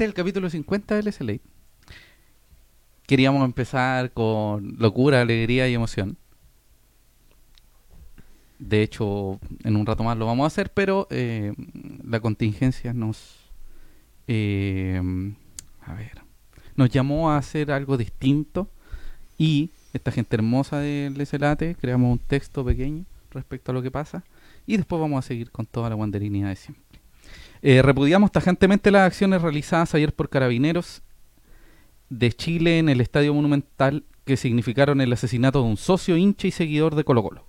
[0.00, 1.34] Este es el capítulo 50 del SLA.
[3.06, 6.16] Queríamos empezar con locura, alegría y emoción.
[8.58, 11.52] De hecho, en un rato más lo vamos a hacer, pero eh,
[12.02, 13.50] la contingencia nos...
[14.26, 15.02] eh,
[15.82, 16.22] a ver,
[16.76, 18.70] nos llamó a hacer algo distinto
[19.36, 24.24] y esta gente hermosa del SLATE creamos un texto pequeño respecto a lo que pasa
[24.66, 26.89] y después vamos a seguir con toda la guanderina de siempre.
[27.62, 31.02] Eh, repudiamos tajantemente las acciones realizadas ayer por carabineros
[32.08, 36.50] de Chile en el Estadio Monumental que significaron el asesinato de un socio, hincha y
[36.52, 37.44] seguidor de Colo Colo.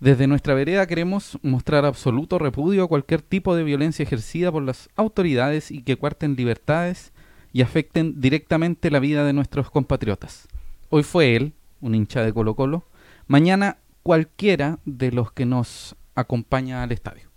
[0.00, 4.88] Desde nuestra vereda queremos mostrar absoluto repudio a cualquier tipo de violencia ejercida por las
[4.96, 7.12] autoridades y que cuarten libertades
[7.52, 10.48] y afecten directamente la vida de nuestros compatriotas.
[10.88, 12.84] Hoy fue él, un hincha de Colo Colo,
[13.26, 17.31] mañana cualquiera de los que nos acompaña al estadio.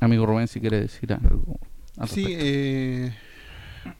[0.00, 1.58] Amigo Rubén, si quiere decir algo.
[1.96, 3.14] al Sí, eh,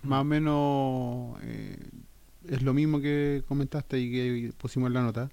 [0.03, 1.79] más o menos eh,
[2.49, 5.31] es lo mismo que comentaste y que pusimos en la nota.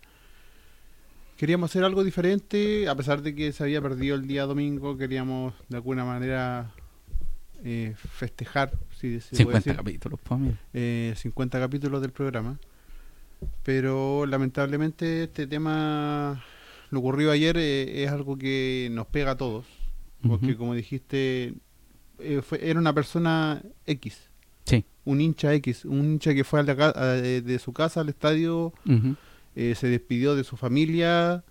[1.37, 5.53] Queríamos hacer algo diferente, a pesar de que se había perdido el día domingo, queríamos
[5.67, 6.71] de alguna manera
[7.65, 10.41] eh, festejar, si se puede 50 decir, capítulos, pues,
[10.73, 12.59] eh, 50 capítulos del programa.
[13.63, 16.43] Pero lamentablemente este tema,
[16.91, 19.65] lo ocurrido ayer, eh, es algo que nos pega a todos.
[20.27, 21.53] Porque como dijiste,
[22.19, 24.29] eh, fue- era una persona X,
[24.65, 24.85] Sí.
[25.03, 28.09] un hincha X, un hincha que fue a la a- de, de su casa al
[28.09, 28.73] estadio,
[29.55, 31.43] eh, se despidió de su familia,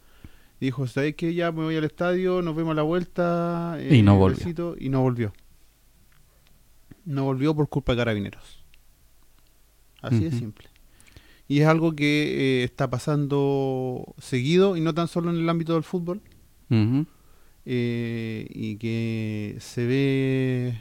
[0.60, 1.34] dijo, ¿sabes qué?
[1.34, 3.78] Ya me voy al estadio, nos vemos a la vuelta.
[3.90, 4.38] Y no volvió.
[4.38, 5.32] besito", y no volvió.
[7.04, 8.64] No volvió por culpa de carabineros.
[10.00, 10.68] Así de simple.
[11.48, 15.74] Y es algo que eh, está pasando seguido y no tan solo en el ámbito
[15.74, 16.22] del fútbol
[16.70, 17.06] Ujú.
[17.64, 20.80] Eh, y que se ve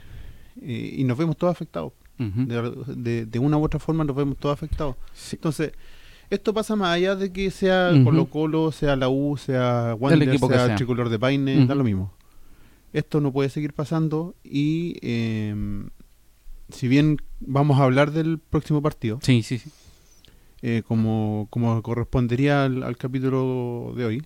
[0.62, 1.92] eh, y nos vemos todos afectados.
[2.18, 4.94] De, de- de una u otra forma nos vemos todos afectados.
[5.12, 5.34] Sí.
[5.36, 5.72] Entonces,
[6.30, 7.90] esto pasa más allá de que sea.
[8.04, 10.76] Colo Colo, sea la U, sea Wander, sea, sea.
[10.76, 12.12] Tricolor de Paine, da lo mismo.
[12.92, 15.52] Esto no puede seguir pasando y eh,
[16.68, 19.70] si bien vamos a hablar del próximo partido, Sí, sí, sí.
[20.62, 24.22] eh, como, como correspondería al, al capítulo de hoy,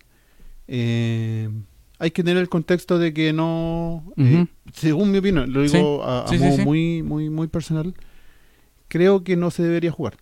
[0.68, 1.48] eh,
[1.98, 6.24] hay que tener el contexto de que no, eh, según mi opinión, lo digo a,
[6.24, 6.62] a Sí, sí, modo sí.
[6.62, 7.94] muy muy muy personal,
[8.88, 10.16] creo que no se debería jugar.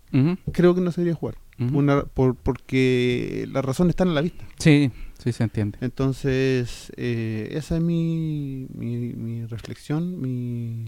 [0.52, 1.36] Creo que no se debería jugar.
[1.58, 4.44] Una- por, porque las razones están a la vista.
[4.58, 4.90] Sí,
[5.22, 5.78] sí se entiende.
[5.82, 10.86] Entonces, eh, esa es mi, mi, mi reflexión, mi,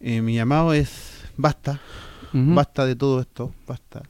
[0.00, 1.80] eh, mi llamado es basta,
[2.32, 4.02] basta de todo esto, basta,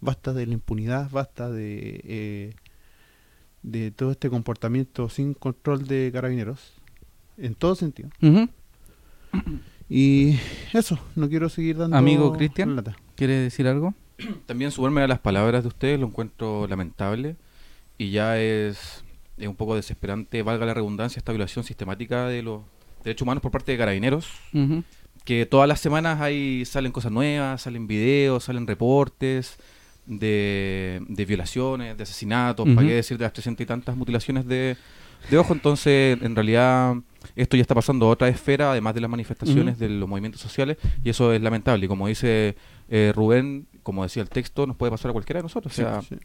[0.00, 2.54] basta de la impunidad, basta de, eh,
[3.62, 6.74] de todo este comportamiento sin control de carabineros,
[7.36, 8.10] en todo sentido.
[9.88, 10.36] Y
[10.72, 12.82] eso, no quiero seguir dando Amigo Cristian.
[13.16, 13.94] ¿Quiere decir algo?
[14.46, 17.36] También sumarme a las palabras de ustedes lo encuentro lamentable
[17.98, 19.04] y ya es,
[19.36, 22.62] es un poco desesperante, valga la redundancia, esta violación sistemática de los
[23.02, 24.28] derechos humanos por parte de carabineros,
[25.24, 29.58] que todas las semanas hay, salen cosas nuevas, salen videos, salen reportes
[30.18, 34.76] de, de violaciones, de asesinatos, para qué decir de las 300 y tantas mutilaciones de,
[35.30, 36.96] de ojo, entonces en realidad
[37.36, 40.78] esto ya está pasando a otra esfera, además de las manifestaciones de los movimientos sociales,
[41.04, 42.56] y eso es lamentable, y como dice
[42.88, 46.02] eh, Rubén, como decía el texto, nos puede pasar a cualquiera de nosotros, o sea,
[46.02, 46.16] Sí,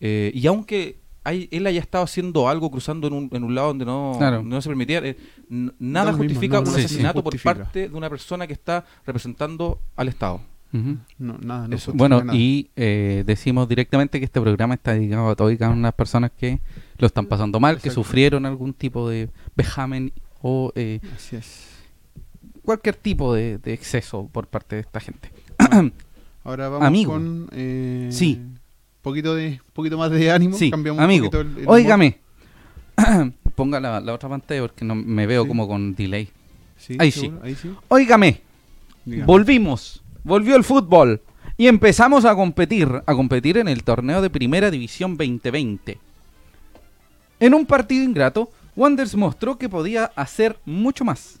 [0.00, 3.68] eh, y aunque hay, él haya estado haciendo algo cruzando en un, en un lado
[3.68, 4.42] donde no, Claro.
[4.42, 5.16] no se permitía, eh,
[5.48, 7.64] nada mismo, justifica no, un sí, asesinato por justifica.
[7.64, 10.40] parte de una persona que está representando al Estado.
[10.72, 11.92] No, nada, no Eso.
[11.94, 12.38] Bueno, nada.
[12.38, 15.82] y eh, decimos directamente que este programa está dedicado a todas y cada una de
[15.88, 16.60] las personas que
[16.98, 20.12] lo están pasando mal, que sufrieron algún tipo de vejamen
[20.42, 21.68] o eh, Así es.
[22.62, 25.30] cualquier tipo de, de exceso por parte de esta gente.
[26.44, 27.12] Ahora vamos Amigo.
[27.12, 28.40] con eh, Sí.
[29.02, 30.56] poquito de poquito más de ánimo.
[30.56, 31.26] Sí, Cambiamos amigo.
[31.26, 32.18] un poquito el- el Óigame.
[33.56, 35.48] Ponga la, la otra pantalla porque no me veo Sí.
[35.48, 36.28] como con delay.
[36.76, 37.70] Sí, Ahí seguro, Ahí sí.
[37.88, 38.40] Óigame.
[39.26, 41.22] Volvimos, volvió el fútbol
[41.56, 45.98] y empezamos a competir, a competir en el torneo de Primera División 2020.
[47.38, 51.40] En un partido ingrato, Wanderers mostró que podía hacer mucho más.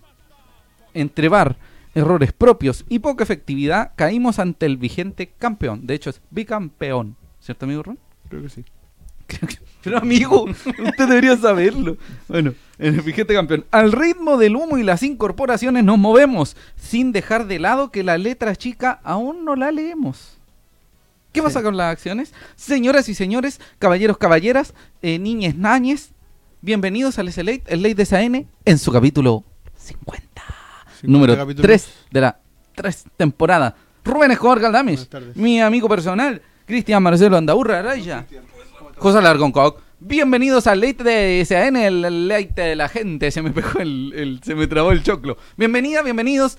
[0.94, 1.56] Entre VAR,
[1.94, 5.86] errores propios y poca efectividad, caímos ante el vigente campeón.
[5.86, 7.16] De hecho, es bicampeón.
[7.40, 7.98] ¿Cierto, amigo Ron?
[8.28, 8.64] Creo que sí.
[9.82, 11.96] Pero amigo, usted debería saberlo.
[12.28, 13.64] Bueno, en el vigente campeón.
[13.70, 18.18] Al ritmo del humo y las incorporaciones nos movemos, sin dejar de lado que la
[18.18, 20.36] letra chica aún no la leemos.
[21.32, 21.64] ¿Qué pasa Sí.
[21.64, 22.34] con las acciones?
[22.56, 26.10] Señoras y señores, caballeros, caballeras, eh, niñes, nañes,
[26.60, 29.44] bienvenidos al SLate, el Late de SAN, en su capítulo
[29.76, 30.28] 50.
[31.04, 31.62] número capítulos.
[31.66, 32.38] 3 de la
[32.74, 33.76] 3 temporada.
[34.04, 38.26] Rubén Escobar Galdames, mi amigo personal, Cristian Marcelo Andaurra Araya,
[39.00, 39.80] José Largón Coc.
[39.98, 43.30] Bienvenidos al Leite de SAN, el, el Leite de la gente.
[43.30, 45.38] Se me pegó el, el- se me trabó el choclo.
[45.56, 46.58] Bienvenida, bienvenidos.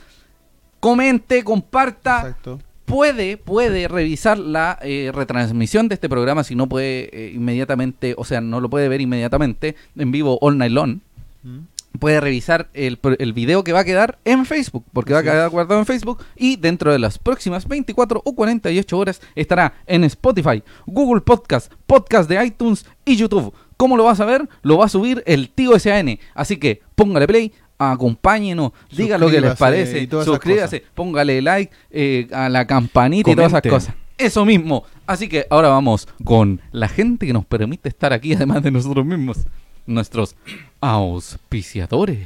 [0.79, 2.17] Comente, comparta.
[2.21, 2.59] Exacto.
[2.85, 8.25] Puede, puede revisar la eh, retransmisión de este programa si no puede eh, inmediatamente, o
[8.25, 10.99] sea, no lo puede ver inmediatamente en vivo all night long
[11.43, 11.61] Mm.
[11.99, 15.49] Puede revisar el, el video que va a quedar en Facebook, porque va a quedar
[15.49, 20.63] guardado en Facebook y dentro de las próximas 24 o 48 horas estará en Spotify,
[20.85, 23.53] Google Podcast, Podcast de iTunes y YouTube.
[23.77, 24.47] ¿Cómo lo vas a ver?
[24.61, 26.19] Lo va a subir el tío SAN.
[26.35, 32.47] Así que póngale play, acompáñenos, diga lo que les parece, suscríbase, póngale like eh, a
[32.49, 33.95] la campanita y todas esas cosas.
[34.17, 34.83] Eso mismo.
[35.07, 39.03] Así que ahora vamos con la gente que nos permite estar aquí, además de nosotros
[39.03, 39.39] mismos.
[39.85, 40.35] Nuestros
[40.79, 42.19] auspiciadores.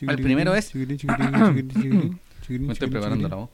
[0.00, 3.50] El primero es- Me estoy preparando la voz.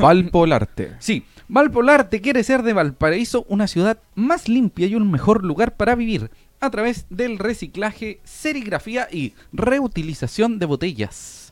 [0.00, 0.92] Valpolarte.
[1.00, 5.94] Sí, Valpolarte quiere ser de Valparaíso una ciudad más limpia y un mejor lugar para
[5.94, 6.30] vivir
[6.60, 11.43] a través del reciclaje, serigrafía y reutilización de botellas.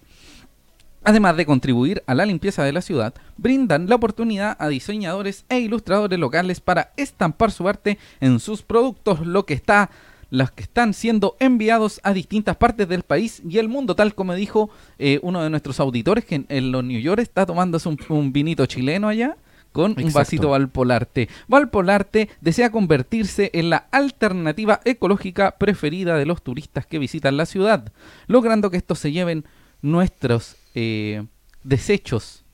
[1.04, 5.58] Además de contribuir a la limpieza de la ciudad, brindan la oportunidad a diseñadores e
[5.58, 9.90] ilustradores locales para estampar su arte en sus productos, lo que está
[10.30, 14.32] los que están siendo enviados a distintas partes del país y el mundo, tal como
[14.32, 17.98] dijo eh, uno de nuestros auditores que en, en los New York está tomándose un,
[18.08, 19.36] un vinito chileno allá
[19.72, 21.28] con un vasito Valpolarte.
[21.48, 27.92] Valpolarte desea convertirse en la alternativa ecológica preferida de los turistas que visitan la ciudad,
[28.26, 29.44] logrando que estos se lleven
[29.82, 31.24] nuestros eh,
[31.62, 32.44] desechos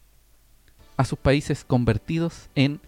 [0.97, 2.81] a sus países convertidos en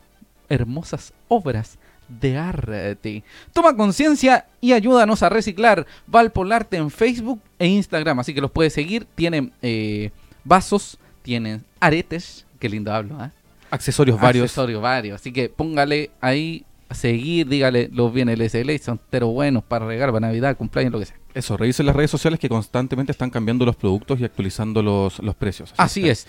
[0.48, 1.78] hermosas obras
[2.08, 3.22] de arte.
[3.52, 8.72] Toma conciencia y ayúdanos a reciclar Valpolarte en Facebook e Instagram, así que los puedes
[8.72, 9.06] seguir.
[9.14, 10.10] Tienen eh,
[10.44, 13.30] vasos, tienen aretes, qué lindo hablo, ¿ah?
[13.70, 14.44] Accesorios varios.
[14.44, 15.20] Accesorios varios.
[15.20, 20.12] Así que póngale ahí a seguir, dígale los bienes LSL, son pero buenos para regalar,
[20.12, 21.19] para Navidad, cumpleaños, lo que sea.
[21.34, 25.34] Eso, revisen las redes sociales que constantemente están cambiando los productos y actualizando los, los
[25.34, 25.72] precios.
[25.76, 26.26] Así es.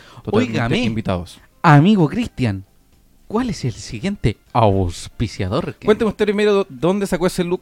[0.86, 1.40] invitados.
[1.64, 2.66] amigo Cristian,
[3.28, 5.76] ¿cuál es el siguiente auspiciador?
[5.76, 7.62] que- Cuénteme usted primero dó- dónde sacó ese look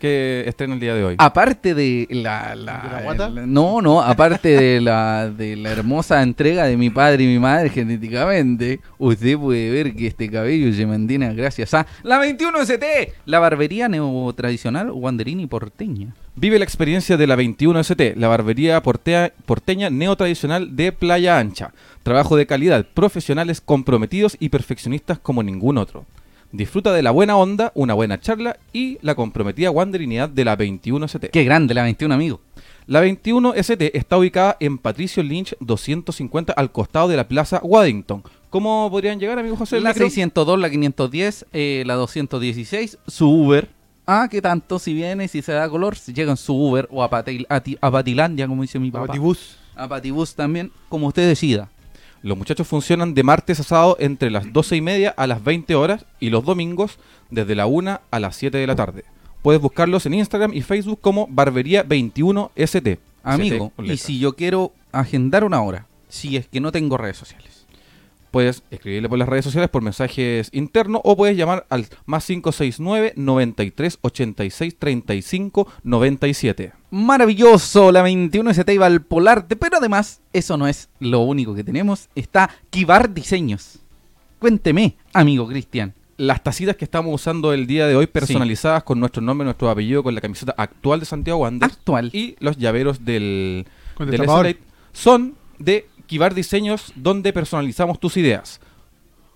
[0.00, 1.14] que estrena el día de hoy.
[1.18, 3.26] Aparte de la, la- ¿De la guata?
[3.28, 7.38] el- no, no, aparte de la de la hermosa entrega de mi padre y mi
[7.38, 13.12] madre genéticamente, usted puede ver que este cabello se mantiene gracias a la 21 ST,
[13.26, 16.14] la barbería neotradicional Wanderini porteña.
[16.36, 21.72] Vive la experiencia de la 21ST, la barbería portea- porteña neotradicional de Playa Ancha.
[22.02, 26.06] Trabajo de calidad, profesionales comprometidos y perfeccionistas como ningún otro.
[26.52, 31.30] Disfruta de la buena onda, una buena charla y la comprometida wanderinidad de la 21ST.
[31.30, 32.40] Qué grande la 21, amigo.
[32.86, 38.24] La 21ST está ubicada en Patricio Lynch 250 al costado de la Plaza Waddington.
[38.50, 39.80] ¿Cómo podrían llegar, amigo José?
[39.80, 40.06] La Micro?
[40.06, 43.68] 602, la 510, eh, la 216, su Uber.
[44.06, 47.04] Ah, que tanto, si viene, si se da color, si llega en su Uber o
[47.04, 49.06] a, Patil- a Ti- a Patilandia, como dice mi papá.
[49.06, 49.56] Batibús.
[49.76, 51.70] A Patibus también, como usted decida.
[52.22, 55.74] Los muchachos funcionan de martes a sábado entre las 12 y media a las 20
[55.74, 56.98] horas y los domingos
[57.30, 59.04] desde la 1 a las 7 de la tarde.
[59.42, 62.98] Puedes buscarlos en Instagram y Facebook como Barbería 21ST.
[63.22, 67.66] Amigo, y si yo quiero agendar una hora, si es que no tengo redes sociales.
[68.30, 73.14] Puedes escribirle por las redes sociales por mensajes internos o puedes llamar al más 569
[73.16, 76.72] 93 86 35 97.
[76.90, 81.64] Maravilloso, la 21 ST iba al Polarte, pero además, eso no es lo único que
[81.64, 82.08] tenemos.
[82.14, 83.80] Está Kibar Diseños.
[84.38, 85.94] Cuénteme, amigo Cristian.
[86.16, 90.02] Las tacitas que estamos usando el día de hoy personalizadas con nuestro nombre, nuestro apellido,
[90.02, 92.10] con la camiseta actual de Santiago Wanderers Actual.
[92.12, 93.66] y los llaveros del,
[93.98, 94.56] del
[94.92, 98.58] son de Kibar Diseños donde personalizamos tus ideas.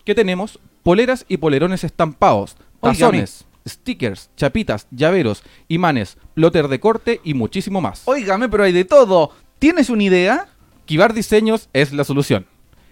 [0.04, 0.59] ¿Qué tenemos?
[0.83, 8.02] Poleras y polerones estampados, tazones, stickers, chapitas, llaveros, imanes, plotter de corte y muchísimo más.
[8.07, 9.31] Óigame, pero hay de todo.
[9.61, 10.49] ¿Tienes una idea?
[10.85, 12.45] Kibar Diseños es la solución.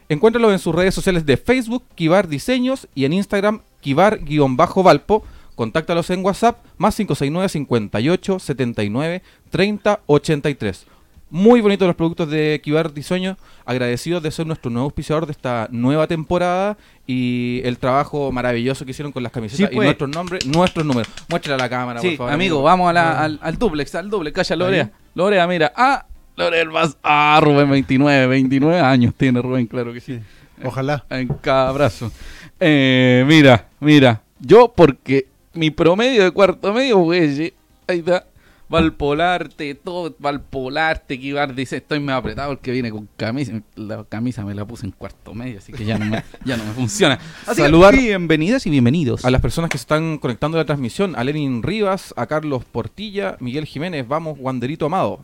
[0.09, 5.25] Encuéntralo en sus redes sociales de Facebook, Kibar Diseños, y en Instagram, Kibar-Valpo.
[5.57, 10.87] Contáctalos en WhatsApp, más 569 58 79 30 83.
[11.35, 13.39] Muy bonitos los productos de Kibar Diseño.
[13.65, 18.91] Agradecidos de ser nuestro nuevo auspiciador de esta nueva temporada y el trabajo maravilloso que
[18.91, 19.87] hicieron con las camisetas Sí, y pues.
[19.87, 21.11] nuestros nombres, nuestros números.
[21.31, 22.33] Muéstrala a la cámara, Sí, por favor.
[22.35, 24.35] amigo, vamos a la- al, al duplex, al duplex.
[24.37, 24.91] Calla, Lorea.
[25.15, 25.73] Lorea, mira.
[25.75, 26.05] Ah,
[26.37, 26.99] Lorea el más.
[27.03, 30.21] Ah, Rubén, 29, 29 años tiene Rubén, claro que sí.
[30.63, 31.05] Ojalá.
[31.09, 32.13] En cada brazo.
[32.61, 34.21] Eh, mira, mira.
[34.39, 37.55] Yo, porque mi promedio de cuarto medio, güey,
[37.89, 38.27] ahí está.
[38.73, 43.61] Valpolarte, todo, Valpolarte, Kibar dice, estoy medio apretado porque viene con camisa.
[43.77, 46.65] La camisa me la puse en cuarto medio, así que ya no me, ya no
[46.65, 47.19] me funciona.
[47.43, 49.27] Así que Saludar bienvenidas y bienvenidos.
[49.27, 52.65] A las personas que se están conectando a la transmisión, a Lenin Rivas, a Carlos
[52.65, 55.23] Portilla, Miguel Jiménez, vamos, Wanderito Amado.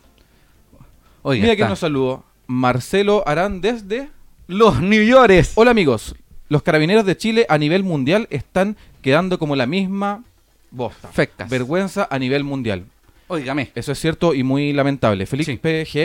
[1.22, 2.24] Oiga, Mira que nos saludó.
[2.48, 4.10] Marcelo Arán desde...
[4.46, 5.52] Los New Yorkers.
[5.54, 6.14] Hola amigos,
[6.50, 10.22] los carabineros de Chile a nivel mundial están quedando como la misma
[10.70, 11.08] bosta.
[11.08, 11.48] Fecas.
[11.48, 12.84] Vergüenza a nivel mundial.
[13.28, 13.70] Óigame.
[13.74, 15.26] Eso es cierto y muy lamentable.
[15.26, 15.58] Felipe Sí.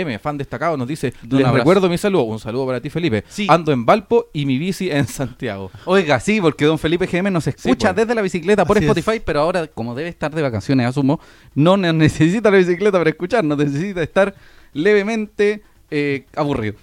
[0.04, 1.58] PGM, fan destacado, nos dice, les abrazo.
[1.58, 2.24] recuerdo mi saludo.
[2.24, 3.24] Un saludo para ti, Felipe.
[3.30, 3.48] Sí.
[3.50, 5.72] Ando en Valpo y mi bici en Santiago.
[5.86, 8.06] Oiga, sí, porque don Felipe GM nos escucha pues.
[8.06, 8.92] desde la bicicleta por Así es.
[8.98, 11.20] Spotify, pero ahora, como debe estar de vacaciones, asumo,
[11.56, 14.36] no ne- necesita la bicicleta para escucharnos, necesita estar
[14.74, 15.62] levemente
[15.92, 16.76] eh, aburrido.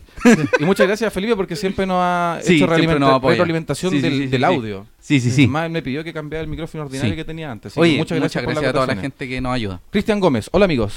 [0.59, 3.31] Y muchas gracias, Felipe, porque siempre nos ha Sí, hecho realimenta- nos apoya.
[3.33, 4.45] retroalimentación Sí, sí, del, sí, sí, del sí.
[4.45, 4.87] audio.
[4.99, 5.43] Sí, sí, sí.
[5.43, 7.17] Además, él me pidió que cambiara el micrófono ordinario Sí.
[7.17, 7.77] que tenía antes.
[7.77, 9.81] Oye, muchas gracias, a toda la gente que nos ayuda.
[9.91, 10.95] Cristian Gómez, hola amigos.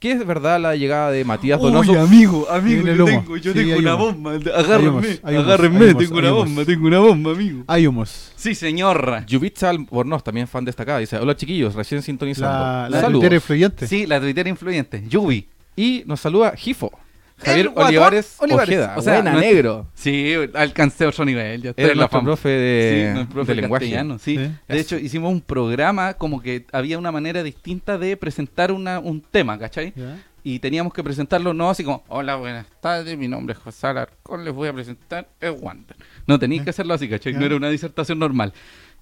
[0.00, 1.98] ¿Qué es verdad la llegada de Matías Donoso?
[1.98, 3.24] amigo, Viene el humo.
[3.42, 3.96] Sí, hay humo.
[3.96, 4.32] bomba.
[4.34, 6.66] Humos, humos, hay humos, hay humos.
[6.66, 7.64] tengo una bomba, amigo.
[7.66, 8.32] Hay humos.
[8.36, 9.24] Sí, señor.
[9.26, 12.52] Yubitsa Albornoz, también fan destacada, dice, hola chiquillos, recién sintonizando.
[12.58, 13.12] La, la Saludos.
[13.20, 13.86] tuitera influyente.
[13.86, 15.04] Sí, la tuitera influyente.
[15.08, 15.48] Yubi.
[15.74, 16.92] Y nos saluda Gifo.
[17.38, 18.68] Javier guatón Olivares, Olivares.
[18.78, 18.94] Ojeda.
[18.96, 19.86] O sea, Buena, negro.
[19.94, 21.62] Sí, alcancé otro nivel.
[21.62, 22.24] Ya estoy Era en la fama.
[22.24, 24.18] profe de, Sí, nuestro profe de lenguaje.
[24.20, 24.36] sí.
[24.36, 29.20] De hecho, hicimos un programa como que había una manera distinta de presentar una, un
[29.20, 29.92] tema, ¿cachai?
[29.96, 30.16] Ya.
[30.46, 34.44] Y teníamos que presentarlo no así como, hola, buenas tardes, mi nombre es José Alarcón,
[34.44, 35.96] les voy a presentar el Wander.
[36.26, 37.32] No tenías que hacerlo así, ¿cachai?
[37.32, 38.52] No era una disertación normal.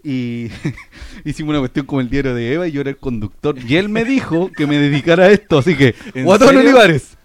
[0.04, 0.48] Y
[1.24, 3.56] hicimos una cuestión como el diario de Eva y yo era el conductor.
[3.58, 6.56] Y él me dijo que me dedicara a esto, así que, ¿En Guatón?
[6.56, 7.16] Olivares,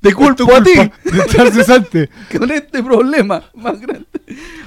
[0.00, 0.72] te culpo a ti
[1.04, 2.08] De estar cesante.
[2.38, 4.06] con este problema más grande.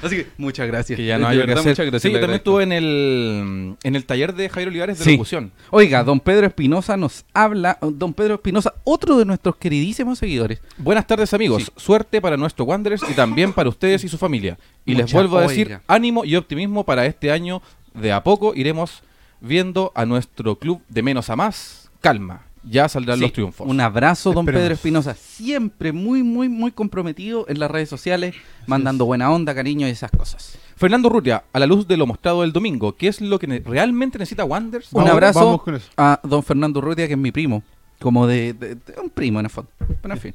[0.02, 0.96] Así que, muchas gracias.
[0.96, 1.72] Que ya no hay que verdad, hacer.
[1.72, 2.02] Muchas gracias.
[2.02, 5.12] Sí, yo también estuve en el, en el taller de Javier Olivares de Sí.
[5.12, 5.52] locución.
[5.70, 10.60] Oiga, don Pedro Espinosa nos habla, don Pedro Espinosa, otro de nuestros queridísimos seguidores.
[10.76, 11.70] Buenas tardes amigos, Sí.
[11.76, 14.58] suerte para nuestro Wanderers y también para ustedes y su familia.
[14.84, 15.82] Y les vuelvo a decir, oiga.
[15.88, 17.62] ánimo y optimismo para este año.
[17.94, 19.02] De a poco iremos
[19.40, 21.90] viendo a nuestro club de menos a más.
[22.00, 23.66] Calma, ya saldrán Sí, los triunfos.
[23.68, 24.46] Un abrazo, don.
[24.46, 25.14] Pedro Espinosa.
[25.14, 28.34] Siempre muy, muy, muy comprometido en las redes sociales,
[28.66, 30.58] mandando buena onda, cariño y esas cosas.
[30.76, 33.60] Fernando Rutia, a la luz de lo mostrado el domingo, ¿qué es lo que ne-
[33.64, 34.92] realmente necesita Wanderers?
[34.92, 35.88] Un abrazo vamos con eso.
[35.96, 37.62] a don Fernando Urrutia, que es mi primo.
[38.00, 39.70] Como de, de- de- un primo en el fondo.
[40.02, 40.34] Pero en fin.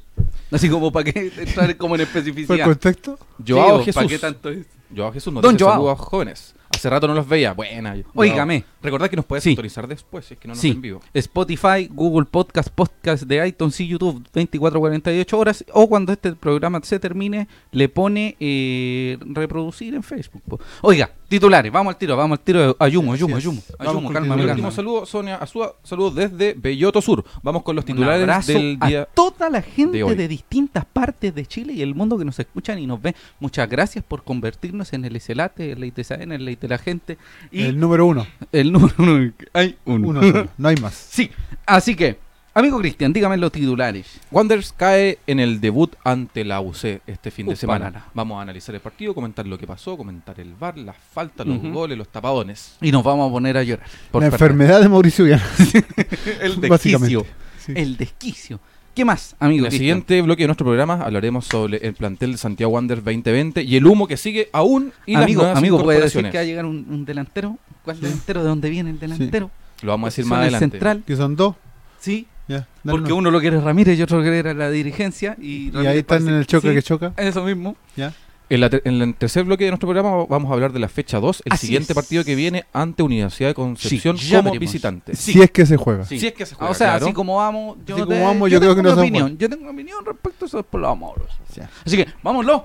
[0.50, 2.64] Así como para que entrar como en ¿Fue el especificidad.
[2.66, 3.18] contexto?
[3.46, 4.20] Joao Sí, ¿Para qué Jesús.
[4.20, 4.66] tanto es?
[4.96, 5.76] Joao Jesús nos Don dice Joao.
[5.76, 6.54] saludos jóvenes.
[6.80, 7.52] Hace rato no los veía.
[7.52, 7.90] Buena.
[7.90, 8.04] Joao.
[8.14, 8.64] Óigame.
[8.82, 9.50] Recordad que nos puedes Sí.
[9.50, 11.00] sintonizar después, si es que no nos Sí, en vivo.
[11.12, 16.98] Spotify, Google Podcast, Podcast de iTunes y YouTube 24-48 horas o cuando este programa se
[16.98, 20.42] termine le pone eh, reproducir en Facebook.
[20.80, 22.74] Oiga, titulares, vamos al tiro, vamos al tiro.
[22.78, 23.60] Ayumo, ayumo, ayumo.
[23.78, 24.38] Ayumo, calma, titulares.
[24.52, 24.70] último calma.
[24.70, 27.22] saludo, Sonia Azúa, saludos desde Belloto Sur.
[27.42, 29.02] Vamos con los Un titulares abrazo del día.
[29.02, 32.78] a toda la gente de distintas partes de Chile y el mundo que nos escuchan
[32.78, 33.14] y nos ven.
[33.38, 37.18] Muchas gracias por convertirnos en el SLATE, el ITSN, el de la gente
[37.50, 38.26] y El el, número uno.
[38.52, 39.32] número uno.
[39.52, 40.08] Hay uno.
[40.08, 40.48] Uno solo.
[40.56, 40.94] No hay más.
[40.94, 41.30] sí,
[41.66, 42.18] así que,
[42.54, 44.20] amigo Cristian, dígame los titulares.
[44.30, 47.90] Wanderers cae en el debut ante la UC este fin de Upa, semana.
[47.90, 48.06] nana.
[48.14, 51.60] Vamos a analizar el partido, comentar lo que pasó, comentar el VAR, las faltas, los
[51.62, 52.76] goles, los tapadones.
[52.80, 53.86] Y nos vamos a poner a llorar.
[54.10, 54.50] por la perder.
[54.50, 55.44] enfermedad de Mauricio Viana.
[56.40, 57.26] El desquicio.
[57.58, 57.72] Sí.
[57.76, 58.60] El desquicio.
[58.94, 59.60] ¿Qué más, amigo?
[59.60, 59.78] En el Cristian?
[60.02, 63.86] siguiente bloque de nuestro programa hablaremos sobre el plantel de Santiago Wanderers 2020 y el
[63.86, 66.64] humo que sigue aún y las amigo, nuevas amigo ¿puede decir que va a llegar
[66.66, 67.56] un, un delantero?
[67.84, 68.02] ¿Cuál Sí.
[68.02, 68.42] delantero?
[68.42, 69.50] ¿De dónde viene el delantero?
[69.82, 70.70] Lo vamos a decir más el adelante.
[70.76, 71.54] central, Que son dos.
[72.00, 72.26] sí.
[72.48, 72.66] Ya.
[72.82, 73.18] dale Porque uno.
[73.18, 75.36] uno lo quiere Ramírez y otro lo quiere la dirigencia.
[75.40, 77.12] Y, ahí están en el choque sí, que choca.
[77.16, 77.76] Eso mismo.
[77.94, 78.12] Ya.
[78.50, 81.20] En, la en el tercer bloque de nuestro programa vamos a hablar de la fecha
[81.20, 81.94] 2, el Así siguiente es.
[81.94, 84.58] partido que viene ante Universidad de Concepción Sí, como veremos.
[84.58, 85.14] visitante.
[85.16, 85.32] Sí.
[85.34, 86.04] Si es que se juega.
[86.04, 86.18] Sí.
[86.18, 87.06] Si es que se Ah, juega, o sea, claro.
[87.06, 89.02] así como vamos, yo, Así te- como vamos, yo yo creo tengo que no una
[89.02, 89.38] opinión.
[89.38, 91.28] Yo tengo una opinión respecto a eso, después lo vamos a hablar.
[91.54, 91.70] Ya.
[91.86, 92.62] Así que, vámonos.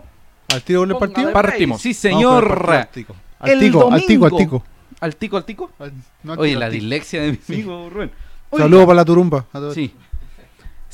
[0.53, 1.33] Al tiro con el Póngale partido.
[1.33, 1.81] Partimos.
[1.81, 2.47] Sí, señor.
[2.47, 3.15] partido al tico.
[3.39, 4.37] Al El tico, al tico, al domingo.
[4.59, 4.63] tico.
[5.01, 5.71] Al tico, al tico.
[5.79, 8.11] Al- no al Oye, la dislexia de mi amigo Rubén.
[8.57, 9.45] Saludos para la turumba.
[9.53, 9.73] a todos.
[9.75, 9.93] Sí.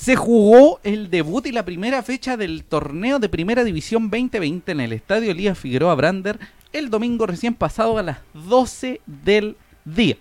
[0.01, 4.79] Se jugó el debut y la primera fecha del torneo de Primera División 2020 en
[4.79, 6.39] el Estadio Elías Figueroa Brander
[6.73, 9.55] el domingo recién pasado a las 12 del
[9.85, 10.17] día.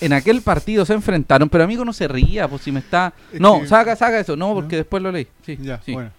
[0.00, 3.12] En aquel partido se enfrentaron, pero amigo no se ría, pues si me está...
[3.32, 4.82] Es No, que- saca, saca eso, no, porque ¿No?
[4.82, 5.26] después lo leí.
[5.44, 5.94] Sí, Ya, sí.
[5.94, 6.10] bueno.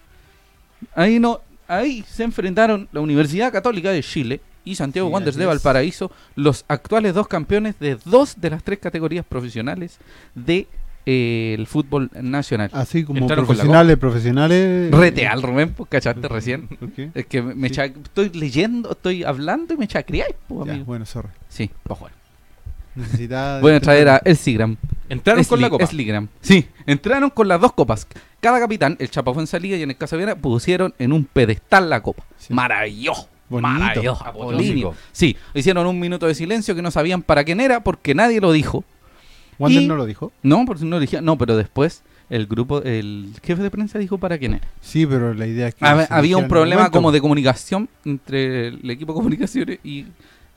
[0.94, 5.46] Ahí no, ahí se enfrentaron la Universidad Católica de Chile y Santiago Sí, Wanderers de.
[5.46, 9.98] Valparaíso, los actuales dos campeones de dos de las tres categorías profesionales
[10.34, 10.66] de
[11.06, 12.70] eh, el fútbol nacional.
[12.72, 14.90] Así como Entraron profesionales, profesionales.
[14.90, 16.68] Reteal, Rubén, pues cachaste recién.
[17.14, 17.80] Es que me, Sí.
[17.80, 20.86] estoy leyendo, estoy hablando y me chacreáis, pues, Ya, amigo.
[20.86, 21.28] bueno, sorry.
[21.48, 22.16] Sí, pues bueno.
[22.94, 24.76] Necesitaba Voy a traer a El Sigram.
[25.08, 25.84] Entraron con la copa.
[25.84, 26.28] Esligram.
[26.40, 28.06] Sí, entraron con las dos copas.
[28.40, 32.00] Cada capitán, el Chapa Fuenzalía y en el Casa Viana, pusieron en un pedestal la
[32.02, 32.22] copa.
[32.38, 32.54] Sí.
[32.54, 33.28] Maravilloso.
[33.48, 33.68] Bonito.
[33.68, 34.24] Maravilloso.
[34.24, 34.94] Apolíneo.
[35.12, 38.52] Sí, hicieron un minuto de silencio que no sabían para quién era porque nadie lo
[38.52, 38.84] dijo.
[39.58, 40.32] Wander Y- no lo dijo.
[40.42, 41.24] No, porque no lo dijeron.
[41.24, 44.68] No, pero después el grupo, el jefe de prensa dijo para quién era.
[44.80, 45.84] Sí, pero la idea es que.
[45.84, 50.06] Hab- se había un problema como de comunicación entre el equipo de comunicaciones y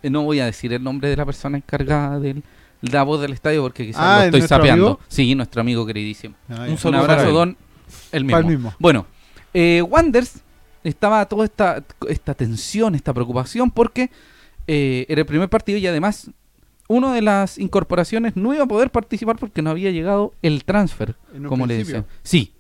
[0.04, 2.44] eh, no voy a decir el nombre de la persona encargada del
[2.82, 4.86] la voz del estadio porque quizás Ah, lo ¿es estoy sapeando.
[4.86, 5.00] amigo?
[5.08, 6.36] Sí, nuestro amigo queridísimo.
[6.48, 6.68] Ah.
[6.70, 7.58] Un saludo abrazo, don.
[8.12, 8.38] El mismo.
[8.38, 8.74] Para el mismo.
[8.80, 9.08] Bueno,
[9.54, 10.42] eh, Wanders
[10.84, 14.12] estaba toda esta, esta tensión, esta preocupación, porque
[14.68, 16.30] eh, era el primer partido y además
[16.88, 21.15] una de las incorporaciones no iba a poder participar porque no había llegado el transfer,
[21.48, 22.06] como le decían.
[22.24, 22.53] Sí,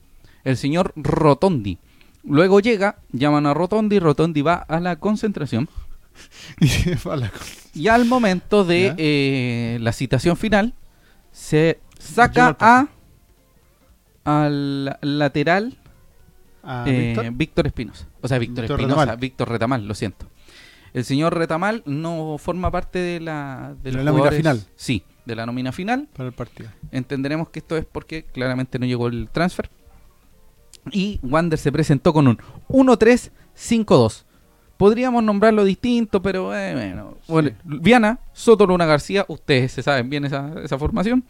[0.43, 1.77] el señor Rotondi.
[2.23, 5.69] Luego llega, llaman a Rotondi, Rotondi va a la concentración
[7.73, 10.73] Y al momento de eh, la citación final
[11.31, 12.87] se saca a
[14.23, 15.77] al lateral
[16.85, 17.67] eh, Víctor.
[17.67, 18.07] Espinosa.
[18.21, 19.15] O sea, Víctor Víctor Espinosa.
[19.15, 20.27] Víctor Retamal, lo siento.
[20.93, 24.63] El señor Retamal no forma parte de la, de la nómina final.
[24.75, 26.07] Sí, de la nómina final.
[26.15, 26.69] Para el partido.
[26.91, 29.69] Entenderemos que esto es porque claramente no llegó el transfer.
[30.91, 32.37] Y Wander se presentó con un
[32.69, 34.23] 1-3-5-2.
[34.77, 37.17] Podríamos nombrarlo distinto, pero eh, bueno.
[37.27, 41.25] bueno Viana, Soto Luna García, ustedes se saben bien esa, esa formación.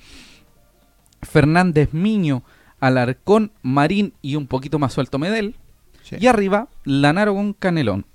[1.22, 2.44] Fernández Miño,
[2.80, 5.56] Alarcón, Marín y un poquito más suelto Medel.
[6.04, 6.18] Sí.
[6.20, 8.06] Y arriba, Lanaro con Canelón.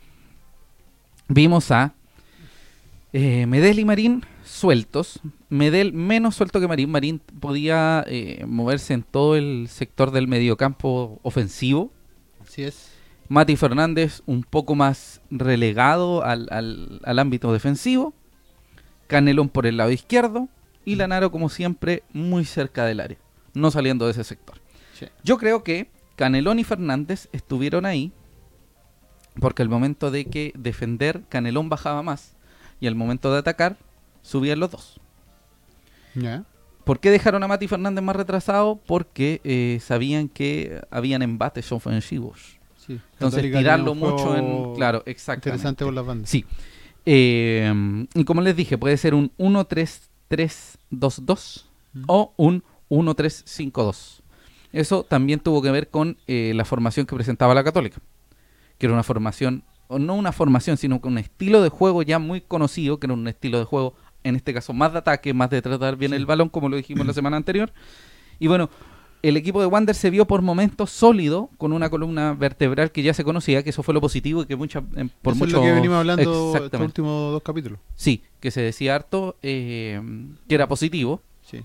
[1.28, 1.94] Vimos a
[3.12, 5.20] eh, Medel y Marín sueltos.
[5.48, 6.90] Medel menos suelto que Marín.
[6.90, 11.92] Marín podía eh, moverse en todo el sector del mediocampo ofensivo.
[12.42, 12.90] Así es.
[13.28, 18.12] Mati Fernández un poco más relegado al, al- al ámbito defensivo.
[19.06, 20.48] Canelón por el lado izquierdo.
[20.84, 23.18] Y Lanaro, como siempre, muy cerca del área.
[23.54, 24.56] No saliendo de ese sector.
[24.98, 25.06] Sí.
[25.22, 28.12] Yo creo que Canelón y Fernández estuvieron ahí
[29.40, 32.34] porque al momento de que defender, Canelón bajaba más
[32.80, 33.76] y al momento de atacar,
[34.22, 35.00] subían los dos.
[36.14, 36.44] Ya.
[36.84, 38.80] ¿Por qué dejaron a Mati Fernández más retrasado?
[38.86, 42.58] Porque eh, sabían que habían embates ofensivos.
[42.76, 43.00] Sí.
[43.12, 44.74] Entonces, tirarlo mucho en...
[44.74, 45.50] Claro, exactamente.
[45.50, 46.28] Interesante por las bandas.
[46.28, 46.44] Sí.
[47.06, 47.72] Eh,
[48.14, 52.04] y como les dije, puede ser un 1-3-3-2-2 Mm.
[52.06, 54.20] o un 1-3-5-2.
[54.72, 57.98] Eso también tuvo que ver con eh, la formación que presentaba la Católica.
[58.82, 62.18] Que era una formación, o no una formación, sino con un estilo de juego ya
[62.18, 65.50] muy conocido, que era un estilo de juego, en este caso, más de ataque, más
[65.50, 66.16] de tratar bien Sí.
[66.16, 67.72] el balón, como lo dijimos la semana anterior.
[68.40, 68.70] Y bueno,
[69.22, 73.14] el equipo de Wander se vio por momentos sólido, con una columna vertebral que ya
[73.14, 75.56] se conocía, que eso fue lo positivo y que mucha, em, por Eso mucho...
[75.58, 76.84] es lo que venimos hablando estos Exactamente.
[77.00, 77.78] últimos dos capítulos.
[77.94, 80.02] Sí, que se decía harto eh,
[80.48, 81.22] que era positivo.
[81.42, 81.60] Sí.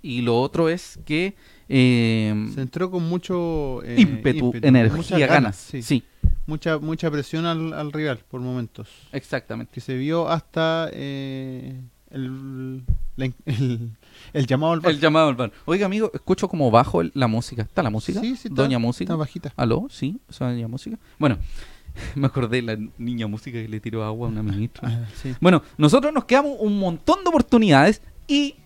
[0.00, 1.34] Y lo otro es que
[1.68, 5.56] eh, Se entró con mucho eh, ímpetu, energía, ganas.
[5.56, 5.82] Sí.
[5.82, 6.04] Sí.
[6.52, 8.86] Mucha, mucha presión al, al rival por momentos.
[9.12, 9.72] exactamente.
[9.72, 12.82] Que se vio hasta eh, el,
[13.16, 13.90] in- el,
[14.34, 14.90] el llamado al bar.
[14.92, 15.50] El llamado al bar.
[15.64, 17.62] Oiga, amigo, escucho como bajo el- la música.
[17.62, 18.20] ¿Está la música?
[18.20, 19.04] Sí, sí, está, Doña Música.
[19.04, 19.52] Está bajita.
[19.56, 19.86] ¿Aló?
[19.88, 20.98] Sí, Doña Música.
[21.18, 21.38] Bueno,
[22.14, 24.88] me acordé de la niña música que le tiró agua a una ministra.
[24.90, 25.34] Ah, sí.
[25.40, 28.56] Bueno, nosotros nos quedamos un montón de oportunidades y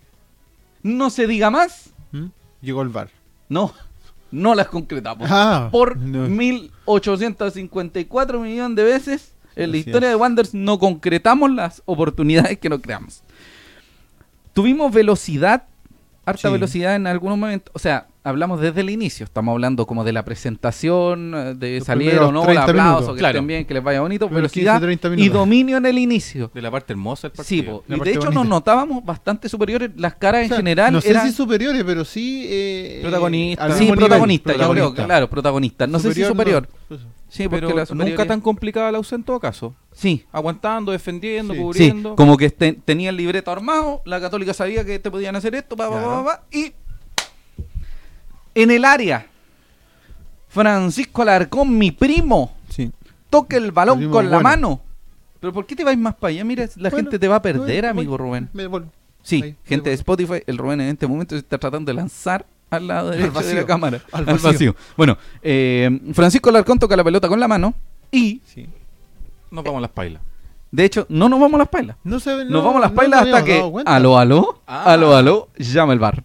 [0.83, 2.25] no se diga más, ¿Mm?
[2.61, 3.09] Llegó el bar.
[3.49, 3.73] no,
[4.37, 5.27] no las concretamos.
[5.31, 6.27] Ah, por no.
[6.29, 10.13] 1854 millones de veces en la Así historia es.
[10.13, 13.23] de Wanderers no concretamos las oportunidades que nos creamos.
[14.53, 15.63] Tuvimos velocidad,
[16.25, 16.53] harta Sí.
[16.53, 17.71] velocidad en algunos momentos.
[17.75, 19.23] O sea, hablamos desde el inicio.
[19.23, 23.13] Estamos hablando como de la presentación, eh, de Los salir o no, el 30 aplauso,
[23.13, 23.37] que Claro.
[23.37, 24.27] estén bien, que les vaya bonito.
[24.27, 26.51] Primeros velocidad 15, 30 y dominio en el inicio.
[26.53, 27.77] De la parte hermosa del Sí, partido.
[27.79, 27.83] po.
[27.87, 29.91] La y de hecho nos notábamos bastante superiores.
[29.95, 31.25] Las caras O en general no sé eran...
[31.27, 32.45] si superiores, pero sí.
[32.47, 33.65] Eh, Protagonistas.
[33.65, 34.07] al Sí, mismo nivel.
[34.09, 35.05] protagonista, yo creo, Protagonista.
[35.05, 35.87] claro, protagonista.
[35.87, 36.67] No sé si superior.
[36.89, 36.97] no.
[37.29, 39.75] Sí, porque Pero la nunca tan complicada la ausencia en todo caso.
[39.91, 41.59] Sí, Aguantando, defendiendo, Sí.
[41.59, 42.15] Sí, cubriendo.
[42.15, 45.75] como que te- tenía el libreto armado, la católica sabía que te podían hacer esto,
[45.75, 46.23] pa, pa, pa, Claro.
[46.23, 46.71] pa, pa, y
[48.63, 49.25] en el área,
[50.49, 52.91] Francisco Alarcón, mi primo, Sí.
[53.29, 54.43] toca el balón El con la bueno.
[54.49, 54.81] mano.
[55.39, 56.43] Pero ¿por qué te vais más para allá?
[56.43, 58.49] Mira, la Bueno, gente te va a perder, voy- amigo Rubén.
[58.53, 58.67] Me.
[59.21, 62.45] Sí, ahí, gente de Spotify, el Rubén en este momento se está tratando de lanzar
[62.69, 64.01] al lado derecho de vacío, la cámara.
[64.11, 64.75] al vacío.
[64.95, 67.73] Bueno, eh, Francisco Alarcón toca la pelota con la mano
[68.11, 68.67] y, Sí.
[69.51, 70.21] Nos vamos a las pailas.
[70.71, 71.97] de hecho, no nos vamos a las pailas.
[72.03, 73.59] No se, Nos vamos a las pailas hasta que.
[73.85, 74.61] Aló, aló.
[74.67, 74.91] Ah.
[74.93, 75.49] Aló, aló.
[75.57, 76.23] Llama el bar.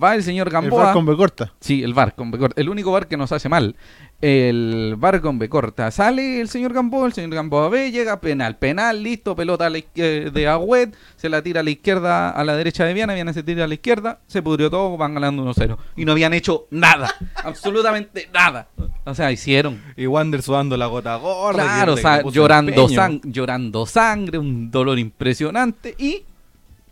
[0.00, 0.84] Va el señor El Gamboa.
[0.84, 1.52] bar con B corta.
[1.60, 2.14] Sí, el bar.
[2.14, 2.60] con B corta.
[2.60, 3.74] El único bar que nos hace mal.
[4.20, 5.90] El VAR con B corta.
[5.90, 9.78] Sale el señor Gamboa, el señor Gamboa B, llega penal, penal, listo, pelota a la
[9.78, 13.32] izquier- de Agüed, se la tira a la izquierda, a la derecha de Viana, Viana
[13.32, 15.78] se tira a la izquierda, se pudrió todo, van ganando 1-0.
[15.96, 18.68] Y no habían hecho nada, absolutamente nada.
[19.06, 19.80] O sea, hicieron.
[19.96, 21.62] Y Wander sudando la gota gorda.
[21.62, 26.24] Claro, o sea, sang- llorando sangre, un dolor impresionante y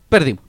[0.09, 0.43] perdimos.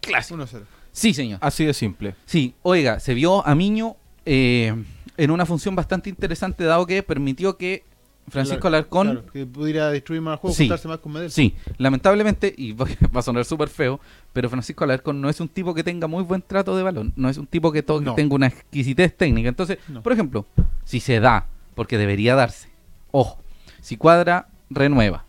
[0.00, 0.38] Clásico.
[0.40, 0.62] 1-0.
[0.92, 1.38] Sí, señor.
[1.42, 2.14] Así de simple.
[2.26, 4.74] Sí, oiga, se vio a Miño eh,
[5.16, 7.84] en una función bastante interesante, dado que permitió que
[8.28, 10.64] Francisco Claro, Alarcón, claro, que pudiera destruir más el juego, Sí.
[10.64, 13.98] juntarse más con sí, lamentablemente, y va a sonar súper feo,
[14.32, 17.28] pero Francisco Alarcón no es un tipo que tenga muy buen trato de balón, no
[17.28, 18.14] es un tipo que No.
[18.14, 19.48] tenga una exquisitez técnica.
[19.48, 20.02] Entonces, No.
[20.02, 20.46] por ejemplo,
[20.84, 22.68] si se da, porque debería darse,
[23.10, 23.40] ojo,
[23.80, 25.24] si Cuadra renueva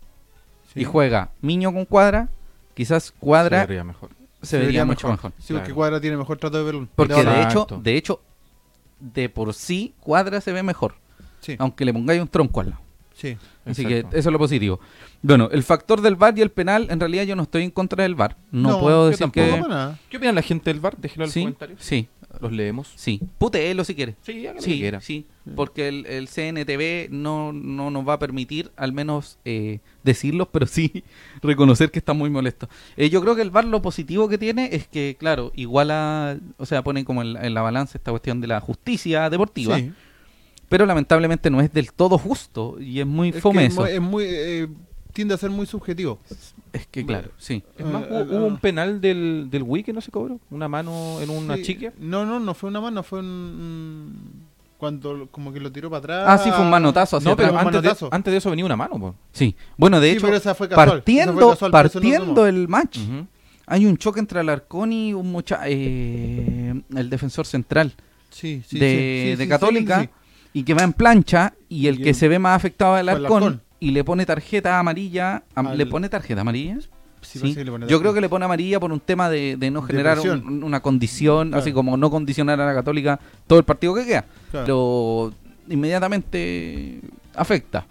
[0.72, 0.80] Sí.
[0.80, 2.28] y juega Miño con Cuadra,
[2.74, 4.10] quizás Cuadra mejor.
[4.42, 5.32] Se, vería, mucho mejor.
[5.38, 5.74] Sí, porque Claro.
[5.74, 6.88] Cuadra tiene mejor trato de balón.
[6.94, 8.20] Porque De de hecho, de hecho,
[9.00, 10.94] de por sí, Cuadra se ve mejor.
[11.40, 12.82] Sí, Aunque le pongáis un tronco al lado.
[13.14, 13.36] sí.
[13.64, 14.10] Así Exacto.
[14.10, 14.80] que eso es lo positivo.
[15.22, 18.02] Bueno, el factor del VAR y el penal, en realidad yo no estoy en contra
[18.02, 18.36] del VAR.
[18.50, 19.68] No, puedo yo decir tampoco, que...
[19.68, 19.98] nada.
[20.10, 20.96] ¿Qué opina la gente del bar?
[20.96, 21.78] Déjelo en los Sí, comentarios.
[21.80, 22.08] sí,
[22.40, 22.92] Los leemos.
[22.96, 23.20] sí.
[23.38, 24.16] Puteelo si quiere.
[24.22, 25.00] Sí, lo que Sí, quiera.
[25.00, 30.48] sí, porque el, el CNTV no, no nos va a permitir al menos eh, decirlo,
[30.50, 31.04] pero sí
[31.42, 32.68] reconocer que está muy molesto.
[32.96, 36.66] Eh, yo creo que el VAR lo positivo que tiene es que, claro, iguala, o
[36.66, 39.92] sea, pone como en, la- en la balanza esta cuestión de la justicia deportiva, Sí.
[40.68, 43.82] pero lamentablemente no es del todo justo y es muy Es fome es eso.
[43.82, 44.68] muy, es muy, eh,
[45.12, 46.18] tiende a ser muy subjetivo.
[46.72, 47.62] Es que, claro, sí.
[47.78, 48.58] Es más, Eh, hubo, eh, hubo un ah.
[48.60, 50.40] penal del, del Wii que no se cobró.
[50.50, 51.62] Una mano en una Sí.
[51.62, 51.92] chique.
[51.98, 54.50] No, no, no fue una mano, fue un...
[54.78, 56.24] Cuando como que lo tiró para atrás.
[56.26, 57.62] Ah, sí, fue un manotazo hacia No, pero atrás.
[57.62, 58.08] un antes de, manotazo.
[58.10, 58.98] antes de eso venía una mano.
[58.98, 59.14] po.
[59.32, 59.54] Sí.
[59.76, 62.66] Bueno, de Sí, hecho, pero esa fue casual, esa fue partiendo, casual, no partiendo el
[62.68, 62.98] match,
[63.66, 67.92] hay un choque entre Alarcón y un mucha eh, el defensor central
[68.30, 70.10] Sí, sí, de, sí, sí, de sí, Católica sí, sí.
[70.54, 73.00] y que va en plancha y el Y que el- se ve más afectado es
[73.02, 73.62] Alarcón.
[73.82, 75.42] Y le pone tarjeta amarilla.
[75.56, 76.78] Al- ¿Le pone tarjeta amarilla?
[76.80, 76.88] Sí,
[77.20, 77.38] Sí.
[77.40, 79.70] parece que le pone Yo creo que le pone amarilla por un tema de, de
[79.72, 81.60] no generar un- una condición, Claro.
[81.62, 83.18] así como no condicionar a la Católica
[83.48, 84.24] todo el partido que queda.
[84.52, 84.64] Claro.
[84.66, 85.34] Pero
[85.68, 87.00] inmediatamente
[87.34, 87.86] afecta.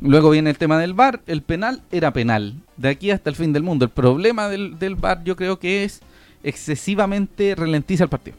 [0.00, 1.20] Luego viene el tema del VAR.
[1.26, 2.54] El penal era penal.
[2.76, 3.84] De aquí hasta el fin del mundo.
[3.84, 6.00] El problema del, del VAR yo creo que es
[6.42, 8.36] excesivamente ralentiza el partido.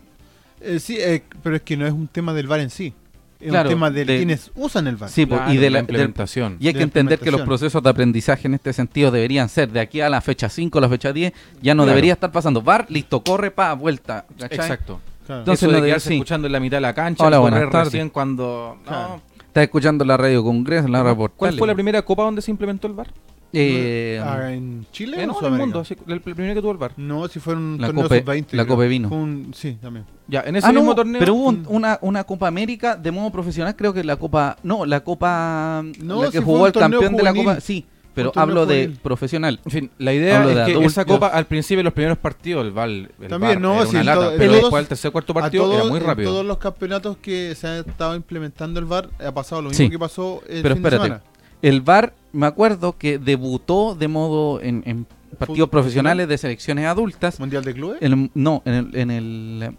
[0.61, 2.93] Eh, sí, eh, pero es que no es un tema del VAR en sí.
[3.39, 5.09] Es Claro, un tema de, de- quienes usan el VAR.
[5.09, 6.57] Sí, Claro, y de la, del- implementación.
[6.59, 9.79] y hay que entender que los procesos de aprendizaje en este sentido deberían ser de
[9.79, 11.95] aquí a la fecha 5, la fecha 10, ya no Claro.
[11.95, 12.61] debería estar pasando.
[12.61, 14.25] VAR, listo, corre, pa, vuelta.
[14.37, 14.57] ¿cachai?
[14.59, 14.99] Exacto.
[15.25, 15.41] Claro.
[15.41, 16.13] Entonces, Eso no de debe- quedarse sí.
[16.15, 17.25] escuchando en la mitad de la cancha.
[17.25, 17.93] Hola, correr tardes.
[17.93, 18.77] recién cuando...
[18.89, 19.21] no.
[19.47, 21.57] Estás escuchando la radio Congreso, la radio ¿Cuál Portales.
[21.59, 23.07] fue la primera copa donde se implementó el bar?
[23.53, 25.83] Eh, Ah, ¿En Chile Eh, o no, en el mundo.
[25.83, 26.91] sí, el, el primero que tuvo el bar.
[26.97, 28.41] No, si fue un La torneo Copa- sub-20.
[28.51, 28.67] la creo.
[28.67, 29.09] Copa vino.
[29.09, 30.05] Un- sí, también.
[30.29, 31.19] Ya, en ese Ah, no, mismo torneo...
[31.19, 31.65] pero hubo un- Mm.
[31.69, 36.23] una, una Copa América de modo profesional, creo que la Copa, no, la Copa, No,
[36.23, 37.33] la que jugó el campeón de la.
[37.33, 39.59] Copa, sí, pero hablo de profesional.
[39.65, 42.17] En fin, la idea Hablo de es que esa copa al principio, en los primeros
[42.17, 43.11] partidos, el Val.
[43.21, 45.33] El También, VAR no, era sí, una lata, todo- pero todos- después del tercer cuarto
[45.33, 46.31] partido todos- era muy en rápido.
[46.31, 49.83] todos los campeonatos que se han estado implementando el VAR ha pasado lo Sí.
[49.83, 51.23] mismo que pasó el Pero fin de espérate, semana.
[51.61, 57.39] el VAR, me acuerdo que debutó de modo en, en partidos profesionales de selecciones adultas.
[57.39, 57.97] Mundial de Clubes.
[58.01, 59.71] En- no, en el, en el,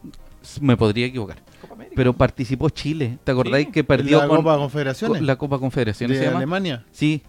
[0.61, 1.38] me podría equivocar,
[1.94, 3.18] pero participó Chile.
[3.24, 6.16] ¿Te acordáis Sí, que perdió la con, Copa Confederaciones con la Copa Confederaciones?
[6.16, 6.38] de ¿se llama?
[6.38, 6.85] Alemania.
[6.92, 7.22] Sí,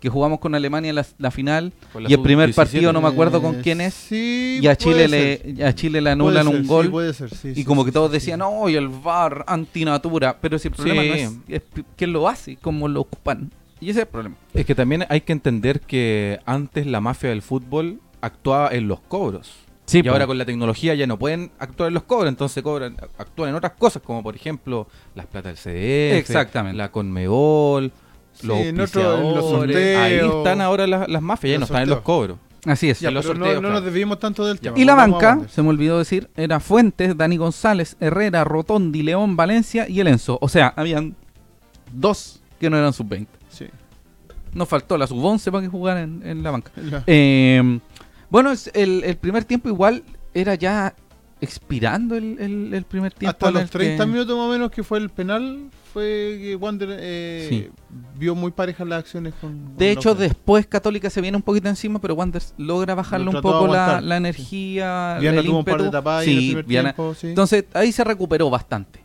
[0.00, 2.54] que jugamos con Alemania la, la final la y el primer sub-17.
[2.56, 3.94] partido no me acuerdo con Eh, quién es.
[3.94, 7.14] Sí, y a Chile le a Chile le Puede anulan ser, un sí, gol puede
[7.14, 8.44] ser, sí, y sí, como sí, que todos sí, decían, sí.
[8.46, 11.08] no, y el VAR antinatura, pero si el problema Sí.
[11.08, 13.50] no es, es quién lo hace, cómo lo ocupan.
[13.80, 14.36] Y ese es el problema.
[14.54, 19.00] Es que también hay que entender que antes la mafia del fútbol actuaba en los
[19.00, 19.52] cobros.
[19.86, 22.96] Sí, y ahora con la tecnología ya no pueden actuar en los cobros, entonces cobran,
[23.18, 26.76] actúan en otras cosas, como por ejemplo las plata del CDF, Exactamente.
[26.76, 27.92] la Conmebol,
[28.32, 29.96] Sí, los en otro- en los auspiciadores.
[29.96, 30.36] Ahí sorteos.
[30.38, 32.04] están ahora las, las mafias, ya no están en los sorteos.
[32.18, 32.38] cobros.
[32.66, 32.98] Así es.
[32.98, 33.74] Ya, pero no, sorteos, no claro.
[33.76, 34.76] nos desviemos tanto del tema.
[34.76, 39.88] Y la banca, se me olvidó decir, era Fuentes, Dani González, Herrera, Rotondi, León, Valencia
[39.88, 40.36] y el Enzo.
[40.40, 41.14] O sea, habían
[41.92, 43.28] dos que no eran sub-20.
[43.50, 43.66] Sí.
[44.52, 46.72] Nos faltó la sub-11 para que jugaran en, en la banca.
[46.74, 47.78] La- Eh,
[48.30, 50.02] bueno, es- el, el primer tiempo igual
[50.34, 50.94] era ya
[51.40, 53.30] expirando el, el- el primer tiempo.
[53.46, 56.88] Hasta los 30 que- minutos más o menos que fue el penal, fue que Wander
[56.98, 57.68] eh, Sí.
[58.18, 59.76] vio muy parejas las acciones con.
[59.76, 60.28] De con hecho, López.
[60.28, 64.12] después Católica se viene un poquito encima, pero Wanderers logra bajarle un poco la, sí.
[64.12, 65.18] energía.
[65.20, 67.26] Viana el tuvo un par de tapadas ahí en el Sí, primer Viana- tiempo, sí.
[67.28, 69.00] Entonces ahí se recuperó bastante.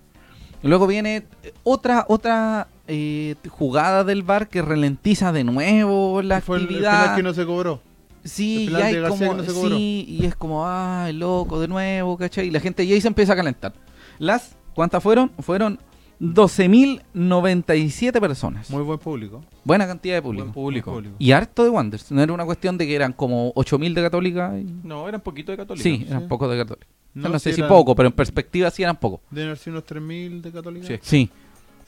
[0.64, 1.24] Luego viene
[1.64, 7.24] otra otra eh, jugada del bar que ralentiza de nuevo la fue el- penal que
[7.24, 7.82] no se cobró.
[8.24, 12.48] Sí, y hay como, no sí, y es como, ay, loco, de nuevo, ¿cachai?
[12.48, 13.74] Y la gente ya ahí se empieza a calentar.
[14.20, 15.32] Las, ¿cuántas fueron?
[15.40, 15.80] Fueron
[16.20, 18.70] 12.097 personas.
[18.70, 19.42] Muy buen público.
[19.64, 20.46] Buena cantidad de público.
[20.46, 20.92] Buen público.
[20.92, 21.16] Buen público.
[21.20, 22.12] Y harto de Wanderers.
[22.12, 24.54] No era una cuestión de que eran como 8.000 de Católica.
[24.60, 25.84] y- No, eran poquito de católicos.
[25.84, 26.28] Sí, eran sí.
[26.28, 26.88] pocos de Católica.
[27.14, 29.20] No, No, sé si poco, pero en perspectiva sí eran pocos.
[29.32, 30.88] Deben haber sido unos 3.000 de Católica.
[30.88, 30.96] Sí.
[31.02, 31.30] Sí.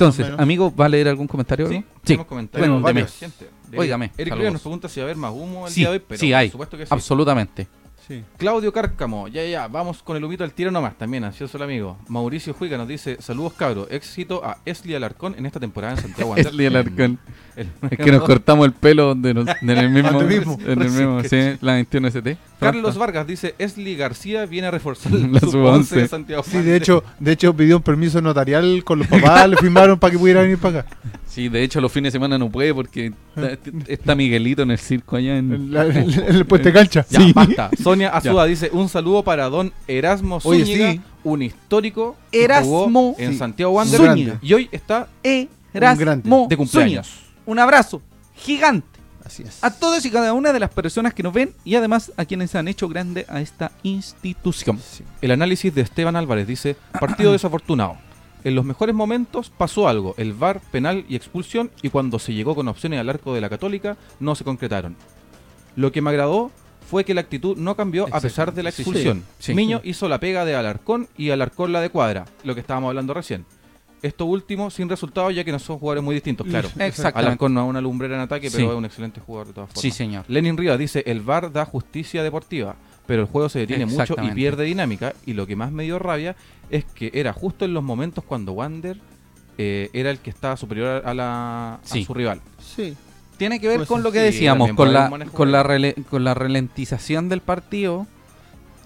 [0.05, 1.67] Entonces, amigo, ¿va a leer algún comentario?
[1.69, 3.01] Sí, tenemos comentarios Bueno, de deme.
[3.01, 3.49] la gente.
[3.69, 5.97] De- Óigame, Eric nos pregunta si va a haber más humo el Sí, día de
[5.97, 6.49] hoy, pero sí por hay.
[6.49, 6.89] supuesto que sí.
[6.93, 7.67] Absolutamente.
[8.07, 8.21] Sí.
[8.37, 11.97] Claudio Cárcamo, ya, ya, vamos con el humito al tiro nomás, también ansioso el amigo.
[12.09, 16.31] Mauricio Juiga nos dice, saludos cabros, éxito a Esli Alarcón en esta temporada en Santiago
[16.31, 16.47] Wander".
[16.47, 17.19] Esli Alarcón.
[17.55, 20.57] El- Es que nos cortamos el pelo donde nos- en el mismo, mismo.
[20.65, 22.37] en el mismo, sí, la 21 ST.
[22.59, 25.95] Carlos Vargas dice, Esli García viene a reforzar La la sub- sub 11 once.
[26.01, 26.75] de Santiago Sí, de Wander".
[26.75, 30.41] hecho, de hecho pidió un permiso notarial con los papás, le firmaron para que pudiera
[30.41, 30.95] venir para acá.
[31.27, 34.77] Sí, de hecho los fines de semana no puede porque está, está Miguelito en el
[34.79, 35.71] circo allá en...
[35.73, 37.05] La- en el puente cancha.
[37.09, 37.33] Ya, Sí.
[37.33, 37.69] basta.
[37.93, 41.01] Sonia Azuda dice, un saludo para don Erasmo Oye, Zúñiga, sí.
[41.23, 43.37] un histórico que Erasmo jugó en Sí.
[43.37, 44.39] Santiago Wander Zúñiga.
[44.41, 45.07] y hoy está
[45.73, 47.07] Erasmo de cumpleaños.
[47.07, 47.33] Zúñiga.
[47.45, 48.01] Un abrazo
[48.35, 48.87] gigante
[49.25, 49.63] Así es.
[49.63, 52.55] a todos y cada una de las personas que nos ven y además a quienes
[52.55, 54.79] han hecho grande a esta institución.
[54.79, 55.03] Sí.
[55.21, 57.97] El análisis de Esteban Álvarez dice, partido desafortunado.
[58.43, 62.55] En los mejores momentos pasó algo, el VAR, penal y expulsión, y cuando se llegó
[62.55, 64.97] con opciones al arco de la Católica, no se concretaron.
[65.77, 66.51] Lo que me agradó
[66.83, 68.81] fue que la actitud no cambió a pesar de la Sí, sí.
[68.89, 69.23] expulsión.
[69.39, 69.53] Sí.
[69.53, 73.13] Miño hizo la pega de Alarcón y Alarcón la de Cuadra, lo que estábamos hablando
[73.13, 73.45] recién.
[74.01, 76.67] Esto último sin resultado ya que no son jugadores muy distintos, claro.
[76.77, 77.19] Exactamente.
[77.19, 78.69] Alarcón no es una lumbrera en ataque, pero Sí.
[78.69, 79.81] es un excelente jugador de todas formas.
[79.81, 80.25] Sí, señor.
[80.27, 84.31] Lenin Rivas dice, el VAR da justicia deportiva, pero el juego se detiene mucho y
[84.31, 85.13] pierde dinámica.
[85.25, 86.35] Y lo que más me dio rabia
[86.69, 88.97] es que era justo en los momentos cuando Wander
[89.57, 92.41] eh, era el que estaba superior a, la, a su rival.
[92.59, 92.95] Sí.
[93.37, 96.33] Tiene que ver Pues con lo que decíamos, con la, con, la rele- con la
[96.33, 98.07] ralentización del partido.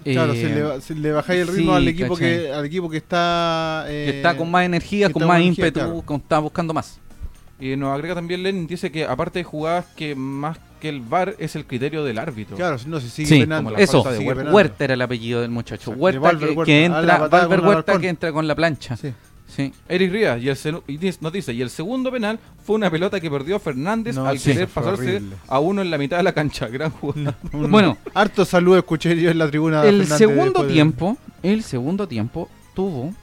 [0.04, 2.38] Claro, eh, se, le, bajáis el ritmo sí, al equipo ¿cachai?
[2.40, 5.80] que al equipo que está que eh, está con más energía, con más energía, ímpetu,
[5.86, 6.02] claro.
[6.06, 7.00] con- está buscando más.
[7.60, 11.36] Y nos agrega también Lenin, dice que aparte de jugadas que más que el VAR
[11.40, 12.56] es el criterio del árbitro.
[12.56, 13.70] Claro, no se sigue Sí, penando.
[13.72, 14.34] como la Eso, Sigue Huerta.
[14.36, 14.56] penando.
[14.56, 15.92] Huerta era el apellido del muchacho.
[15.92, 16.66] Huerta, de Valver que, Huerta.
[16.72, 18.96] que entra, Valver Huerta que entra con la plancha.
[18.96, 19.12] Sí.
[19.58, 19.74] Sí.
[19.90, 23.30] Eric Rivas y el y nos dice, y el segundo penal fue una pelota que
[23.30, 25.36] perdió Fernández No, al sí, querer pasarse horrible.
[25.48, 26.68] a uno en la mitad de la cancha.
[26.70, 27.36] Gran jugada.
[27.52, 27.98] Bueno.
[28.14, 29.82] harto saludo escuché yo en la tribuna.
[29.82, 33.14] de El Fernández segundo de- tiempo, el segundo tiempo tuvo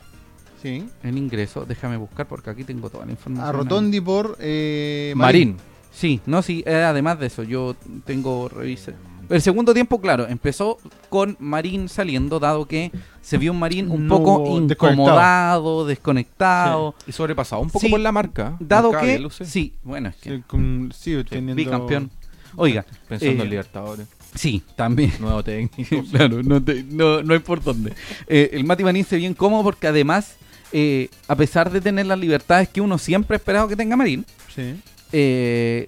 [0.61, 0.85] Sí.
[1.05, 3.49] el ingreso, déjame buscar porque aquí tengo toda la información.
[3.49, 5.57] A Rotondi por eh, Marín.
[5.93, 8.95] Sí, no, sí, eh, además de eso, yo tengo revise.
[9.29, 12.91] El segundo tiempo, claro, empezó con Marín saliendo, dado que
[13.23, 16.95] se vio un Marín un No, poco incomodado, desconectado.
[17.07, 18.57] Y sobrepasado un poco Sí, por la marca.
[18.61, 20.93] Dado que, Luce, sí, bueno, es que Sí, con-
[21.29, 22.11] teniendo- bicampeón.
[22.57, 24.07] Oiga, Pensando eh, en Libertadores.
[24.35, 25.13] sí, también.
[25.19, 26.05] Nuevo técnico.
[26.13, 27.93] claro, no, te- no, no hay por dónde.
[28.29, 30.37] Eh, el Mati Marín se vio incómodo porque además,
[30.73, 34.25] eh, a pesar de tener las libertades que uno siempre ha esperado que tenga Marín,
[34.55, 34.77] Sí.
[35.17, 35.87] Eh,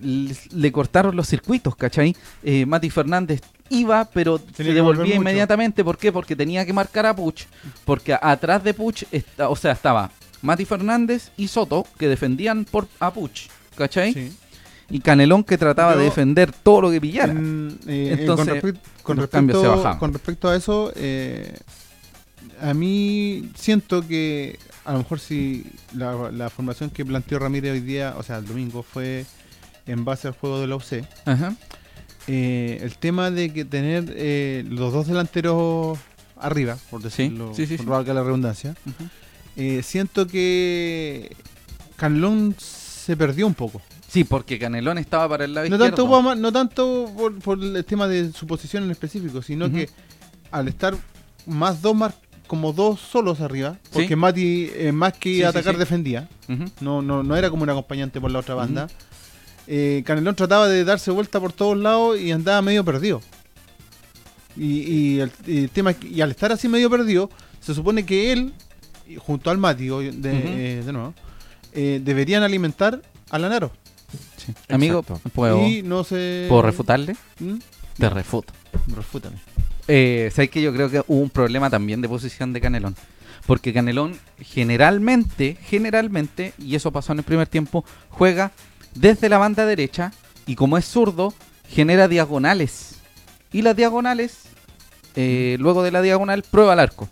[0.53, 2.15] le, cortaron los circuitos, ¿cachai?
[2.45, 5.83] Eh, Mati Fernández iba, pero se Tenía devolvía inmediatamente.
[5.83, 6.13] ¿Por qué?
[6.13, 7.43] Porque tenía que marcar a Puch.
[7.85, 10.13] Porque atrás de Puch, está, o sea, estaba
[10.43, 14.13] Mati Fernández y Soto, que defendían por a Puch, ¿cachai?
[14.13, 14.33] sí.
[14.89, 17.33] Y Canelón, que trataba de defender todo lo que pillara.
[17.33, 19.29] Eh, eh, Entonces, con, respect- con los
[19.93, 21.59] se con respecto a eso, eh,
[22.61, 27.81] a mí siento que a lo mejor si la, la formación que planteó Ramírez hoy
[27.81, 29.27] día, o sea, el domingo, fue
[29.87, 31.55] en base al juego de la UC, Ajá.
[32.29, 35.99] eh, el tema de que tener eh, los dos delanteros
[36.39, 37.91] arriba, por decirlo, sí, sí, por sí.
[37.91, 39.09] valga la redundancia, Ujú.
[39.57, 41.35] eh, siento que
[41.97, 43.81] Canlón se perdió un poco.
[44.09, 45.97] Sí, porque Canelón estaba para el lado No izquierdo.
[46.05, 49.75] tanto, por no tanto por, por el tema de su posición en específico, sino Ujú.
[49.77, 49.91] que
[50.53, 50.95] al estar
[51.47, 52.15] más dos más
[52.47, 53.89] como dos solos arriba, Sí.
[53.93, 55.79] porque Mati eh, más que Sí, atacar sí.
[55.81, 56.29] defendía,
[56.81, 58.89] no, no, no era como un acompañante por la otra banda.
[59.67, 63.21] Eh, Canelón trataba de darse vuelta por todos lados y andaba medio perdido.
[64.57, 67.29] Y, y el, y el tema es que- y al estar así medio perdido,
[67.61, 68.55] se supone que él,
[69.19, 70.13] junto al Mati, de,
[70.79, 71.15] eh, de nuevo,
[71.73, 73.71] eh, deberían alimentar a Lanaro.
[74.37, 74.55] Sí.
[74.69, 75.03] Amigo.
[75.03, 76.47] ¿puedo, Y no se.
[76.49, 77.17] ¿puedo refutarle?
[77.41, 77.57] ¿Mm?
[77.99, 78.53] Te refuto.
[78.95, 79.37] Refútame.
[79.89, 82.97] Eh, ¿Sabes que yo creo que hubo un problema también de posición de Canelón?
[83.47, 88.51] Porque Canelón generalmente, generalmente, y eso pasó en el primer tiempo, juega
[88.95, 90.13] desde la banda derecha
[90.47, 91.33] y como es zurdo,
[91.69, 93.01] genera diagonales.
[93.53, 94.43] Y las diagonales,
[95.15, 97.09] eh, luego de la diagonal, prueba el arco.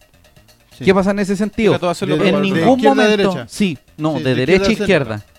[0.77, 0.85] Sí.
[0.85, 1.79] ¿Qué pasa en ese sentido?
[2.03, 3.11] En ningún momento.
[3.17, 3.47] derecha.
[3.49, 5.34] Sí, no, Sí, de, de derecha a izquierda a izquierda.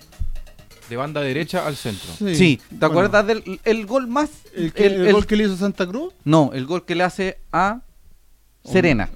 [0.90, 2.08] De banda derecha al centro.
[2.18, 2.88] Sí, ¿te bueno.
[2.88, 4.30] acuerdas del el gol más?
[4.56, 6.14] ¿El, que- el- el el- gol que le hizo Santa Cruz?
[6.24, 7.82] No, el gol que le hace a
[8.64, 9.10] Serena.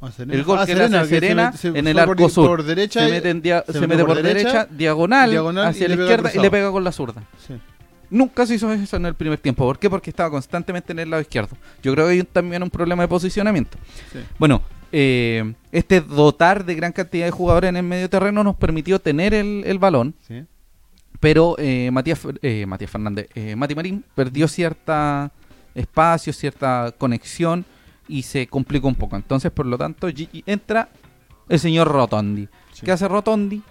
[0.00, 0.34] A Serena.
[0.34, 2.46] El gol Ah, que le hace se Serena se en el por- arco sur.
[2.48, 3.00] Por derecha.
[3.00, 5.88] se y- mete, en dia- se se mete mete por por derecha, derecha, diagonal, hacia
[5.88, 7.22] la izquierda y le pega con la zurda.
[7.46, 7.54] Sí.
[8.10, 9.64] Nunca se hizo eso en el primer tiempo.
[9.64, 9.88] ¿Por qué?
[9.88, 11.56] Porque estaba constantemente en el lado izquierdo.
[11.82, 13.78] Yo creo que hay un- también un problema de posicionamiento.
[14.12, 14.18] Sí.
[14.38, 18.98] Bueno, eh, este dotar de gran cantidad de jugadores en el medio terreno nos permitió
[18.98, 20.42] tener el, el balón, Sí.
[21.22, 25.30] Pero eh, Matías, eh, Matías Fernández, eh, Mati Marín perdió cierta
[25.74, 27.64] espacio, cierta conexión
[28.08, 29.14] y se complicó un poco.
[29.14, 30.88] Entonces, por lo tanto, Gigi- entra
[31.48, 32.48] el señor Rotondi.
[32.72, 32.84] Sí.
[32.84, 33.62] ¿Qué hace Rotondi?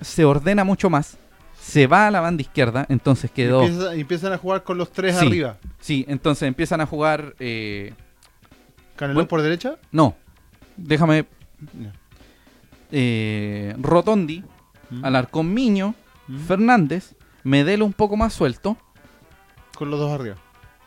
[0.00, 1.18] Se ordena mucho más,
[1.60, 3.62] se va a la banda izquierda, entonces quedó...
[3.66, 5.26] Empieza- empiezan a jugar con los tres Sí.
[5.26, 5.56] arriba.
[5.80, 7.34] Sí, entonces empiezan a jugar...
[7.40, 7.92] eh,
[8.96, 9.28] Canelón Bueno.
[9.28, 9.76] por derecha.
[9.90, 10.14] no,
[10.76, 11.26] déjame...
[12.90, 14.42] Eh, Rotondi,
[14.90, 15.04] Mm.
[15.06, 15.94] Alarcón Miño,
[16.28, 16.38] Mm.
[16.38, 18.76] Fernández, Medelo un poco más suelto,
[19.76, 20.36] Con los dos arriba.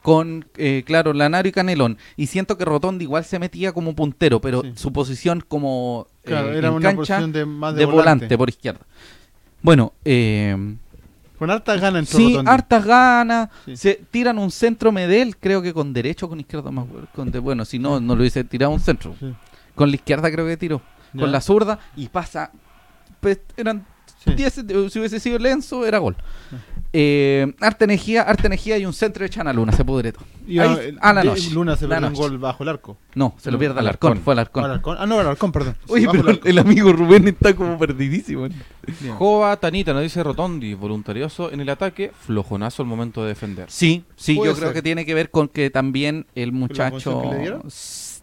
[0.02, 1.98] con, eh, claro, Lanaro y Canelón.
[2.16, 4.74] Y siento que Rotondi igual se metía como puntero, pero Sí.
[4.76, 8.38] su posición como eh, Claro, era en una cancha posición de más de, de volante.
[8.38, 8.82] por izquierda.
[9.62, 10.76] Bueno, eh,
[11.38, 12.52] Con harta gana entró sí, Rotondi.
[12.52, 13.50] hartas ganas.
[13.66, 13.76] Sí.
[13.76, 16.86] Se tiran un centro Medel, creo que con derecho o con izquierda más.
[17.14, 19.16] Con de- bueno, si no, no lo hubiese tirado un centro.
[19.20, 19.34] Sí.
[19.76, 20.82] Con la izquierda creo que tiró.
[21.14, 21.22] Ya.
[21.22, 22.52] Con la zurda y pasa.
[23.20, 23.86] pues, eran
[24.26, 24.34] Sí.
[24.34, 26.16] 10, si hubiese sido Lenzo, era gol.
[26.98, 30.24] Eh, arte energía, arte energía y un centro de Chanaluna, se pudre todo.
[30.48, 31.50] Y Ahí, a, a la noche.
[31.52, 32.98] Luna se La perdió un gol bajo el arco.
[33.16, 34.12] No, se lo No, pierde Alarcón.
[34.12, 34.64] Alarcón, fue Alarcón.
[34.64, 34.98] Alarcón.
[35.00, 35.76] Ah, no, Alarcón, perdón.
[35.86, 36.48] Sí, Oye, pero el arco.
[36.48, 38.48] el amigo Rubén está como perdidísimo.
[39.18, 43.66] Jova Tanita nos dice Rotondi, voluntarioso en el ataque, flojonazo al momento de defender.
[43.70, 46.92] Sí, sí, Puede yo creo que tiene que ver con que también el muchacho...
[46.92, 47.64] posición que le dieron?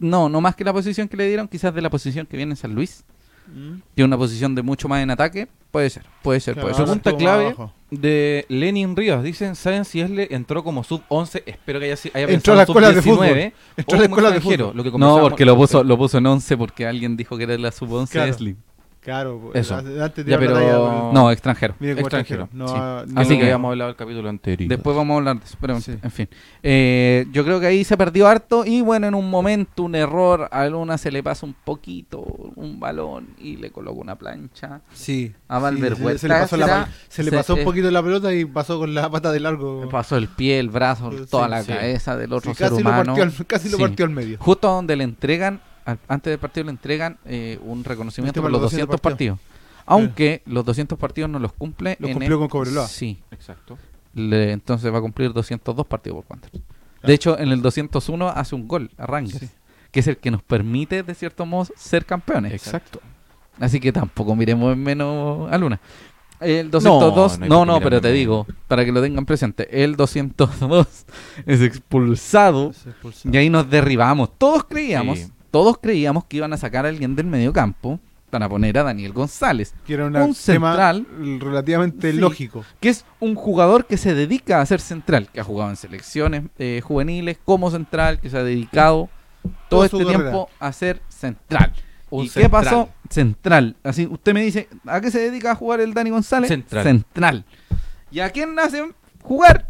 [0.01, 2.53] No, no más que la posición que le dieron, quizás de la posición que viene
[2.53, 3.05] en San Luis.
[3.47, 3.81] Mm.
[3.95, 5.49] Tiene una posición de mucho más en ataque.
[5.71, 6.85] Puede ser, puede ser, puede ser.
[6.85, 7.57] Pregunta clave
[7.91, 9.23] de Lenin Rivas.
[9.23, 11.43] Dicen, ¿saben si Esle entró como sub-11?
[11.47, 13.53] Espero que haya, haya Entró pensado a la escuela de sub-19, fútbol.
[13.77, 14.77] Entró a o la escuela de fútbol.
[14.77, 17.57] lo que No, porque lo puso, lo puso en 11 porque alguien dijo que era
[17.57, 18.37] la sub-11 Claro.
[19.03, 19.75] Claro, pues, Eso.
[19.77, 21.75] antes Ya, pero- el- No, extranjero.
[21.81, 22.49] Mire cómo extranjero, extranjero.
[22.53, 22.75] No, sí.
[23.05, 24.69] Así no- Así que habíamos hablado del capítulo anterior.
[24.69, 25.97] Después vamos a hablar de eso, pero Sí.
[26.01, 26.29] en fin.
[26.63, 30.49] Eh, yo creo que ahí se perdió harto y bueno, en un momento, un error,
[30.53, 32.21] a Luna se le pasa un poquito
[32.55, 34.83] un balón y le coloca una plancha.
[34.93, 35.35] Sí.
[35.49, 37.91] A Valver sí, se, le pasó, la, será- se le se- pasó un eh, poquito
[37.91, 39.83] la pelota y pasó con la pata de largo.
[39.85, 41.73] Le pasó el pie, el brazo, Sí, toda la sí.
[41.73, 43.15] cabeza del otro Sí, ser casi, lo humano.
[43.17, 43.83] partió, al- casi lo Sí.
[43.83, 44.39] partió al medio.
[44.39, 48.45] Justo donde le entregan, al- antes del partido le entregan eh, un reconocimiento El tema
[48.45, 49.39] por los los 200 200 partidos.
[49.87, 51.97] Aunque los 200 partidos no los cumple.
[51.99, 52.87] Los en cumplió el- con Cobreloa.
[52.87, 53.79] Sí, Exacto.
[54.15, 56.63] le- entonces va a cumplir 202 partidos por Wanderers.
[57.03, 59.49] De hecho, en el 201 hace un gol a Rangers, Sí.
[59.91, 62.53] que es el que nos permite, de cierto modo, ser campeones.
[62.53, 63.01] Exacto.
[63.59, 65.81] Así que tampoco miremos en menos a Luna.
[66.41, 68.19] El 202, no no, no, pero te menos.
[68.19, 71.07] digo, para que lo tengan presente, el 202
[71.47, 72.73] es expulsado
[73.31, 74.31] y ahí nos derribamos.
[74.39, 75.33] Todos creíamos, Sí.
[75.53, 79.13] Todos creíamos que iban a sacar a alguien del medio campo para poner a Daniel
[79.13, 81.07] González, Que era una un central.
[81.39, 82.17] relativamente Sí.
[82.19, 82.65] lógico.
[82.81, 86.45] que es un jugador que se dedica a ser central, que ha jugado en selecciones
[86.59, 89.11] eh, juveniles como central, que se ha dedicado
[89.69, 90.19] todo este carrera.
[90.19, 91.73] tiempo a ser central.
[92.09, 92.89] Un ¿Y qué pasó?
[93.11, 93.77] Central.
[93.83, 96.49] Así, usted me dice, ¿a qué se dedica a jugar el Dani González?
[96.49, 96.85] Central.
[96.85, 97.45] Central.
[98.11, 99.69] ¿Y a quién hacen jugar?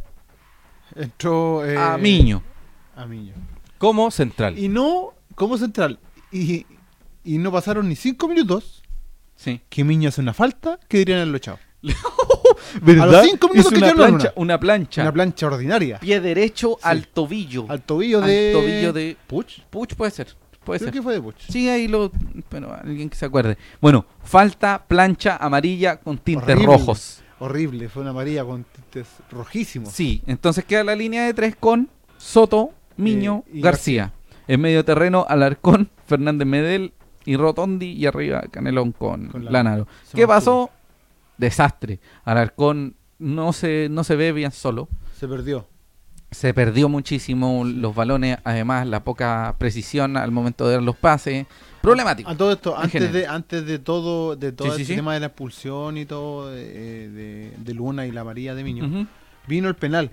[0.95, 1.65] Entró.
[1.65, 2.43] eh, a Miño.
[2.97, 3.35] A Miño.
[3.79, 4.59] Como central.
[4.59, 5.99] Y no como central.
[6.31, 6.67] Y,
[7.25, 8.83] y no pasaron ni cinco minutos
[9.37, 9.61] Sí.
[9.69, 11.59] que Miño hace una falta que dirían haberlo echado.
[12.83, 13.03] ¿Verdad?
[13.09, 15.03] A los cinco minutos Es que una plancha, una plancha.
[15.03, 15.99] Una plancha ordinaria.
[15.99, 16.89] Pie derecho Sí.
[16.89, 17.67] al tobillo.
[17.69, 18.51] Al tobillo Al de.
[18.53, 19.61] tobillo de- Puch.
[19.71, 20.29] Puch puede ser.
[20.65, 20.95] Puede Creo ser.
[20.95, 21.37] que fue de Puch.
[21.49, 22.11] Sí, ahí lo.
[22.49, 23.59] Pero alguien que se acuerde.
[23.81, 26.67] Bueno, falta, plancha amarilla con tintes Horrible.
[26.67, 27.23] rojos.
[27.41, 27.89] Horrible.
[27.89, 29.93] Fue una amarilla con tintes rojísimos.
[29.93, 34.13] Sí, entonces queda la línea de tres con Soto, Miño, Eh, y García.
[34.53, 36.93] En medio terreno, Alarcón, Fernández Medel
[37.25, 37.93] y Rotondi.
[37.93, 39.89] Y arriba, Canelón con, Con Lanaro.
[40.15, 40.69] ¿Qué pasó?
[41.39, 42.01] Desastre.
[42.23, 44.91] Alarcón no se, no se ve bien solo.
[45.19, 45.67] Se perdió.
[46.31, 51.47] Se perdió muchísimo los balones, además la poca precisión al momento de dar los pases.
[51.81, 52.29] Problemático.
[52.29, 53.13] A todo esto, antes general.
[53.15, 54.97] de, antes de todo, de todo Sí, sí, este sí.
[54.97, 59.07] tema de la expulsión y todo, eh, de, de Luna y la María de Miño,
[59.47, 60.11] vino el penal.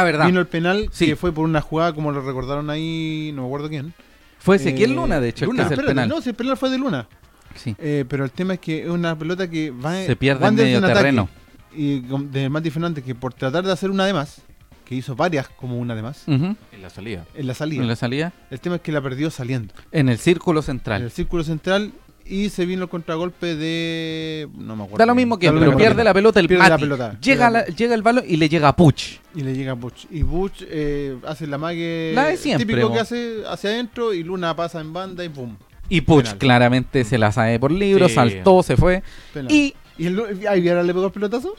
[0.00, 0.26] Ah, verdad.
[0.26, 1.06] Vino el penal Sí.
[1.06, 3.94] que fue por una jugada, como lo recordaron ahí, no me acuerdo quién.
[4.38, 6.08] Fue Ezequiel Eh, Luna, de hecho, el Luna, el penal.
[6.08, 7.08] No, si el penal fue de Luna.
[7.56, 7.74] Sí.
[7.78, 10.80] Eh, pero el tema es que es una pelota que va Se pierde en Wanderers
[10.82, 11.28] medio terreno.
[11.74, 14.42] Y de Mati Fernández, que por tratar de hacer una de más,
[14.84, 16.22] que hizo varias como una de más.
[16.28, 17.24] En la salida.
[17.34, 17.82] en la salida.
[17.82, 18.32] En la salida.
[18.50, 19.74] El tema es que la perdió saliendo.
[19.90, 21.02] En el círculo En central.
[21.02, 21.92] el círculo central
[22.28, 24.48] y se vino el contragolpe de.
[24.56, 24.98] No me acuerdo.
[24.98, 26.82] Da lo mismo que lo pero mismo pierde la pelota el Pierde la Mati.
[26.82, 27.18] pelota.
[27.20, 29.18] Llega, Pierde la- llega el balón y le llega a Puch.
[29.34, 30.06] Y le llega a Butch.
[30.10, 32.12] Y Butch eh, hace la mague.
[32.14, 35.56] La de siempre, Típico que hace hacia adentro y Luna pasa en banda y pum.
[35.88, 36.38] Y Puch Penal.
[36.38, 38.14] claramente se la sabe por libro, Sí.
[38.14, 39.02] saltó, se fue.
[39.32, 39.52] Penal.
[39.52, 41.54] Y ¿Y el, ahí Viera le pegó el pelotazo?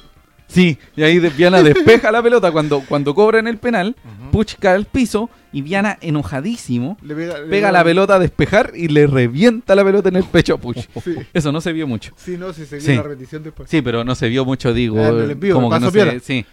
[0.47, 3.95] Sí, y ahí Viana despeja la pelota cuando, cuando cobran el penal.
[4.31, 8.73] Puch cae al piso y Viana, enojadísimo, Le pega, le pega la pelota a despejar
[8.75, 10.77] y le revienta la pelota en el pecho a Puch.
[11.03, 11.15] Sí.
[11.33, 12.13] Eso no se vio mucho.
[12.17, 12.95] Sí, no, si se vio Sí.
[12.95, 13.69] la repetición después.
[13.69, 15.05] Sí, pero no se vio mucho, digo.
[15.05, 16.45] El envío, como que no se, sí.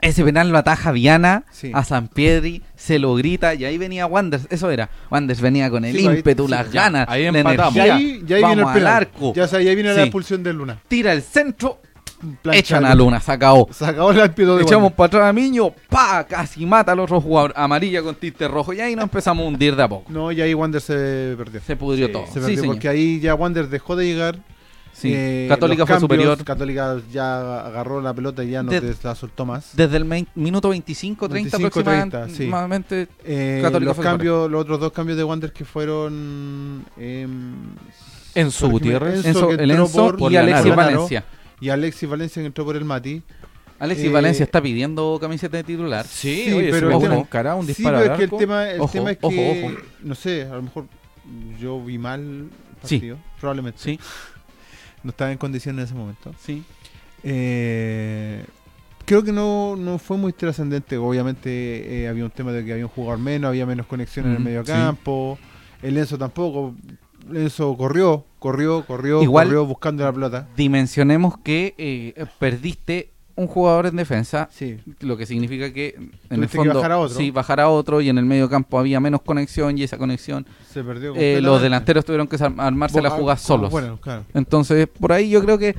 [0.00, 1.70] Ese penal lo ataja Viana Sí.
[1.72, 4.90] a San Piedri, se lo grita y ahí venía Wanders, eso era.
[5.10, 7.76] Wanders venía con el Sí, ímpetu, sí, las ganas, ahí la empatamos.
[7.76, 7.94] Y energía.
[7.94, 8.92] ahí, ya ahí Vamos viene el al penal.
[8.96, 9.32] arco.
[9.36, 10.00] Ya, sea, ahí viene la Sí.
[10.00, 10.78] expulsión de Luna.
[10.88, 11.80] Tira el centro,
[12.52, 13.68] echan a Luna, se acabó.
[13.72, 17.20] Se acabó el alpito de Echamos para atrás a Miño, pa, casi mata al otro
[17.20, 20.10] jugador, amarilla con tinte rojo y ahí nos empezamos a hundir de a poco.
[20.12, 21.60] No, y ahí Wander se perdió.
[21.60, 22.26] Se pudrió Sí, todo.
[22.26, 22.74] Se sí, perdió señor.
[22.74, 24.38] porque ahí ya Wander dejó de llegar.
[24.94, 25.10] Sí.
[25.12, 26.44] Eh, Católica fue cambios, superior.
[26.44, 29.70] Católica ya agarró la pelota y ya no De- te la soltó más.
[29.74, 32.22] Desde el minuto 25, 30 25, 30, sí.
[32.24, 33.08] aproximadamente.
[33.24, 37.54] Eh, Católica los fue cambios, los otros dos cambios de Wander que fueron em,
[38.34, 39.24] Enzo Gutiérrez.
[39.24, 40.92] Enzo, el Enzo por- y Alexis Lanaro.
[40.92, 41.24] Valencia.
[41.62, 43.22] Y Alexis Valencia que entró por el Mati.
[43.78, 46.06] Alexis Eh, Valencia está pidiendo camiseta de titular.
[46.06, 48.30] Sí, Sí, oye, pero el tema- un cara, un Sí, disparo pero es que el
[48.30, 49.74] tema, el Ojo, tema es ojo, que, ojo.
[50.02, 50.86] no sé, a lo mejor
[51.58, 52.48] yo vi mal el
[52.84, 52.96] Sí.
[52.96, 53.78] partido, probablemente.
[53.80, 53.98] Sí,
[55.02, 56.32] No estaba en condiciones en ese momento.
[56.38, 56.62] sí.
[57.24, 58.44] Eh,
[59.04, 60.96] creo que no, no fue muy trascendente.
[60.96, 64.32] Obviamente eh, había un tema de que había un jugador menos, había menos conexión en
[64.32, 64.70] el Ujú, medio sí.
[64.72, 65.38] campo.
[65.82, 66.74] El Enzo tampoco.
[67.32, 70.48] Enzo corrió, corrió, corrió, Igual- corrió buscando la pelota.
[70.56, 74.76] Dimensionemos que eh, perdiste un jugador en defensa, Sí.
[75.00, 75.94] lo que significa que
[76.28, 77.16] en el que fondo bajar a otro.
[77.16, 80.44] sí bajar a otro y en el medio campo había menos conexión y esa conexión
[80.70, 81.14] Se perdió.
[81.16, 83.70] eh, los delanteros tuvieron que ar- armarse la Bo- jugada ah, solos.
[83.70, 84.24] Bueno, claro.
[84.34, 85.74] Entonces, por ahí yo creo que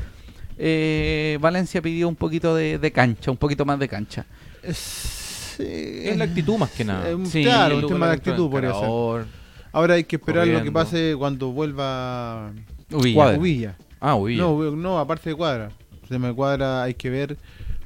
[0.57, 4.25] eh, Valencia pidió un poquito de, de cancha, un poquito más de cancha.
[4.63, 7.07] Es, Es la actitud más que nada.
[7.09, 8.63] Eh, Sí, claro, El un tema de actitud ser.
[8.65, 9.25] encarador.
[9.73, 12.51] Ahora hay que esperar lo que pase cuando vuelva
[12.91, 13.15] Uvilla.
[13.15, 13.37] Cuadra.
[13.39, 13.75] Ubilla.
[13.99, 14.37] Ah, uy.
[14.37, 15.69] No, no, aparte de Cuadra.
[16.07, 17.37] Se me cuadra, hay que ver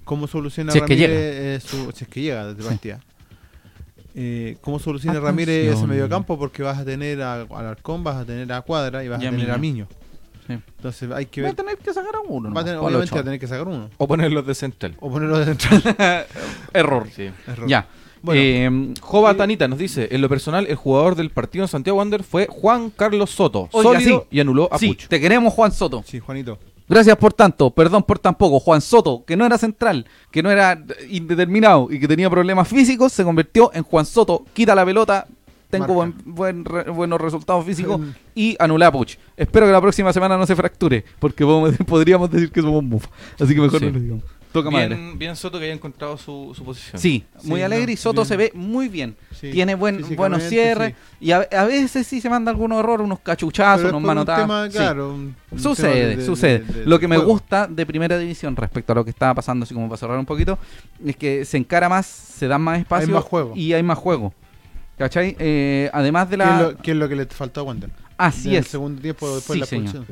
[0.04, 1.56] cómo soluciona Si es que Ramírez llega.
[1.56, 3.00] eh, su, si es que llega desde partida.
[4.20, 5.32] Eh, ¿Cómo soluciona Atención.
[5.32, 6.40] Ramírez ese mediocampo?
[6.40, 9.28] Porque vas a tener a, al Arcón, vas a tener a Cuadra y vas Y
[9.28, 9.88] a a tener a Miño.
[10.48, 10.54] Sí.
[10.54, 11.56] Entonces hay que Va a ver.
[11.56, 12.52] tener que sacar a uno.
[12.52, 13.90] Va a tener- nomás, Pablo obviamente va a tener que sacar uno.
[13.98, 14.96] O ponerlos de central.
[15.02, 16.26] O ponerlo de central.
[16.74, 17.08] Error.
[17.16, 17.30] Sí.
[17.46, 17.68] Error.
[17.68, 17.86] Ya.
[18.22, 21.70] Bueno, Eh, Jova Y- Tanita nos dice, en lo personal, el jugador del partido en
[21.70, 24.38] Santiago Wander fue Juan Carlos Soto, Oiga, sólido sí.
[24.38, 25.08] y anuló a sí, Puch.
[25.08, 26.04] te queremos, Juan Soto.
[26.06, 26.58] Sí, Juanito.
[26.90, 28.60] Gracias por tanto, perdón por tan poco.
[28.62, 33.12] Juan Soto, que no era central, que no era indeterminado y que tenía problemas físicos,
[33.12, 34.46] se convirtió en Juan Soto.
[34.54, 35.28] Quita la pelota,
[35.70, 36.24] tengo buen, Marca.
[36.26, 38.00] buen re- buenos resultados físicos
[38.34, 39.18] y anula a Puch.
[39.36, 41.44] Espero que la próxima semana no se fracture, porque
[41.86, 43.10] podríamos decir que somos mufa.
[43.38, 43.86] Así que mejor Sí.
[43.88, 44.24] no lo digamos.
[44.52, 44.96] Toca madre.
[44.96, 47.00] Bien, bien Soto que haya encontrado su, su posición.
[47.02, 48.26] Sí, Sí, muy no, alegre y Soto bien.
[48.28, 49.16] se ve muy bien.
[49.40, 51.26] Sí, Tiene buen, buenos cierres sí.
[51.28, 54.26] y a, a veces sí se manda algunos errores, unos cachuchazos, Pero es unos
[54.72, 54.78] Sí.
[54.78, 56.60] claro, un- un Sucede, tema de- de- sucede.
[56.60, 57.32] de- de- lo que me juego.
[57.34, 60.26] gusta de primera división respecto a lo que estaba pasando, así como para cerrar un
[60.26, 60.58] poquito,
[61.06, 63.54] es que se encara más, se dan más espacio más juego.
[63.56, 64.34] y hay más juego.
[64.98, 65.36] ¿Cachai?
[65.38, 66.62] Eh, además de ¿Qué es, la...
[66.62, 67.92] lo, qué es lo que le faltó a Wander?
[68.18, 68.68] Así En el es.
[68.68, 70.06] segundo tiempo después Sí, de la señor.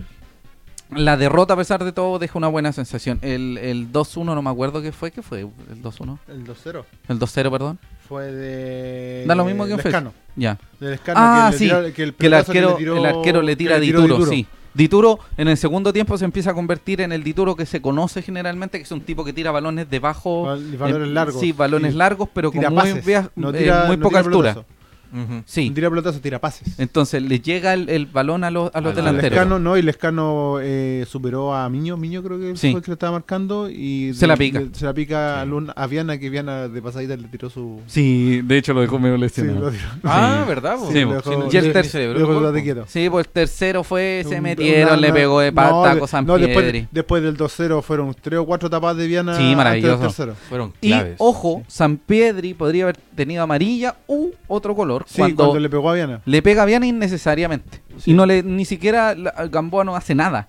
[0.92, 3.18] La derrota, a pesar de todo, deja una buena sensación.
[3.22, 5.12] El, el 2-1, no me acuerdo qué fue.
[5.12, 6.18] ¿Qué fue el 2-1?
[6.28, 7.80] El 2-0 El 2-0, perdón.
[8.08, 9.26] fue de.
[9.28, 10.14] Da lo mismo que en Lescano.
[10.36, 10.58] Ya.
[10.80, 13.42] De Lescano, Ah, que, sí, tiró- que el, Que el arquero, le tiró- el arquero
[13.42, 14.46] le tira a que Dituro, sí.
[14.76, 18.22] Dituro en el segundo tiempo se empieza a convertir en el Dituro que se conoce
[18.22, 20.44] generalmente, que es un tipo que tira balones de bajo...
[20.44, 21.40] Val- balones eh, largos.
[21.40, 24.54] Sí, balones largos, pero con muy, pases, no eh, tira- muy no poca altura.
[24.54, 24.75] pelotazo.
[25.24, 25.44] Ujú.
[25.46, 25.70] Sí.
[25.70, 26.78] No tira pelotazo, tira pases.
[26.80, 29.32] Entonces le llega el, el balón a los, a los Al delanteros.
[29.32, 31.98] Lescano no, y Lescano eh, superó a Miño.
[31.98, 32.72] Miño creo que Sí.
[32.72, 33.70] fue el que lo estaba marcando.
[33.70, 34.60] y Se la pica.
[34.60, 35.42] le- se la pica Sí.
[35.42, 37.82] a, Luna- a Viana, que Viana de pasadita le tiró su.
[37.88, 39.60] Sí, de hecho lo dejó medio Sí, lesionado.
[39.62, 39.84] lo tiró.
[40.04, 40.50] Ah, Sí.
[40.50, 40.78] ¿verdad?
[40.88, 42.64] Sí, dejó- Sí, Y el ni ter- celebró le dejó el gol, quédate po.
[42.64, 42.86] quieto.
[42.88, 46.64] Sí, pues el tercero fue, se metieron, una- le pegó de pata a no, después,
[46.64, 46.88] Piedri.
[46.92, 49.36] después del 2-0 fueron 3 o 4 tapas de Viana.
[49.38, 50.02] Sí, maravilloso.
[50.02, 50.36] tercero.
[50.50, 55.60] Fueron Y ojo, San Piedri podría haber tenido amarilla u otro color Sí, cuando, cuando,
[55.60, 56.22] le pegó a Viana.
[56.26, 57.82] le pega a Viana innecesariamente.
[58.00, 58.12] Sí.
[58.12, 60.48] Y no le ni siquiera la- Gamboa no hace nada.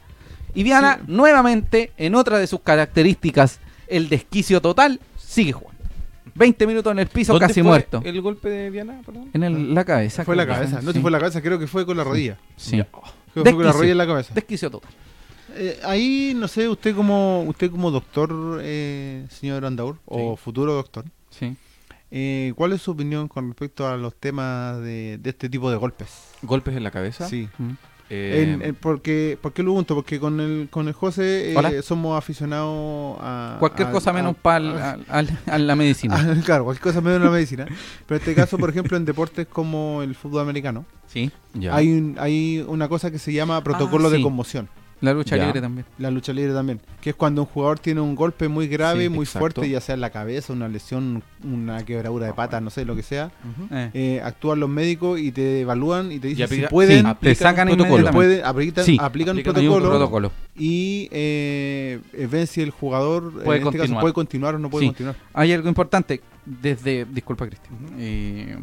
[0.55, 1.13] Y Viana, Sí.
[1.13, 5.77] nuevamente, en otra de sus características, el desquicio total, sigue jugando.
[6.35, 8.03] 20 minutos en el piso, ¿Dónde casi fue muerto.
[8.05, 9.01] el golpe de Viana?
[9.05, 9.31] Perdón?
[9.33, 10.25] En el- la cabeza.
[10.25, 10.81] Fue la cabeza.
[10.83, 12.37] No, si fue la cabeza, creo que fue con la rodilla.
[12.57, 12.73] Sí.
[12.73, 13.05] Creo que fue
[13.35, 13.73] con la Desquicio.
[13.73, 14.35] rodilla en la cabeza.
[14.35, 14.91] Desquicio total.
[15.59, 21.05] Eh, ahí, no sé, usted como usted como doctor, eh, señor Andaur, o futuro doctor,
[21.31, 21.57] Sí.
[22.11, 25.77] Eh, ¿cuál es su opinión con respecto a los temas de, de este tipo de
[25.77, 26.09] golpes?
[26.43, 27.29] ¿Golpes en la cabeza?
[27.29, 27.49] Sí.
[27.59, 27.71] Mm.
[28.09, 29.97] Eh, En- en- porque, ¿Por qué lo pregunto?
[29.97, 33.57] Porque con el, con el José eh, somos aficionados a...
[33.59, 34.97] Cualquier a- cosa a- menos a- para
[35.59, 36.15] la medicina.
[36.17, 37.65] a- claro, cualquier cosa menos la medicina.
[37.65, 41.33] Pero en este caso, por ejemplo, en deportes como el fútbol americano, Sí.
[41.55, 41.75] ya.
[41.75, 44.69] hay, un- hay una cosa que se llama protocolo Ah, de conmoción.
[45.03, 45.45] La lucha Ya.
[45.47, 45.85] libre también.
[45.99, 46.81] La lucha libre también.
[47.03, 49.41] Que es cuando un jugador tiene un golpe muy grave, Sí, muy exacto.
[49.41, 52.97] fuerte, ya sea en la cabeza, una lesión, una quebradura de patas, no sé, lo
[52.97, 53.31] que sea.
[53.71, 53.91] Eh.
[53.93, 57.35] Eh, actúan los médicos y te evalúan y te dicen aplica- si pueden, Sí, te
[57.35, 58.11] sacan un protocolo.
[58.11, 60.33] pueden aplican, Sí, aplican un aplican protocolo, protocolo.
[60.57, 64.01] y eh, eh, ven si el jugador en Puede este caso, continuar.
[64.01, 64.89] puede continuar o no puede Sí.
[64.89, 65.17] continuar.
[65.35, 66.23] Hay algo importante.
[66.47, 68.57] Desde, disculpa Cristian, eh,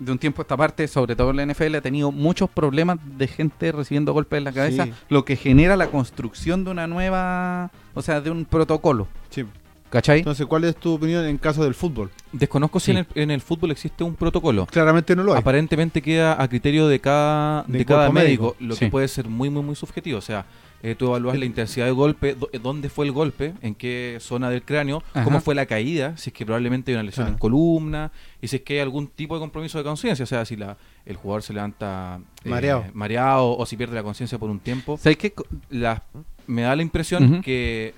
[0.00, 2.98] de un tiempo a esta parte, sobre todo en la NFL, ha tenido muchos problemas
[3.16, 4.92] de gente recibiendo golpes en la cabeza, Sí.
[5.08, 9.06] lo que genera la construcción de una nueva, o sea, de un protocolo.
[9.28, 9.44] Sí.
[9.90, 10.18] ¿Cachai?
[10.18, 12.10] Entonces, ¿cuál es tu opinión en caso del fútbol?
[12.30, 14.66] Desconozco si en, el, en el fútbol existe un protocolo.
[14.66, 15.40] Claramente no lo hay.
[15.40, 18.56] Aparentemente queda a criterio de cada, De de cada médico, médico.
[18.60, 18.84] lo Sí.
[18.84, 20.18] que puede ser muy, muy, muy subjetivo.
[20.18, 20.46] O sea,
[20.82, 24.48] eh, tú evalúas la intensidad del golpe, eh, dónde fue el golpe, en qué zona
[24.50, 25.24] del cráneo, Ajá.
[25.24, 27.34] cómo fue la caída, si es que probablemente hay una lesión Claro.
[27.34, 30.44] en columna, y si es que hay algún tipo de compromiso de conciencia, o sea,
[30.44, 32.84] si la, el jugador se levanta eh, Mareado.
[32.94, 34.96] mareado o si pierde la conciencia por un tiempo.
[34.96, 35.34] ¿Sabes qué?
[35.70, 36.00] Las-
[36.46, 37.94] me da la impresión que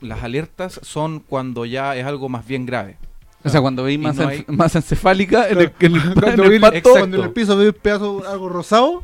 [0.00, 2.96] las alertas son cuando ya es algo más bien grave.
[3.44, 6.44] O sea, cuando veis más, no enf- hay- más encefálica, en el, en el- Cuando
[6.44, 6.90] en el exacto.
[6.92, 9.02] Cuando en el piso ve un pedazo algo rosado,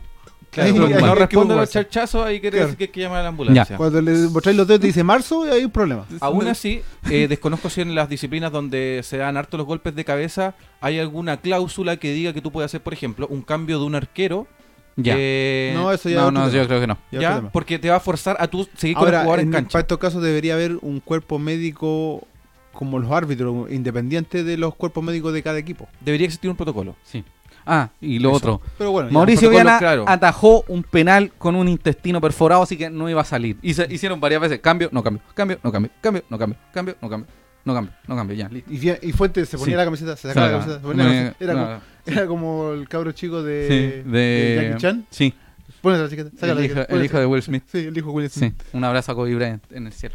[0.51, 2.66] Claro, no hay que responde a los charchazos, ahí quiere Claro.
[2.72, 3.76] decir que hay que llamar a la ambulancia.
[3.76, 6.05] Cuando le mostráis los dedos y dice marzo, hay un problema.
[6.20, 10.05] Aún así, eh, desconozco si en las disciplinas donde se dan harto los golpes de
[10.05, 13.84] cabeza hay alguna cláusula que diga que tú puedes hacer, por ejemplo, un cambio de
[13.84, 14.48] un arquero.
[14.96, 15.14] ya.
[15.16, 16.98] eh, No, eso ya no, no, yo creo que no.
[17.12, 19.53] Ya porque te va a forzar a tú seguir con el Ahora, jugador en, en,
[19.53, 19.72] cancha.
[19.72, 22.26] para estos casos debería haber un cuerpo médico
[22.72, 25.88] como los árbitros, independiente de los cuerpos médicos de cada equipo.
[26.01, 26.96] Debería existir un protocolo.
[27.05, 27.22] Sí.
[27.66, 28.36] Ah, y lo Eso.
[28.36, 28.61] otro.
[28.78, 29.14] Pero bueno, ya.
[29.14, 30.04] Mauricio Viana claro.
[30.08, 33.56] atajó un penal con un intestino perforado, así que no iba a salir.
[33.62, 34.61] Y se hicieron varias veces.
[34.61, 37.26] Cambio, no cambio, cambio, no cambio, cambio, no cambio, cambio, no cambio,
[37.64, 38.70] no cambio, no cambio, ya, listo.
[38.72, 39.76] Y, y Fuente se ponía Sí.
[39.78, 40.56] la camiseta, se sacaba Saca.
[40.58, 41.44] la camiseta, se ponía la camiseta.
[41.44, 45.06] Era, no, como, era como el cabro chico de, Sí, de de Jackie Chan.
[45.11, 45.34] Sí,
[45.82, 47.62] Ponete la chiquita, saca el la hijo, el hijo de Will Smith.
[47.70, 48.62] Sí, el hijo de Will Sí, Smith.
[48.72, 50.14] un abrazo a Kobe Bryant en el cielo.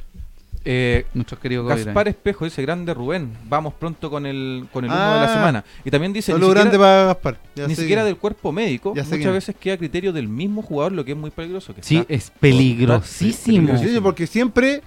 [0.68, 2.08] Eh, Nuestro querido Gaspar.
[2.08, 5.14] Espejo dice, grande Rubén, vamos pronto con el, con el Ah.
[5.14, 5.64] de la semana.
[5.86, 7.40] Y también dice, ni Saludo siquiera, grande para Gaspar.
[7.56, 10.62] Ya ni siquiera que- del cuerpo médico, Ya muchas veces queda a criterio del mismo
[10.64, 11.74] jugador, lo que es muy peligroso.
[11.76, 13.78] Que Sí, es peligrosísimo.
[13.78, 14.82] Sí, sí, porque siempre,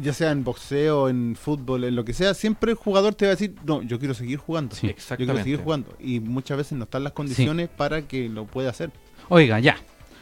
[0.00, 3.32] ya sea en boxeo, en fútbol, en lo que sea, siempre el jugador te va
[3.32, 4.74] a decir, no, yo quiero seguir jugando.
[4.74, 4.88] Sí.
[5.10, 5.94] Yo quiero seguir jugando.
[6.00, 8.90] Y muchas veces no están las condiciones para que lo pueda hacer.
[9.28, 9.76] Oiga, ya.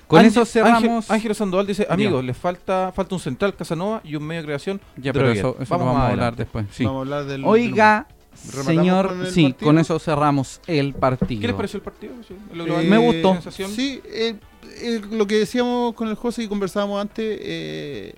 [0.09, 1.05] Con Ángel- eso cerramos.
[1.11, 4.47] Ángel, Ángel Sandoval dice, amigos, les falta falta un central Casanova y un medio de
[4.47, 4.81] creación.
[4.97, 5.39] Ya, pero Droguet".
[5.39, 6.67] eso, eso lo vamos, a hablar después.
[6.73, 6.85] Sí.
[6.85, 7.45] Vamos a hablar del...
[7.45, 8.07] Oiga,
[8.53, 9.67] ¿Rematamos señor, con sí, partido?
[9.67, 11.41] con eso cerramos el partido.
[11.41, 12.15] ¿Qué les pareció el partido?
[12.27, 12.69] Sí, del-.
[12.71, 13.33] Eh, Me gustó.
[13.35, 13.71] sensación.
[13.71, 14.37] Sí, eh,
[14.81, 18.15] eh, lo que decíamos con el José y conversábamos antes, eh,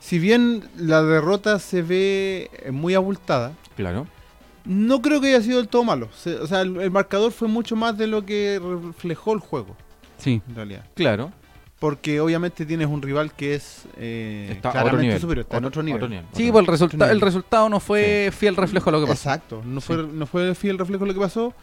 [0.00, 4.06] si bien la derrota se ve muy abultada, Claro.
[4.64, 6.08] no creo que haya sido del todo malo.
[6.14, 9.74] Se- o sea, el, el marcador fue mucho más de lo que reflejó el juego,
[10.18, 10.84] Sí, en realidad.
[10.94, 11.32] Claro.
[11.78, 15.20] Porque obviamente tienes un rival que es eh, Está a otro claramente nivel.
[15.20, 16.00] superior, está en otro nivel.
[16.32, 19.28] sí, otro pues el, resulta- el resultado no fue fiel reflejo de lo que pasó.
[19.30, 21.54] Exacto, no fue, no fue fiel reflejo de lo que pasó,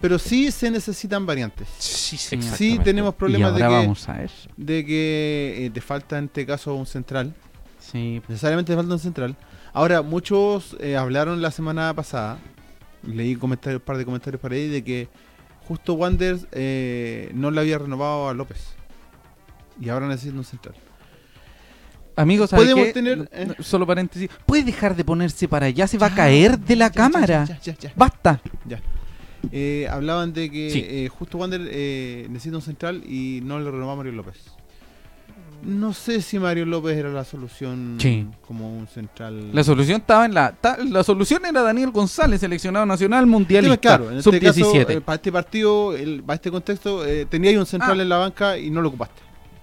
[0.00, 1.66] pero sí se necesitan variantes.
[1.78, 2.54] Sí, señor.
[2.56, 4.24] Sí tenemos Y problemas de que, vamos a
[4.56, 7.34] de que eh, te falta en este caso un central.
[7.80, 9.36] Sí, Necesariamente te falta un central.
[9.72, 12.38] Ahora, muchos eh, hablaron la semana pasada,
[13.02, 15.08] leí comentarios, un par de comentarios para ahí, de que
[15.66, 18.74] justo Wanderers eh, no le había renovado a López.
[19.80, 20.74] Y ahora necesita un central.
[22.16, 22.92] Amigos, ¿sabe Podemos qué?
[22.92, 23.48] tener, eh.
[23.58, 24.30] Solo paréntesis.
[24.46, 25.86] ¿Puede dejar de ponerse para allá?
[25.88, 27.44] Se va a caer de la Ya, cámara.
[27.44, 27.92] ya, ya, ya, ya.
[27.96, 28.40] Basta.
[28.66, 28.80] Ya.
[29.50, 30.84] Eh, hablaban de que Sí.
[30.86, 34.36] eh, justo Wander eh, necesita un central y no le renovó a Mario López.
[35.62, 38.26] No sé si Mario López era la solución Sí.
[38.46, 39.50] como un central.
[39.54, 40.52] La solución estaba en la.
[40.52, 43.78] ta- la solución era Daniel González, seleccionado nacional mundialista.
[43.78, 44.92] claro, en este caso, Sub-17.
[44.96, 48.02] eh, para este partido, el- para este contexto, eh, tenía ahí un central Ah.
[48.02, 49.22] en la banca y no lo ocupaste.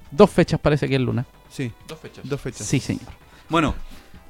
[0.09, 1.25] Dos fechas parece que es Luna.
[1.49, 2.27] Sí, Dos fechas.
[2.27, 2.65] dos fechas.
[2.65, 3.03] Sí, señor.
[3.49, 3.75] Bueno,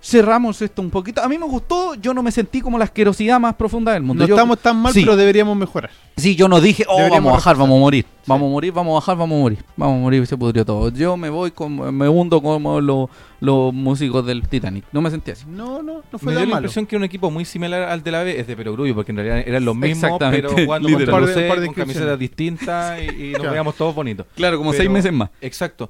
[0.02, 1.22] cerramos esto un poquito.
[1.22, 4.24] A mí me gustó, yo no me sentí como la asquerosidad más profunda del mundo.
[4.24, 5.02] No Yo- estamos tan mal, sí.
[5.02, 5.92] pero deberíamos mejorar.
[6.18, 8.06] Sí, yo no dije, oh, Deberíamos vamos a bajar, vamos a morir.
[8.28, 9.60] Vamos a morir, vamos a bajar, vamos a morir.
[9.78, 10.90] Vamos a morir, se pudrió todo.
[10.90, 14.86] Yo me voy, como, me hundo como los, los músicos del Titanic.
[14.92, 15.46] No me sentí así.
[15.48, 16.66] No, no, no Me fue dio tan la malo.
[16.66, 19.12] impresión que era un equipo muy similar al de la B, es de Perogrullo, porque
[19.12, 21.66] en realidad eran los mismos, pero jugando contra Un par de- Lucé, un par de
[21.68, 24.26] con camisetas distintas y, y nos veíamos todos bonitos.
[24.36, 25.30] Claro, como Pero- seis meses más.
[25.42, 25.90] Exacto.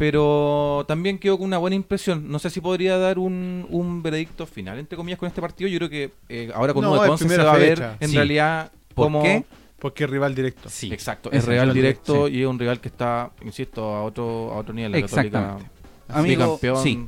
[0.00, 2.26] Pero también quedo con una buena impresión.
[2.30, 5.68] No sé si podría dar un, un veredicto final, entre comillas, con este partido.
[5.68, 7.96] Yo creo que eh, ahora con No, uno de es Conce se va a ver
[8.00, 8.16] en Sí.
[8.16, 9.22] realidad ¿Por cómo...
[9.22, 9.44] qué?
[9.78, 10.70] Porque es rival directo.
[10.70, 12.32] Sí, Exacto, es rival directo sí.
[12.36, 14.92] y es un rival que está, insisto, a otro, a otro nivel.
[14.92, 15.64] La Exactamente.
[16.06, 16.82] Católica, Amigo, bicampeón.
[16.82, 17.06] sí.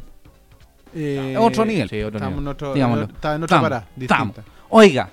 [0.95, 1.89] Eh, Otro nivel.
[1.89, 2.43] Sí, otro Estamos nivel.
[2.45, 3.05] en otro, Digámoslo.
[3.07, 3.89] está en otra Estamos, parada.
[3.99, 4.37] estamos.
[4.69, 5.05] Oiga,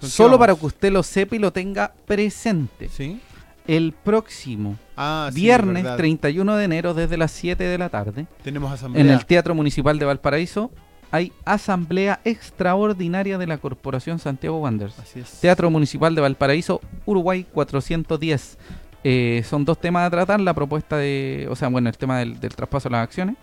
[0.00, 2.88] qué solo para que usted lo sepa y lo tenga presente.
[2.88, 3.20] ¿Sí?
[3.66, 5.96] El próximo Ah, sí, viernes verdad.
[5.96, 9.04] 31 de enero desde las 7 de la tarde Tenemos asamblea.
[9.04, 10.70] en el Teatro Municipal de Valparaíso
[11.10, 14.98] hay asamblea extraordinaria de la Corporación Santiago Wanderers.
[14.98, 15.40] Así es.
[15.40, 18.58] Teatro Municipal de Valparaíso, Uruguay 410.
[19.04, 22.38] Eh, son dos temas a tratar, la propuesta de, o sea, bueno, el tema del,
[22.40, 23.36] del traspaso de las acciones.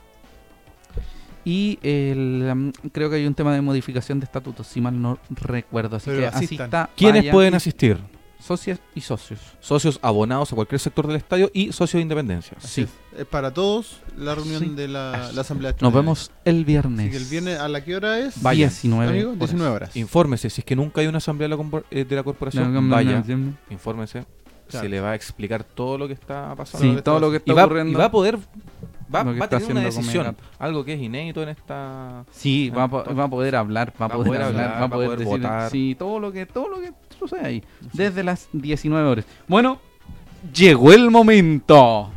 [1.43, 5.19] Y el, um, creo que hay un tema de modificación de estatutos, si mal no
[5.29, 5.95] recuerdo.
[5.97, 6.61] Así Pero que asistan.
[6.65, 7.99] asista, ¿Quiénes vaya, pueden asistir?
[8.45, 9.39] Socios y socios.
[9.59, 12.55] Socios abonados a cualquier sector del estadio y socios de independencia.
[12.57, 12.81] Así Sí.
[13.13, 13.21] es.
[13.21, 14.69] Es para todos la reunión Sí.
[14.75, 15.73] de la, la asamblea.
[15.79, 17.09] Nos vemos el viernes.
[17.11, 18.41] Que el viernes, ¿a la qué hora es?
[18.43, 18.69] Vayan.
[18.69, 19.39] 19 Amigo, horas.
[19.39, 19.95] 19 horas.
[19.95, 22.81] Infórmese, si es que nunca hay una asamblea de la, eh, de la corporación, No,
[22.81, 24.25] no, no, vaya, no, infórmese.
[24.67, 24.83] Claro.
[24.83, 26.95] Se le va a explicar todo lo que está pasando.
[26.97, 27.91] Sí, todo lo que está y, va, ocurriendo.
[27.91, 28.37] y va a poder,
[29.13, 32.25] va, Lo que va a tener una decisión, algo que es inédito en esta...
[32.31, 35.25] Sí, va a, va a poder hablar, va a poder, hablar, va a poder, decir,
[35.27, 35.69] votar.
[35.69, 39.25] sí, todo lo que todo lo que sucede ahí desde las 19 horas.
[39.47, 39.79] Bueno,
[40.53, 42.11] llegó el momento.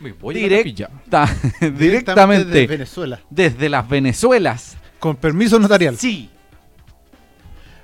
[0.00, 0.90] Me voy a Direct- la capilla.
[1.08, 1.36] Ta-
[1.70, 3.20] directamente desde Venezuela.
[3.30, 4.76] desde las Venezuelas.
[4.98, 5.96] Con permiso notarial.
[5.96, 6.30] Sí,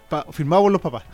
[0.08, 1.04] Pa- firmado por los papás.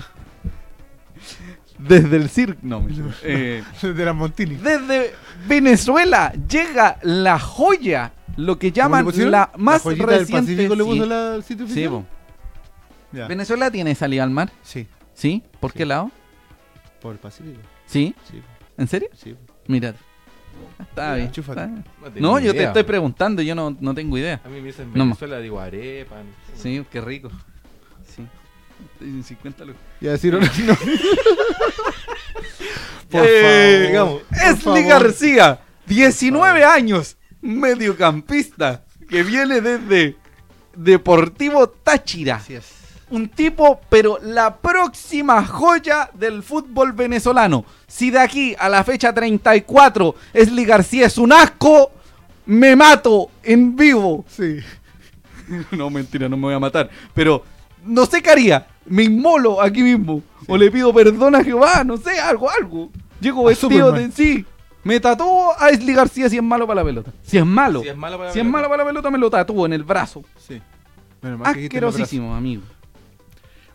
[1.78, 2.58] Desde el circo.
[2.62, 2.86] No.
[3.22, 4.56] Eh, de las Montini.
[4.56, 5.12] desde
[5.48, 10.32] Venezuela llega la joya, lo que ¿Cómo le llaman la más del reciente.
[10.52, 10.90] Pacífico le sí.
[10.90, 11.90] puso la, el sitio Sí, oficial?
[11.90, 12.04] po.
[13.12, 13.26] Ya.
[13.28, 15.42] Venezuela tiene salida al mar, Sí, ¿sí?
[15.60, 15.78] ¿Por Sí.
[15.78, 16.10] qué lado?
[17.00, 17.60] por el Pacífico.
[17.86, 18.14] ¿Sí?
[18.28, 18.42] Sí,
[18.76, 19.08] ¿En serio?
[19.14, 19.36] sí.
[19.68, 19.94] Mira.
[20.80, 21.28] Está bien.
[21.34, 21.70] está
[22.18, 24.40] No, yo te estoy preguntando, yo no, no tengo idea.
[24.44, 26.16] A mí me dicen No, Venezuela, digo arepa.
[26.16, 26.62] no sé.
[26.62, 27.30] Sí, qué rico.
[29.00, 29.80] En 50 lucas.
[30.00, 30.40] Ya decir no.
[33.10, 34.88] Por Eh, favor, por Esli favor.
[34.88, 40.16] García, 19 años, mediocampista, que viene desde
[40.74, 42.36] Deportivo Táchira.
[42.36, 42.72] Así es.
[43.08, 47.64] Un tipo, pero la próxima joya del fútbol venezolano.
[47.86, 51.92] Si de aquí a la fecha 34 Esli García es un asco,
[52.46, 54.24] me mato en vivo.
[54.28, 54.58] Sí.
[55.70, 56.90] No, mentira, no me voy a matar.
[57.14, 57.44] Pero
[57.86, 58.66] no sé qué haría.
[58.86, 60.22] Me inmolo aquí mismo.
[60.46, 62.90] O le pido perdón a Jehová, no sé, algo, algo.
[63.20, 64.44] Llego A vestido de sí.
[64.84, 67.10] Me tatúo a Esli García si es malo para la pelota.
[67.22, 67.82] Si es malo.
[67.82, 68.52] Si es malo para la Si es pelota.
[68.58, 70.22] malo para la pelota, me lo tatúo en el brazo.
[70.38, 70.62] Sí.
[71.20, 72.62] Que dijiste el Asquerosísimo, amigo.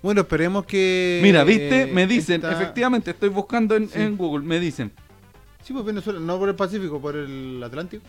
[0.01, 1.20] Bueno, esperemos que.
[1.22, 3.99] Mira, viste, eh, me dicen, esta- efectivamente, estoy buscando en, Sí.
[4.01, 4.91] en Google, me dicen,
[5.72, 8.04] Sí, pues Venezuela, no por el Pacífico, por el Atlántico.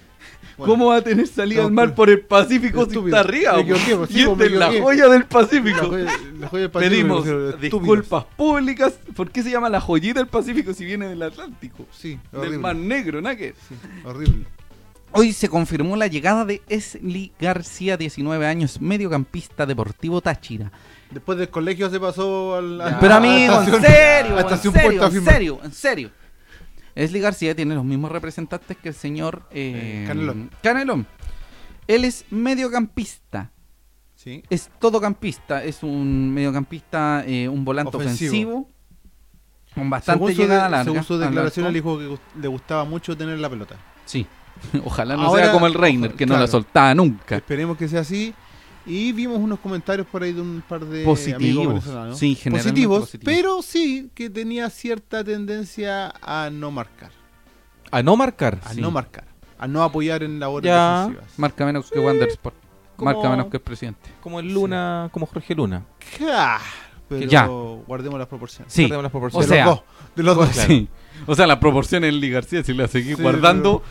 [0.58, 3.52] Bueno, ¿cómo va a tener salida no, al mar por el Pacífico si está arriba?
[3.52, 5.86] Me equivoqué, pues, sí, me la joya del La Pacífico.
[5.86, 8.94] joya, la joya del Pacífico, Pedimos disculpas públicas.
[9.14, 11.86] ¿Por qué se llama la joyita del Pacífico si viene del Atlántico?
[11.92, 12.58] Sí, Del horrible.
[12.58, 13.30] Mar Negro, ¿no?
[13.30, 13.52] Sí,
[14.04, 14.44] horrible.
[15.12, 20.72] Hoy se confirmó la llegada de Esli García, 19 años, mediocampista deportivo Táchira.
[21.12, 22.96] Después del colegio se pasó al.
[22.98, 26.10] Pero amigo, en serio, en serio, en serio, en serio.
[26.94, 30.50] Esli García tiene los mismos representantes que el señor eh, Eh, Canelón.
[30.62, 31.06] Canelón.
[31.88, 33.50] Él es mediocampista,
[34.14, 34.42] Sí.
[34.50, 38.68] es todocampista, es un mediocampista, eh, un volante ofensivo, Ofensivo.
[39.74, 40.84] con bastante Según llegada de- larga.
[40.84, 43.76] según su declaración, él dijo que le gustaba mucho tener la pelota.
[44.04, 44.26] Sí,
[44.84, 47.36] ojalá no Ahora- sea como el Reiner, que no la soltaba nunca.
[47.36, 48.32] Esperemos que sea así.
[48.86, 51.86] Y vimos unos comentarios por ahí de un par de Positivos.
[51.86, 52.18] amigos.
[52.18, 53.34] Sí, generalmente positivos, positivos.
[53.34, 57.10] pero sí que tenía cierta tendencia a no marcar.
[57.90, 58.58] A no marcar.
[58.64, 58.80] A Sí.
[58.80, 59.24] no marcar.
[59.58, 61.02] A no apoyar en labores Ya.
[61.06, 61.38] defensivas.
[61.38, 62.56] Marca menos que Wandersport.
[62.96, 64.10] Como- Marca menos que el presidente.
[64.20, 65.84] Como el Luna, como Jorge Luna.
[67.08, 67.46] Pero Ya.
[67.46, 68.72] guardemos las proporciones.
[68.72, 68.82] Sí.
[68.82, 69.46] Guardemos las proporciones.
[69.48, 69.84] O de sea, los dos.
[70.16, 70.48] De los dos.
[70.50, 70.68] Claro.
[70.68, 70.88] Sí.
[71.26, 73.82] O sea, la proporción en Lee García, si la seguís Sí, guardando,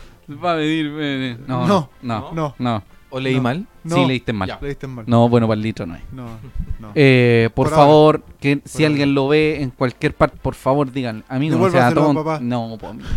[0.44, 0.92] va a medir.
[0.98, 2.32] eh, no, no, No.
[2.32, 2.54] no, No.
[2.58, 2.84] no.
[3.10, 3.42] ¿O leí No.
[3.42, 3.66] mal?
[3.84, 3.96] No.
[3.96, 4.58] Sí, leíste mal.
[4.62, 5.04] Diste mal.
[5.08, 6.02] No, bueno, para el litro no es.
[6.12, 6.38] No.
[6.78, 6.92] no.
[6.94, 8.92] Eh, por, Por favor, que si ahora.
[8.92, 12.22] alguien lo ve en cualquier parte, por favor digan, amigo, no sea tonto.
[12.24, 12.38] papá.
[12.40, 13.08] No, amigo.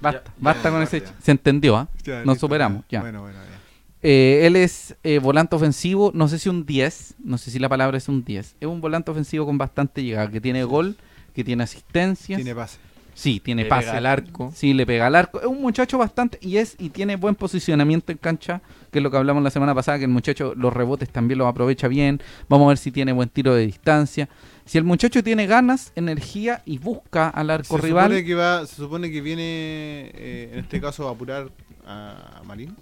[0.00, 1.02] Basta, Ya, basta ya, con ya, ese.
[1.22, 1.88] Se entendió, ¿ah?
[2.02, 3.00] Ya, Nos listo, superamos, ya.
[3.00, 3.54] Bueno, bueno, ya.
[4.02, 7.70] Eh, él es eh, volante ofensivo, no sé si un 10, no sé si la
[7.70, 8.56] palabra es un 10.
[8.60, 10.96] Es un volante ofensivo con bastante llegada, que tiene gol,
[11.34, 12.36] que tiene asistencias.
[12.36, 12.78] Tiene pase.
[13.14, 14.52] Sí, tiene Le pase pega al arco.
[14.54, 15.40] Sí, le pega al arco.
[15.40, 18.60] Es un muchacho bastante y es y tiene buen posicionamiento en cancha,
[18.90, 21.46] que es lo que hablamos la semana pasada, que el muchacho los rebotes también los
[21.46, 22.20] aprovecha bien.
[22.48, 24.28] Vamos a ver si tiene buen tiro de distancia.
[24.66, 28.66] Si el muchacho tiene ganas, energía y busca al arco Se rival, supone, que va,
[28.66, 31.50] se supone que viene, eh, en este caso, a apurar
[31.86, 32.74] a Marín.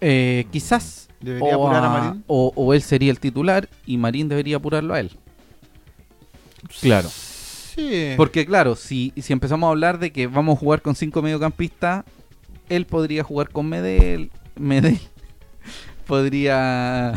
[0.00, 2.24] eh, quizás Debería o, apurar a Marín.
[2.26, 5.10] o- o él sería el titular y Marín debería apurarlo a él.
[6.80, 7.08] Claro.
[7.78, 8.14] Sí.
[8.16, 12.04] Porque claro, si, si empezamos a hablar de que vamos a jugar con cinco mediocampistas,
[12.68, 14.98] él podría jugar con Medel, Medel
[16.06, 17.14] podría...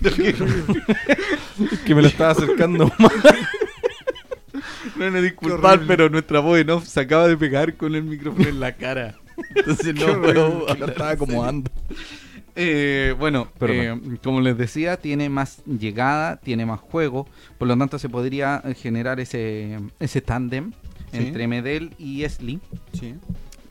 [1.86, 3.12] que me lo estaba acercando más.
[4.96, 5.86] No, no, disculpar, horrible.
[5.86, 9.14] pero nuestra voz en off se acaba de pegar con el micrófono en la cara.
[9.54, 11.70] Entonces no puedo lo estaba acomodando.
[12.58, 17.28] Eh, bueno, eh, como les decía, tiene más llegada, tiene más juego,
[17.58, 20.72] por lo tanto se podría generar ese, ese tándem
[21.12, 21.18] Sí.
[21.18, 22.58] entre Medel y Esli
[22.92, 23.14] Sí.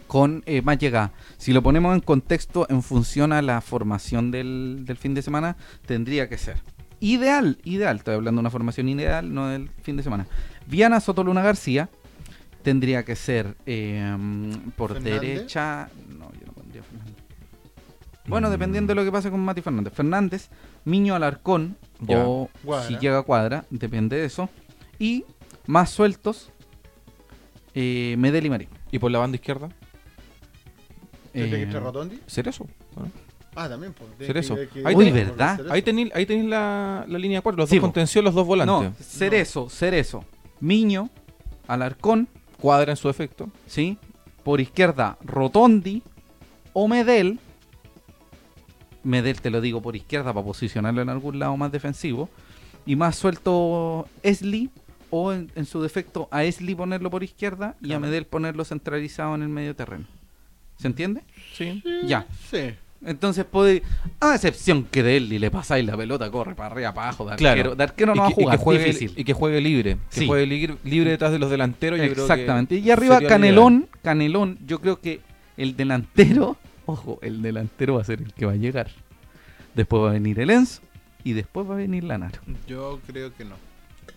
[0.07, 1.11] con eh, más llegada.
[1.37, 5.57] Si lo ponemos en contexto en función a la formación del, del fin de semana,
[5.85, 6.57] tendría que ser
[7.01, 10.27] ideal, ideal, estoy hablando de una formación ideal, no del fin de semana.
[10.67, 11.89] Viana Sotoluna García
[12.63, 14.15] tendría que ser eh,
[14.77, 15.21] por ¿Fernández?
[15.21, 16.44] derecha, no, yo.
[18.27, 19.93] Bueno, dependiendo de lo que pase con Mati Fernández.
[19.93, 20.49] Fernández,
[20.83, 22.25] Miño Alarcón Ya.
[22.25, 22.87] o Cuadra.
[22.87, 24.49] si llega a cuadra, depende de eso.
[24.97, 25.25] Y
[25.67, 26.51] más sueltos,
[27.75, 28.69] eh, Medel y Marín.
[28.91, 29.69] ¿Y por la banda izquierda?
[31.33, 32.19] ¿Desde que Eh, entre Rotondi?
[32.27, 32.65] Cerezo.
[33.55, 33.93] Ah, también.
[33.93, 34.55] Pues, Cerezo.
[34.55, 35.59] que- que- Ahí Uy, tenés- ¿verdad?
[35.69, 38.89] Ahí tenéis ahí tenéis la, la línea 4, los Sí, dos contención, los dos volantes.
[38.89, 40.25] No, Cerezo, Cerezo,
[40.59, 41.09] Miño,
[41.67, 42.27] Alarcón,
[42.59, 43.49] Cuadra en su efecto.
[43.67, 43.97] ¿sí?
[44.43, 46.01] Por izquierda, Rotondi
[46.73, 47.39] o Medel.
[49.05, 52.29] Medel te lo digo por izquierda para posicionarlo en algún lado más defensivo.
[52.85, 54.69] Y más suelto Esli
[55.09, 58.01] o en, en su defecto a Esli ponerlo por izquierda y a Claro.
[58.01, 60.05] Medel ponerlo centralizado en el medio terreno.
[60.77, 61.21] ¿Se entiende?
[61.53, 61.81] Sí.
[62.05, 62.25] Ya.
[62.51, 62.71] Sí.
[63.05, 63.83] Entonces puede,
[64.19, 67.25] a excepción que de él y le pasáis la pelota, corre para arriba, para abajo,
[67.29, 67.51] de Claro.
[67.59, 69.13] arquero, de arquero no y, va a que, y jugar, que juegue, difícil.
[69.15, 69.97] y que juegue libre.
[70.09, 70.27] Que Sí.
[70.27, 71.99] juegue libre, libre detrás de los delanteros.
[71.99, 72.75] yo creo que Exactamente.
[72.77, 75.21] Y arriba Canelón, Canelón, yo creo que
[75.57, 78.89] el delantero, ojo, el delantero va a ser el que va a llegar.
[79.73, 80.81] Después va a venir el Enzo
[81.23, 82.39] y después va a venir Lanaro.
[82.67, 83.55] Yo creo que no.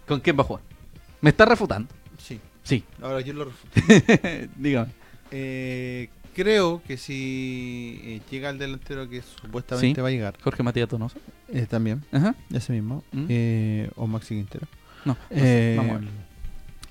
[0.07, 0.63] ¿Con quién va a jugar?
[1.21, 1.89] Me está refutando.
[2.19, 2.39] Sí.
[2.63, 2.85] Sí.
[3.03, 3.81] Ahora yo lo refuto.
[4.57, 4.91] Dígame.
[5.31, 10.01] Eh, creo que si eh, llega el delantero que supuestamente Sí.
[10.03, 11.19] va a llegar, Jorge Matías Donoso.
[11.49, 12.35] eh, también, Ajá.
[12.53, 13.27] ese mismo, ¿Mm?
[13.29, 14.67] eh, o Maxi Quintero.
[15.05, 16.09] No, no sé, vamos a ver.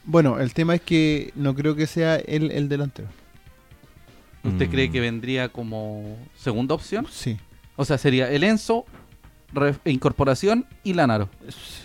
[0.03, 3.07] bueno, el tema es que no creo que sea él el delantero.
[4.47, 4.71] ¿Usted Mm.
[4.71, 7.05] cree que vendría como segunda opción?
[7.09, 7.37] Sí.
[7.75, 8.85] O sea, sería el Enzo,
[9.53, 11.29] re- incorporación y Lanaro.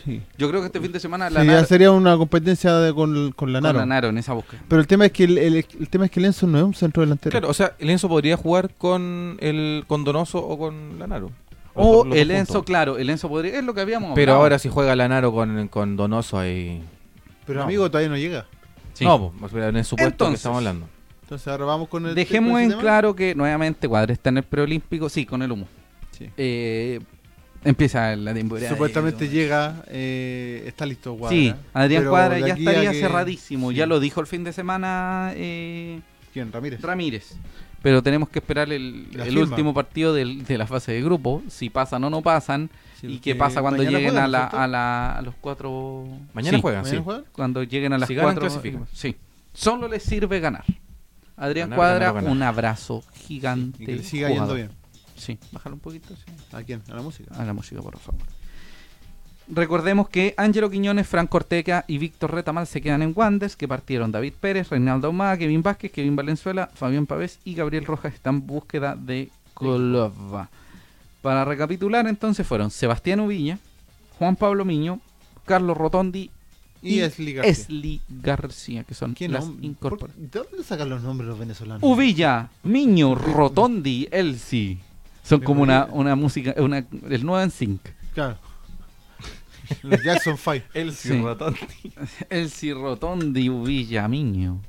[0.04, 0.22] Sí.
[0.38, 3.52] Yo creo que este fin de semana Sería, Lanaro, sería una competencia de- con, con
[3.52, 3.74] Lanaro.
[3.78, 4.62] con Lanaro en esa búsqueda.
[4.68, 6.74] Pero el tema es que el, el- el tema es que Lenzo no es un
[6.74, 7.30] centro delantero.
[7.30, 11.30] Claro, o sea, el Enzo podría jugar con el con Donoso o con Lanaro.
[11.74, 14.42] O el Enzo, claro, el Enzo podría, es lo que habíamos Pero hablado.
[14.42, 16.82] ahora si juega Lanaro con, con Donoso ahí...
[17.46, 17.64] Pero no.
[17.64, 18.46] amigo, todavía no llega.
[18.92, 19.04] Sí.
[19.06, 20.86] No, pues, en el supuesto Entonces, que estamos hablando.
[21.32, 25.08] Entonces ahora vamos con el Dejemos en claro que nuevamente Cuadra está en el preolímpico,
[25.08, 25.66] sí, con el humo.
[26.10, 26.28] Sí.
[26.36, 27.00] Eh,
[27.64, 28.68] empieza la temporada.
[28.68, 31.34] Supuestamente llega, eh, está listo Guadra.
[31.34, 33.70] Sí, Adrián Cuadra ya estaría que- cerradísimo.
[33.70, 33.76] sí.
[33.76, 36.00] Ya lo dijo el fin de semana eh,
[36.34, 36.52] ¿Quién?
[36.52, 36.82] Ramírez.
[36.82, 37.34] Ramírez.
[37.80, 41.42] Pero tenemos que esperar el, el último partido del- de la fase de grupo.
[41.48, 42.68] Si pasan o no pasan.
[43.00, 46.04] Sí, y qué pasa cuando lleguen juegan, a, la, a, la- a los cuatro.
[46.34, 47.02] Mañana Sí, juegan, ¿Mañana sí.
[47.02, 47.24] juegan?
[47.32, 48.50] Cuando lleguen a las Si ganan, cuatro.
[48.50, 48.86] clasifican.
[48.92, 49.16] Sí.
[49.54, 50.64] Solo les sirve ganar.
[51.42, 52.30] Adrián Ganar, Cuadra, ganar, ganar.
[52.36, 53.82] un abrazo gigante.
[53.82, 54.70] Y que le siga yendo bien.
[55.16, 56.14] Sí, bájalo un poquito.
[56.14, 56.32] sí.
[56.52, 56.82] ¿A quién?
[56.88, 57.34] ¿A la música?
[57.34, 58.20] A la música, por favor.
[59.48, 64.12] Recordemos que Ángelo Quiñones, Franco Ortega y Víctor Retamal se quedan en Wanders, que partieron
[64.12, 68.46] David Pérez, Reinaldo Ahumada, Kevin Vázquez, Kevin Valenzuela, Fabián Pavés y Gabriel Rojas están en
[68.46, 70.48] búsqueda de Colova.
[71.22, 73.58] Para recapitular, entonces fueron Sebastián Uvilla,
[74.18, 75.00] Juan Pablo Miño,
[75.44, 76.30] Carlos Rotondi
[76.82, 77.50] Y Esli García.
[77.52, 80.16] Esli García, que son ¿Qué las incorporadas.
[80.16, 81.82] por- ¿De dónde sacan los nombres los venezolanos?
[81.82, 84.80] Uvilla, Miño, Rotondi, Elsi.
[85.22, 87.80] Son como una, una música, una, el nuevo en sync.
[88.14, 88.36] Claro.
[89.84, 90.64] los Jackson Five.
[90.74, 91.22] El Sí.
[92.30, 94.60] Elsi Rotondi, Uvilla, Miño.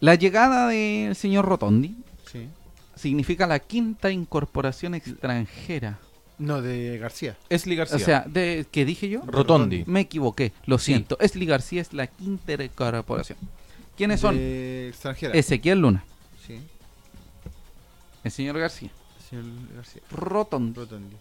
[0.00, 1.96] La llegada del señor Rotondi
[2.30, 2.48] Sí.
[2.96, 6.00] significa la quinta incorporación extranjera.
[6.42, 7.36] No, de García.
[7.48, 7.96] Esli García.
[7.96, 9.20] O sea, de, ¿qué dije yo?
[9.24, 9.84] Rotondi.
[9.86, 11.16] Me equivoqué, lo siento.
[11.20, 13.38] Esli García es la quinta incorporación.
[13.96, 14.36] ¿Quiénes son?
[14.36, 15.34] De extranjera.
[15.34, 16.04] Ezequiel Luna,
[16.44, 16.58] Sí.
[18.24, 18.90] el señor García,
[19.30, 19.44] Señor
[19.76, 20.02] García.
[20.10, 21.16] Rotondi, Rotondi.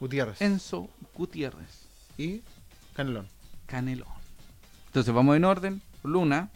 [0.00, 0.42] Gutiérrez.
[0.42, 1.86] Enzo Gutiérrez,
[2.18, 2.42] Y
[2.92, 3.26] Canelón.
[3.66, 4.08] Canelón.
[4.88, 5.80] Entonces vamos en orden.
[6.02, 6.50] Luna.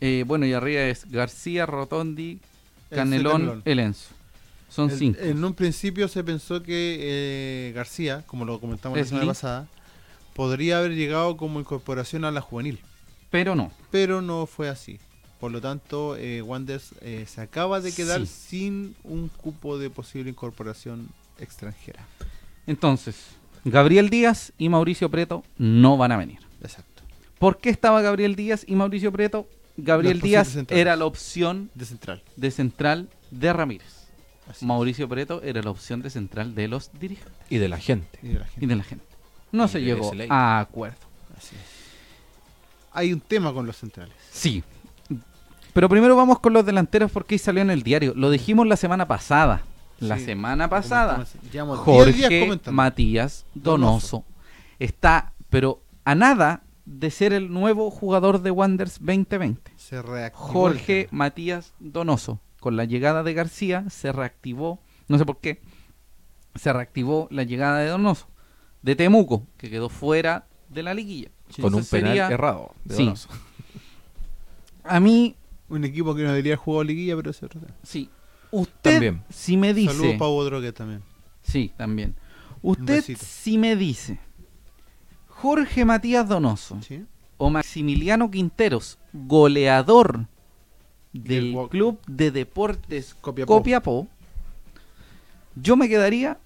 [0.00, 2.40] eh, bueno, y arriba es García, Rotondi,
[2.88, 3.60] Canelón.
[3.66, 4.14] el Enzo.
[4.68, 5.20] Son El- cinco.
[5.22, 9.66] En un principio se pensó que eh, García, como lo comentamos la semana pasada,
[10.34, 12.78] podría haber llegado como incorporación a la juvenil,
[13.30, 13.72] Pero no.
[13.90, 14.98] pero no fue así.
[15.40, 18.26] Por lo tanto, eh, Wanders eh, se acaba de quedar Sí.
[18.48, 21.08] sin un cupo de posible incorporación
[21.38, 22.04] extranjera.
[22.66, 23.16] Entonces,
[23.64, 26.38] Gabriel Díaz y Mauricio Preto no van a venir.
[26.62, 27.02] Exacto.
[27.38, 29.48] ¿Por qué estaba Gabriel Díaz y Mauricio Preto?
[29.76, 30.80] Gabriel Díaz centrales.
[30.80, 32.22] era la opción De central.
[32.36, 33.97] de central de Ramírez.
[34.48, 38.18] Así Mauricio Preto era la opción de central de los dirigentes Y de la gente.
[38.22, 38.64] Y de la gente.
[38.64, 39.04] y de la gente.
[39.52, 40.96] No Y se llegó a acuerdo.
[41.36, 41.62] Así es.
[42.92, 44.14] Hay un tema con los centrales.
[44.30, 44.62] Sí.
[45.72, 48.12] Pero primero vamos con los delanteros porque ahí salió en el diario.
[48.16, 49.62] Lo dijimos la semana pasada.
[50.00, 50.24] La Sí.
[50.26, 51.14] semana pasada.
[51.16, 52.70] Comentamos- Llevamos 10 días Jorge.
[52.70, 54.24] Matías Donoso
[54.78, 59.72] está, pero a nada de ser el nuevo jugador de Wanderers 2020.
[59.76, 60.46] Se reactivó.
[60.46, 61.08] el Jorge.
[61.10, 62.40] Matías Donoso.
[62.60, 65.60] Con la llegada de García se reactivó, no sé por qué,
[66.56, 68.26] se reactivó la llegada de Donoso.
[68.82, 71.30] De Temuco, que quedó fuera de la liguilla.
[71.60, 72.74] Con un penal sería- errado.
[72.84, 73.04] de Sí.
[73.04, 73.28] Donoso.
[74.84, 75.34] A mí,
[75.70, 77.74] Un equipo que no debería jugado liguilla, pero es otro tema.
[77.82, 78.08] sí.
[78.50, 79.22] Usted, También.
[79.28, 79.92] si me dice...
[79.92, 81.02] Saludos Pau Droguet también.
[81.42, 82.14] Sí, también.
[82.62, 84.18] Usted, si me dice
[85.26, 87.04] Jorge Matías Donoso ¿Sí?
[87.36, 90.26] o Maximiliano Quinteros, goleador
[91.12, 93.56] Del Club de Deportes Copiapó.
[93.58, 94.06] Copiapó,
[95.54, 96.38] yo me quedaría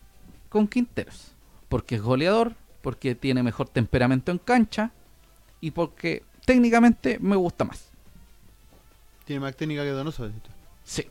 [0.48, 1.28] con Quinteros.
[1.68, 4.90] Porque es goleador, porque tiene mejor temperamento en cancha
[5.60, 7.88] y porque técnicamente me gusta más.
[9.24, 10.24] Tiene más técnica que Donoso.
[10.26, 10.50] decís tú.
[10.84, 11.06] Sí.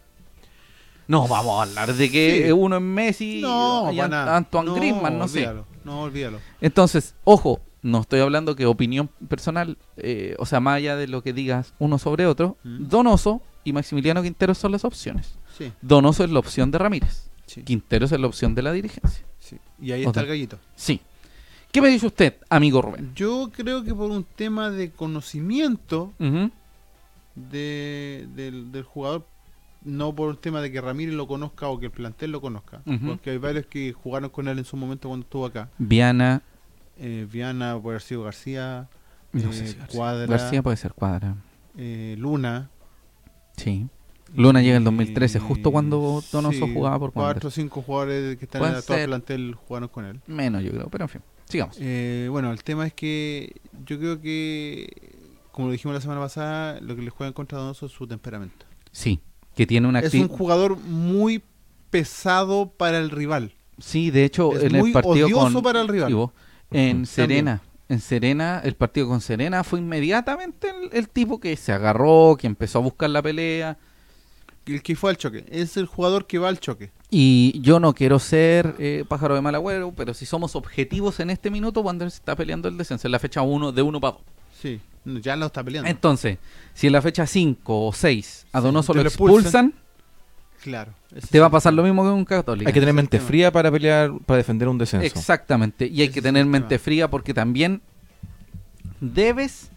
[1.08, 2.52] No vamos a hablar de que Sí.
[2.52, 4.38] uno es Messi No, y para Ant- nada.
[4.38, 5.40] Antoine Griezmann, no sé.
[5.40, 6.40] olvídalo, No, olvídalo.
[6.62, 11.24] Entonces, ojo, no estoy hablando que opinión personal, eh, o sea, más allá de lo
[11.24, 12.88] que digas uno sobre otro, Mm.
[12.88, 15.36] Donoso y Maximiliano Quintero son las opciones.
[15.58, 19.26] Sí, Donoso es la opción de Ramírez, sí, Quintero es la opción de la dirigencia.
[19.40, 19.58] sí.
[19.82, 20.58] Y ahí está el gallito.
[20.76, 21.02] Sí.
[21.72, 23.12] ¿Qué me dice usted, amigo Rubén?
[23.16, 26.14] Yo creo que por un tema de conocimiento
[27.36, 29.26] de, del, del jugador,
[29.84, 32.82] no por un tema de que Ramírez lo conozca o que el plantel lo conozca.
[33.06, 35.70] Porque hay varios que jugaron con él en su momento cuando estuvo acá.
[35.78, 36.42] Viana,
[37.04, 38.88] Eh, Viana, puede haber sido García,
[39.34, 39.98] no eh, sé si García.
[39.98, 41.36] Cuadra, García puede ser Cuadra.
[41.78, 42.70] eh, Luna.
[43.58, 43.88] Sí.
[44.36, 48.38] Luna llega en y- 2013, justo cuando Donoso sí, jugaba por Cuatro o cinco jugadores
[48.38, 50.22] que están en el actual plantel jugaron con él.
[50.28, 51.76] Menos, yo creo, pero en fin, sigamos.
[51.82, 54.88] Eh, bueno, el tema es que yo creo que,
[55.52, 57.92] como lo dijimos la semana pasada, lo que le juega en contra de Donoso es
[57.92, 58.66] su temperamento.
[58.92, 59.20] Sí,
[59.56, 61.44] que tiene una Es un jugador muy
[61.90, 63.54] pesado para el rival.
[63.80, 66.10] Sí, de hecho, Es en muy el partido odioso con para el rival.
[66.12, 66.14] y
[66.72, 67.06] en También.
[67.06, 72.38] Serena, en Serena, el partido con Serena fue inmediatamente el, el tipo que se agarró,
[72.40, 73.78] que empezó a buscar la pelea.
[74.66, 75.44] El que fue al choque.
[75.50, 76.92] Es el jugador que va al choque.
[77.10, 81.30] Y yo no quiero ser eh, pájaro de mal agüero, pero si somos objetivos en
[81.30, 84.22] este minuto, Wanderers está peleando el descenso en la fecha 1 de 1 para 2.
[84.62, 84.80] Sí,
[85.22, 85.90] ya lo está peleando.
[85.90, 86.38] Entonces,
[86.74, 89.74] si en la fecha 5 o 6 a Sí, Donoso lo lo expulsan, expulsan,
[90.62, 90.94] claro.
[91.30, 92.70] te va a pasar lo mismo que con Católica.
[92.70, 95.06] Hay que tener mente fría para pelear, para defender un descenso.
[95.06, 95.88] Exactamente.
[95.88, 97.82] Y hay que tener mente fría porque también
[99.00, 99.72] debes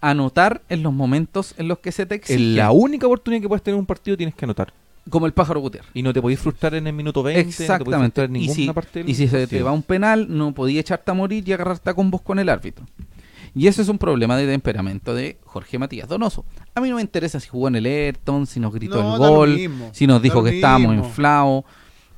[0.00, 2.38] anotar en los momentos en los que se te exige.
[2.38, 4.72] En la única oportunidad que puedes tener en un partido tienes que anotar.
[5.08, 5.90] como el pájaro Gutiérrez.
[5.94, 7.38] Y no te podéis frustrar en el minuto 20.
[7.38, 8.22] No te podéis Exactamente.
[8.24, 11.10] en y si, parte del y si se te va un penal, no podía echarte
[11.10, 12.86] a morir y agarrarte a combos con el árbitro.
[13.54, 16.44] Y eso es un problema de temperamento de Jorge Matías Donoso.
[16.74, 19.18] A mí no me interesa si jugó en el Ayrton, si nos gritó No, el
[19.18, 21.64] gol, mismo, si nos dijo que estábamos inflados.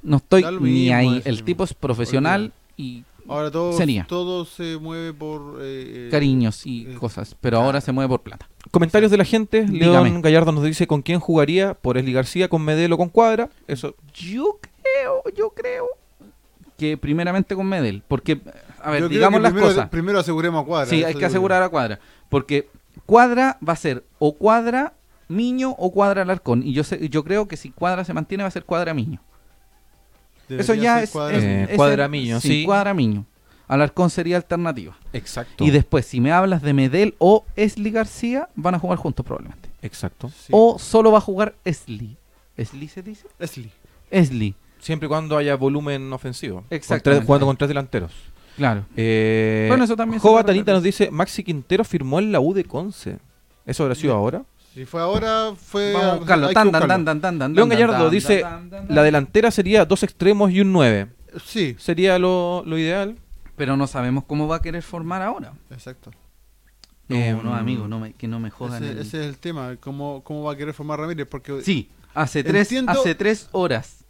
[0.02, 1.18] No estoy ni mismo ahí.
[1.18, 1.28] eso.
[1.28, 4.04] El tipo es profesional y Ahora todo, Sería.
[4.08, 5.60] todo se mueve por...
[5.62, 7.66] eh, eh, cariños y eh, cosas, pero claro.
[7.66, 8.48] ahora se mueve por plata.
[8.72, 9.64] Comentarios de la gente.
[9.64, 10.10] Dígame.
[10.10, 13.48] León Gallardo nos dice con quién jugaría por Esli García, con Medel o con Cuadra.
[13.68, 15.86] Eso Yo creo, yo creo
[16.76, 18.40] que primeramente con Medel, porque,
[18.84, 19.88] a ver, yo digamos las primero, cosas.
[19.88, 20.90] Primero aseguremos a Cuadra.
[20.90, 22.68] Sí, hay que asegurar a Cuadra, porque
[23.06, 24.94] Cuadra va a ser o Cuadra
[25.28, 28.48] Miño o Cuadra Alarcón, y yo sé, yo creo que si Cuadra se mantiene va
[28.48, 29.20] a ser Cuadra Miño.
[30.48, 31.38] Debería Eso ya es, Cuadra.
[31.38, 32.64] es- Eh, es Cuadra el- Miño, sí, sí.
[32.64, 33.24] Cuadra Miño.
[33.68, 34.94] Alarcón sería alternativa.
[35.14, 35.64] Exacto.
[35.64, 39.70] Y después, si me hablas de Medel o Esli García, van a jugar juntos probablemente.
[39.80, 40.28] Exacto.
[40.28, 40.48] Sí.
[40.50, 42.18] O solo va a jugar Esli.
[42.56, 43.26] ¿Esli se dice?
[43.38, 43.70] Leslie.
[44.10, 46.64] Esli, Siempre y cuando haya volumen ofensivo.
[46.68, 48.12] Tres- jugando con tres delanteros.
[48.56, 48.84] Claro.
[48.96, 52.64] Eh, Bueno, eso también Jova Tanita nos dice, Maxi Quintero firmó en la U de
[52.64, 53.18] Conce.
[53.66, 54.18] ¿Eso habrá sido Bien.
[54.18, 54.42] ahora?
[54.74, 55.92] Si fue ahora, fue...
[55.92, 56.46] Vamos a buscarlo.
[56.46, 56.88] Tan, tan, buscarlo.
[56.88, 58.94] tan, tan, tan, tan, León Gallardo tan, dice, tan, tan, tan.
[58.96, 61.08] La delantera sería dos extremos y un 9.
[61.44, 63.16] Sí, Sería lo, lo ideal.
[63.56, 65.52] Pero no sabemos cómo va a querer formar ahora.
[65.70, 66.10] exacto.
[67.08, 68.82] No, Eh, no, amigo, no me- que no me jodan.
[68.82, 69.76] Ese, el- ese es el tema.
[69.80, 71.26] ¿Cómo, ¿Cómo va a querer formar Ramírez?
[71.28, 74.01] Porque Sí, hace tres, Entiendo- hace tres horas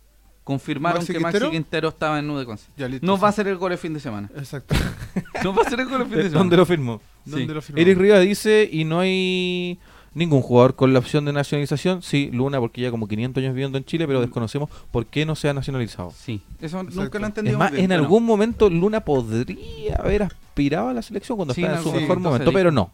[0.44, 1.50] confirmaron ¿Maxi que Maxi Quintero?
[1.52, 2.66] Quintero estaba en Nude Conce.
[2.76, 3.22] Ya, listo, No sí.
[3.22, 4.30] va a ser el gol el fin de semana.
[4.36, 4.74] Exacto.
[5.44, 6.38] No va a ser el gol el fin de semana.
[6.38, 7.00] ¿Dónde lo firmó?
[7.24, 7.52] ¿Dónde Sí.
[7.54, 7.80] lo firmó?
[7.80, 9.78] Eric Rivas dice, y no hay
[10.14, 12.02] Ningún jugador con la opción de nacionalización.
[12.02, 15.34] Sí, Luna, porque ya como 500 años viviendo en Chile, pero desconocemos por qué no
[15.34, 16.10] se ha nacionalizado.
[16.14, 17.00] Sí, eso Exacto.
[17.02, 17.52] nunca lo Es entendí.
[17.56, 21.82] más, en algún momento Luna podría haber aspirado a la selección cuando Sí, estaba en
[21.84, 22.90] su mejor momento pero no.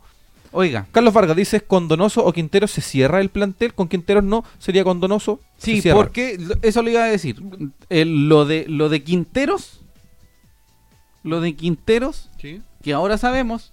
[0.53, 4.45] Oiga, Carlos Vargas dice, con Donoso o Quinteros se cierra el plantel, con Quinteros no,
[4.59, 5.41] sería con Donoso.
[5.59, 7.37] sí, porque lo- eso le iba a decir.
[7.91, 9.81] Lo de lo de Quinteros,
[11.23, 12.63] lo de Quinteros, Sí.
[12.83, 13.73] que ahora sabemos,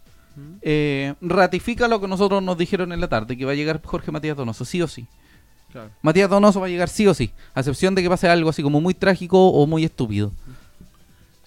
[0.62, 4.12] eh, ratifica lo que nosotros nos dijeron en la tarde, que va a llegar Jorge
[4.12, 5.06] Matías Donoso, sí o sí.
[5.72, 5.90] Claro.
[6.02, 8.62] Matías Donoso va a llegar sí o sí, a excepción de que pase algo así
[8.64, 10.32] como muy trágico o muy estúpido.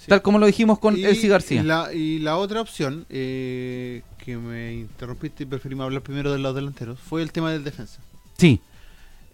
[0.09, 1.63] Tal como lo dijimos con Elsie García.
[1.63, 6.55] La, y la otra opción, eh, que me interrumpiste y preferimos hablar primero de los
[6.55, 8.01] delanteros, fue el tema del defensa.
[8.37, 8.61] Sí,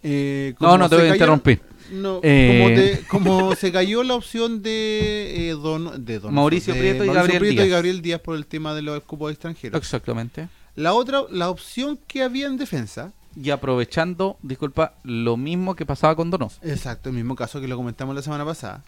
[0.07, 1.61] Eh, no, no te voy a interrumpir.
[1.91, 2.61] No, Eh.
[2.61, 7.03] como, te- como se cayó la opción de, eh, don, de don- Mauricio de Prieto
[7.03, 7.69] y Mauricio Gabriel Prieto y Díaz.
[7.75, 9.77] Gabriel Díaz por el tema de los cupos extranjeros.
[9.79, 10.47] Exactamente.
[10.75, 16.15] La otra, la opción que había en defensa, Y aprovechando, disculpa, lo mismo que pasaba
[16.15, 16.57] con Donoso.
[16.63, 18.83] exacto, el mismo caso que lo comentamos la semana pasada,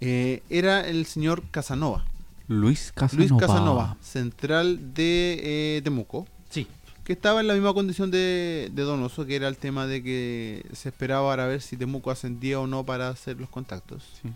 [0.00, 2.04] eh, era el señor Casanova.
[2.46, 3.28] Luis Casanova.
[3.28, 6.26] Luis Casanova, central de eh, Temuco.
[6.48, 6.66] Sí.
[7.04, 10.64] que estaba en la misma condición de, de Donoso, que era el tema de que
[10.72, 14.02] se esperaba para ver si Temuco ascendía o no para hacer los contactos.
[14.22, 14.30] Sí.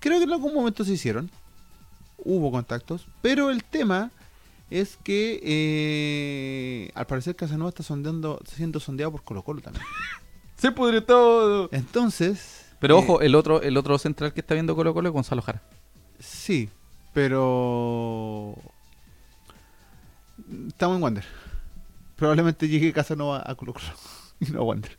[0.00, 1.30] Creo que en algún momento se hicieron,
[2.18, 4.10] hubo contactos, pero el tema
[4.70, 9.84] es que eh, al parecer Casanova está sondeando, está siendo sondeado por Colo Colo también.
[10.56, 11.68] Se pudre todo.
[11.72, 12.61] Entonces...
[12.82, 15.40] Pero eh, ojo, el otro, el otro central que está viendo Colo Colo es Gonzalo
[15.40, 15.62] Jara.
[16.18, 16.68] Sí,
[17.14, 18.56] pero...
[20.66, 21.24] Estamos en Wander.
[22.16, 23.86] Probablemente llegue Casanova a Colo Colo
[24.40, 24.98] y no a Wander.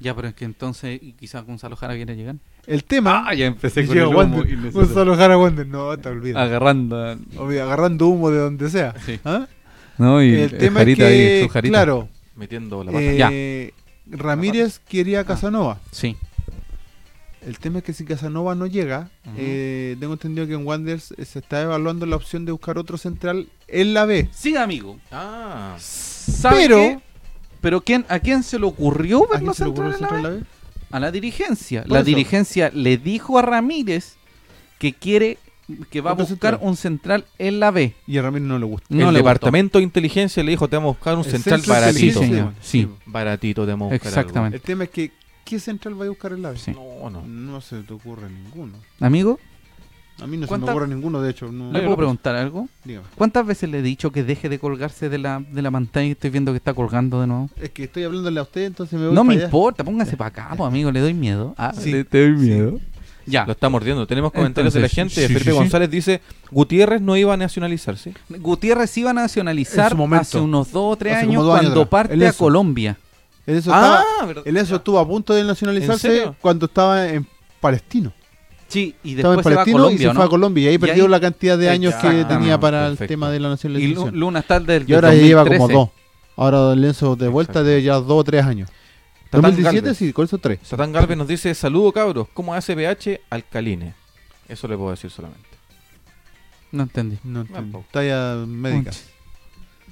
[0.00, 2.36] Ya, pero es que entonces quizás Gonzalo Jara viene a llegar.
[2.66, 3.24] El tema...
[3.26, 4.70] Ah, ya empecé Llega Wander.
[4.70, 5.66] Gonzalo Jara Wander.
[5.66, 6.42] No, te olvidas.
[6.42, 7.16] Agarrando.
[7.38, 8.94] Obvio, agarrando humo de donde sea.
[9.00, 9.18] Sí.
[9.24, 9.46] ¿Ah?
[9.96, 11.72] No, y El tema es Jarita ahí, que, su Jarita.
[11.72, 13.02] claro, Metiendo la pata.
[13.32, 13.72] eh,
[14.06, 15.78] Ramírez quería a Casanova.
[15.90, 16.16] Sí.
[17.46, 21.24] El tema es que si Casanova no llega, eh, tengo entendido que en Wanderers eh,
[21.24, 24.28] se está evaluando la opción de buscar otro central en la B.
[24.32, 24.98] Sí, amigo.
[25.12, 26.98] Ah, ¿Sabe Pero- qué?
[27.60, 29.96] ¿Pero quién, a quién se le ocurrió ¿A ver quién los se le ocurrió el
[29.96, 30.96] centrales en la central en la B?
[30.96, 31.84] A la dirigencia.
[31.86, 32.04] La eso.
[32.04, 34.16] dirigencia le dijo a Ramírez
[34.78, 35.38] que quiere,
[35.90, 36.58] que va a buscar central.
[36.60, 37.94] un central en la B.
[38.06, 38.86] Y a Ramírez no le gusta.
[38.90, 41.62] No el le departamento de inteligencia le dijo, te vamos a buscar un El central
[41.66, 42.20] baratito.
[42.20, 42.86] señor, sí.
[43.06, 44.56] Baratito, te vamos a buscar Exactamente.
[44.56, 45.10] El tema es que,
[45.44, 46.32] ¿qué central va a buscar?
[46.56, 46.70] Sí.
[46.72, 46.98] algo.
[47.04, 47.26] No, no.
[47.26, 48.74] No se te ocurre ninguno.
[49.00, 49.38] Amigo,
[50.20, 51.50] A mí no se me ¿Cuántas- ocurre ninguno, de hecho.
[51.50, 52.68] No, ¿le puedo preguntar algo?
[52.84, 53.06] Dígame.
[53.16, 56.10] ¿Cuántas veces le he dicho que deje de colgarse de la, de la pantalla y
[56.12, 57.50] estoy viendo que está colgando de nuevo?
[57.60, 59.44] Es que estoy hablándole a usted, entonces me voy No me allá.
[59.46, 61.54] importa, póngase para acá, pues, amigo, le doy miedo.
[61.58, 61.90] Ah, Sí.
[61.90, 62.44] le- te doy Sí.
[62.50, 62.80] miedo.
[63.26, 63.46] Ya.
[63.46, 64.06] Lo está mordiendo.
[64.06, 65.14] Tenemos comentarios de la gente.
[65.14, 65.56] sí, Felipe sí, sí.
[65.56, 66.20] González dice,
[66.50, 68.12] Gutiérrez no iba a nacionalizarse.
[68.28, 70.20] Gutiérrez iba a En nacionalizar su momento.
[70.22, 72.32] hace unos dos o tres Hace años dos cuando parte El a.
[72.34, 72.98] Colombia.
[73.46, 74.42] En eso, Ah, estaba, verdad.
[74.46, 77.26] en eso estuvo a punto de nacionalizarse cuando estaba en
[77.60, 78.12] Palestino.
[78.68, 80.14] Sí, y Estaba en después se va a Palestino y Colombia, se ¿no?
[80.14, 82.86] fue a Colombia y ahí Y perdió ahí- la cantidad de años que tenía para
[82.86, 84.18] el tema de la Y nacionalización.
[84.18, 85.74] Luna está del Y ahora ya lleva como 2013.
[85.74, 85.88] dos.
[86.36, 87.68] Ahora Don Lenzo de vuelta Exacto.
[87.68, 88.68] de ya dos o tres años.
[89.30, 89.98] Tatán 2017 Galvez.
[89.98, 90.58] sí, con eso tres.
[90.62, 93.20] Satán Galvez nos dice, saludo cabros, ¿cómo hace BH?
[93.30, 93.94] Alcaline.
[94.48, 95.46] Eso le puedo decir solamente.
[96.72, 97.18] No entendí.
[97.22, 97.44] No.
[97.44, 97.84] Tampoco.
[97.92, 98.90] Talla médica.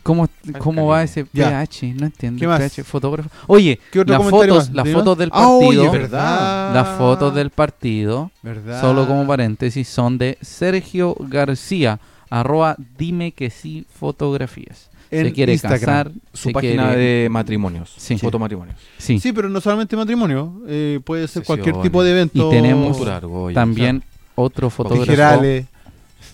[0.02, 0.28] ¿Cómo,
[0.58, 1.48] cómo va ese Ya.
[1.64, 1.94] PH?
[1.94, 2.40] No entiendo.
[2.40, 2.58] ¿Qué más?
[2.60, 3.30] PH, fotógrafo.
[3.46, 6.74] Oye, ¿Qué otro las fotos, las ¿Tiene fotos del Ah, oye, partido, verdad.
[6.74, 8.80] las fotos del partido, ¿Verdad?
[8.80, 12.00] solo como paréntesis, son de Sergio García,
[12.30, 14.90] arroba dime que sí fotografías.
[15.10, 15.78] En se quiere Instagram.
[15.80, 17.92] casar, Su se página quiere- de matrimonios.
[17.98, 18.16] Sí.
[18.16, 18.76] Fotomatrimonios.
[18.96, 20.62] Sí, Sí, pero no solamente matrimonio.
[20.66, 22.48] eh, puede ser cualquier tipo de evento.
[22.48, 23.54] Y tenemos oye.
[23.54, 24.02] también
[24.34, 25.66] otro fotógrafo Tijerales,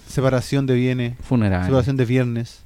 [0.07, 2.61] separación de bienes, funeral, separación de viernes,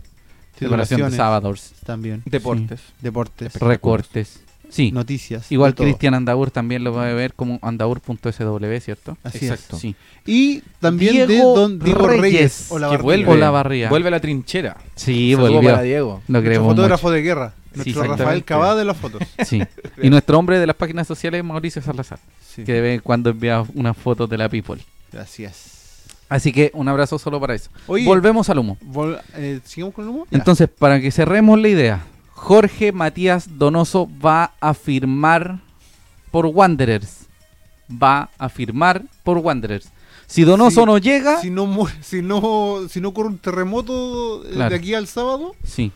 [0.62, 2.80] separación de sábados, también, Deportes.
[3.00, 4.40] deportes, recortes.
[4.70, 5.52] Sí, noticias.
[5.52, 5.84] igual de.
[5.84, 9.18] Cristian Andaur también lo va a ver como andaur.sw, ¿cierto?
[9.22, 9.76] Así Exacto.
[9.78, 9.88] Sí.
[9.90, 10.22] es.
[10.24, 12.66] Y también de Diego Don Diego Reyes, Reyes.
[12.68, 13.02] Que Olavarría.
[13.02, 13.88] vuelve, Olavarría.
[13.90, 14.78] vuelve a la trinchera.
[14.94, 15.70] Sí, Saludo volvió.
[15.70, 16.08] para Diego.
[16.08, 17.54] Lo Nuestro queremos fotógrafo de guerra.
[17.74, 18.02] Nuestro.
[18.02, 19.22] Rafael Cabá de las fotos.
[19.46, 19.62] Sí.
[20.02, 22.18] Y nuestro hombre de las páginas sociales es Mauricio Salazar,
[22.54, 22.64] Sí.
[22.64, 24.80] que de vez en cuando envía unas fotos de la People.
[25.12, 25.82] Gracias.
[26.33, 27.68] Así que un abrazo solo para eso.
[27.87, 28.78] Oye, Volvemos al humo.
[28.91, 30.26] vol- eh, ¿sigamos con el humo?
[30.30, 30.39] Ya.
[30.39, 35.59] Entonces, para que cerremos la idea, Jorge Matías Donoso va a firmar
[36.30, 37.26] por Wanderers.
[37.91, 39.91] Va a firmar por Wanderers.
[40.26, 41.66] Si Donoso no llega, si no,
[42.01, 44.70] si no si no ocurre un terremoto eh, Claro.
[44.70, 45.93] de aquí al sábado, sí,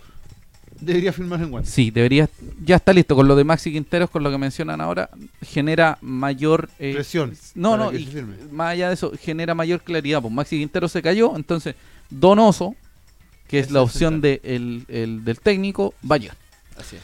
[0.80, 1.70] debería firmar en Wander.
[1.70, 2.28] sí, debería.
[2.64, 5.10] Ya está listo con lo de Maxi Quinteros, con lo que mencionan ahora.
[5.42, 6.68] Genera mayor.
[6.78, 7.36] eh, Presión.
[7.54, 8.36] No, para no, que y se firme.
[8.52, 10.20] más allá de eso, genera mayor claridad.
[10.22, 11.74] Pues Maxi Quintero se cayó, entonces
[12.10, 12.74] Donoso,
[13.48, 16.36] que es Es la opción de el- el- del técnico, va a llegar.
[16.78, 17.02] Así es.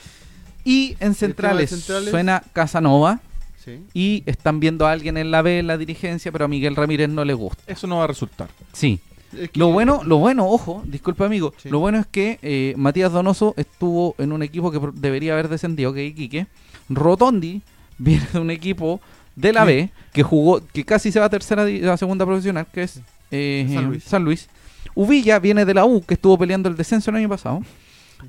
[0.64, 3.20] Y en centrales, centrales- suena Casanova
[3.64, 3.80] Sí.
[3.94, 7.08] y están viendo a alguien en la B en la dirigencia, pero a Miguel Ramírez
[7.08, 7.62] no le gusta.
[7.66, 8.48] Eso no va a resultar.
[8.72, 9.00] Sí.
[9.39, 11.68] Es que- Lo bueno, lo bueno, ojo, disculpa amigo, Sí.
[11.70, 15.93] lo bueno es que eh, Matías Donoso estuvo en un equipo que debería haber descendido,
[15.93, 16.47] que es Iquique.
[16.89, 17.62] Rotondi
[17.99, 19.01] viene de un equipo
[19.37, 19.64] de la.
[19.64, 23.66] B que jugó, que casi se va a tercera a segunda profesional, que es eh,
[23.72, 24.05] San Luis.
[24.05, 24.49] San Luis.
[24.95, 27.61] Ubilla viene de la U, que estuvo peleando el descenso el año pasado.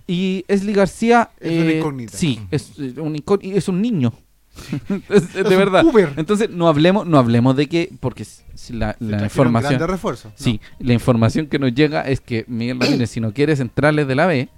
[0.07, 2.17] Y Esli García Es una eh, incógnita.
[2.17, 4.13] Sí, es, eh, un, es un niño.
[5.33, 5.81] De verdad.
[5.81, 6.13] puber.
[6.17, 10.31] Entonces no hablemos, no hablemos de que, porque si la, la información, grandes refuerzos.
[10.31, 10.37] No.
[10.37, 14.15] sí, la información que nos llega es que Miguel Ramírez, si no quiere centrales de
[14.15, 14.49] la B,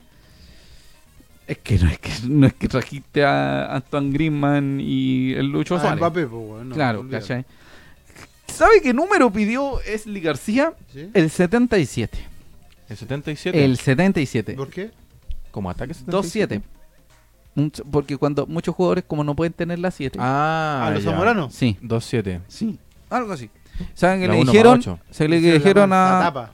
[1.48, 5.76] es que no es que no es que trajiste a Antoine Griezmann y el Lucho
[5.76, 5.98] Ah, Suárez.
[6.00, 7.08] Mbappé, pues, weón, no, claro.
[7.10, 7.46] ¿cachai?
[8.48, 10.74] ¿Sabe qué número pidió Esli García?
[10.94, 11.10] ¿Sí?
[11.14, 12.18] El 77.
[12.90, 13.66] El 77.
[13.66, 14.54] El 77.
[14.54, 14.92] ¿Por qué?
[15.52, 16.62] Como ataque 2-7.
[17.92, 20.18] Porque cuando muchos jugadores como no pueden tener la 7.
[20.22, 21.54] Ah, ¿A los zamoranos?
[21.54, 22.42] Sí, 2-7.
[22.48, 22.78] sí,
[23.10, 23.50] algo así.
[23.94, 24.80] ¿Saben que La le dijeron?
[24.80, 25.00] ocho.
[25.10, 26.52] Se le dijeron la a tapa.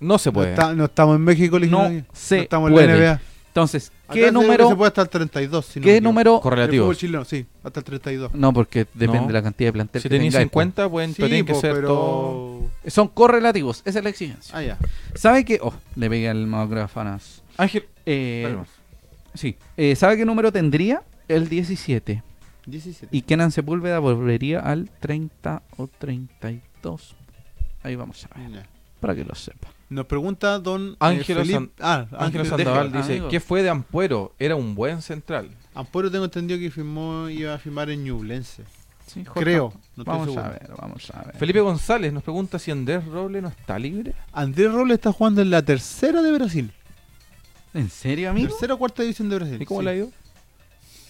[0.00, 0.50] No se No, puede.
[0.50, 2.04] está- no estamos en México, le No aquí.
[2.12, 2.86] se estamos en puede.
[2.86, 3.20] la NBA.
[3.48, 4.76] Entonces, Acá ¿qué se- Se número?
[4.76, 5.66] puede hasta el 32.
[5.66, 6.08] Si no ¿Qué equivoco.
[6.12, 6.34] número?
[6.36, 6.84] El Correlativos.
[6.84, 8.34] fútbol chileno, sí, hasta el 32.
[8.34, 9.26] No, porque depende No.
[9.26, 11.60] de la cantidad de plantel Si que tenéis tengáis, 50, pueden, Sí, tienen que po,
[11.60, 11.88] ser pero...
[11.88, 12.60] todo.
[12.86, 14.56] Son correlativos, esa es la exigencia.
[14.56, 14.78] Ah, ya.
[15.14, 15.58] ¿Sabe qué?
[15.62, 17.42] Oh, le pegué al macrofanas.
[17.56, 17.84] Ángel.
[18.06, 18.68] Eh, más.
[19.38, 19.56] Sí.
[19.76, 21.02] Eh, ¿Sabe qué número tendría?
[21.28, 22.22] El 17.
[22.66, 23.16] 17.
[23.16, 27.14] Y Kenan Sepúlveda volvería al 30 o 32.
[27.82, 28.66] Ahí vamos a ver, Ya.
[29.00, 29.68] para que lo sepa.
[29.90, 33.28] Nos pregunta don eh, Ángelo Felipe- San- Ah, Ángel Ángelo Sandoval dice: amigo.
[33.28, 34.34] ¿Qué fue de Ampuero?
[34.38, 35.48] Era un buen central.
[35.74, 38.64] Ampuero tengo entendido que firmó, iba a firmar en Ñublense.
[39.06, 39.24] Sí.
[39.24, 41.36] Creo, no vamos a ver, vamos a ver.
[41.38, 44.12] Felipe González nos pregunta si Andrés Roble no está libre.
[44.34, 46.70] Andrés Robles está jugando en la tercera de Brasil.
[47.74, 48.48] ¿En serio, amigo?
[48.48, 49.60] Tercera o cuarta división de Brasil.
[49.62, 49.84] ¿Y cómo sí.
[49.86, 50.10] le ha ido?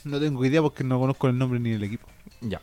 [0.05, 2.07] No tengo idea porque no conozco el nombre ni el equipo.
[2.41, 2.61] Ya.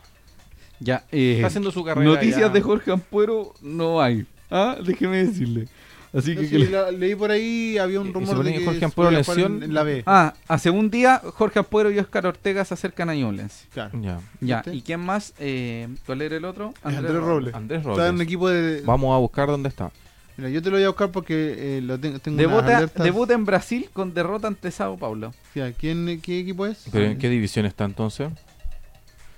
[0.80, 2.10] Ya, eh, Está haciendo su carrera.
[2.10, 2.48] noticias ya.
[2.50, 4.26] de Jorge Ampuero no hay.
[4.50, 5.68] Ah, déjeme decirle.
[6.12, 8.64] Así No, que, sí, que le- la- leí por ahí, había un rumor de que
[8.64, 9.56] Jorge Ampuero lesión.
[9.58, 10.02] en, en la B.
[10.06, 13.66] Ah, hace un día Jorge Ampuero y Oscar Ortega se acercan a Ñublense.
[13.72, 13.98] Claro.
[14.00, 14.20] Ya.
[14.40, 14.62] Ya.
[14.72, 15.34] ¿y quién más?
[15.38, 16.72] Eh, ¿Cuál era el otro?
[16.82, 17.54] Andrés Robles.
[17.54, 18.20] Andrés Está en un Robles.
[18.22, 18.82] equipo de...
[18.82, 19.90] Vamos a buscar dónde está.
[20.36, 23.44] Mira, yo te lo voy a buscar porque eh, lo tengo, tengo Debuta, debuta en
[23.46, 25.32] Brasil con derrota ante Sao Paulo.
[25.54, 26.84] Ya, ¿quién, ¿Qué equipo es?
[26.92, 28.28] ¿Pero en qué división está entonces?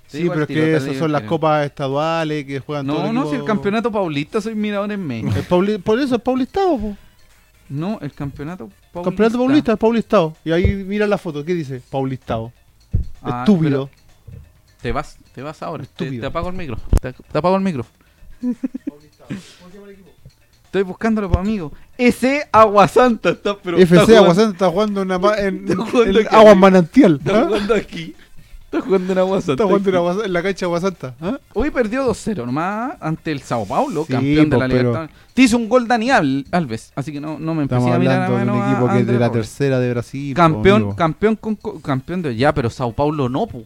[0.09, 3.37] Sí, pero es que esas son las copas estaduales que juegan todos No, no, si
[3.37, 5.31] el campeonato paulista soy mirador en México.
[5.39, 6.97] Es Pauli- Por eso es paulistado, po.
[7.69, 9.03] No, el campeonato paulista.
[9.11, 10.37] Campeonato paulista es paulistado.
[10.47, 11.83] Y ahí mira la foto, ¿qué dice?
[11.91, 12.53] Paulistado.
[13.23, 13.91] Ah, Estúpido.
[14.81, 15.83] Te vas, te vas ahora.
[15.83, 16.23] Estúpido.
[16.23, 16.79] te apago el micro.
[17.03, 17.85] Te, te apago el micro.
[20.69, 21.73] Estoy buscándolo para amigo.
[21.97, 26.21] Ese Aguasanta está, pero está FC jugando- Aguasanta está jugando en, ama- en, Está jugando
[26.21, 26.55] en Agua.
[26.55, 27.17] Manantial.
[27.25, 27.45] Está ¿ah?
[27.47, 28.15] jugando aquí.
[28.67, 29.53] Está jugando en Aguasanta.
[29.53, 31.15] Está jugando en, Aguasa- en la cancha Aguasanta.
[31.23, 31.39] ¿ah?
[31.55, 35.11] Hoy perdió 2-0 nomás ante el Sao Paulo, Sí, campeón de po, la Libertadores.
[35.33, 38.21] Te hizo un gol Dani Al- Alves, así que no, no me empecé a mirar
[38.21, 40.35] a hablando de un mano a equipo que es de la tercera de Brasil.
[40.35, 43.65] po, Campeón, campeón con co- campeón de ya, pero Sao Paulo no, pu.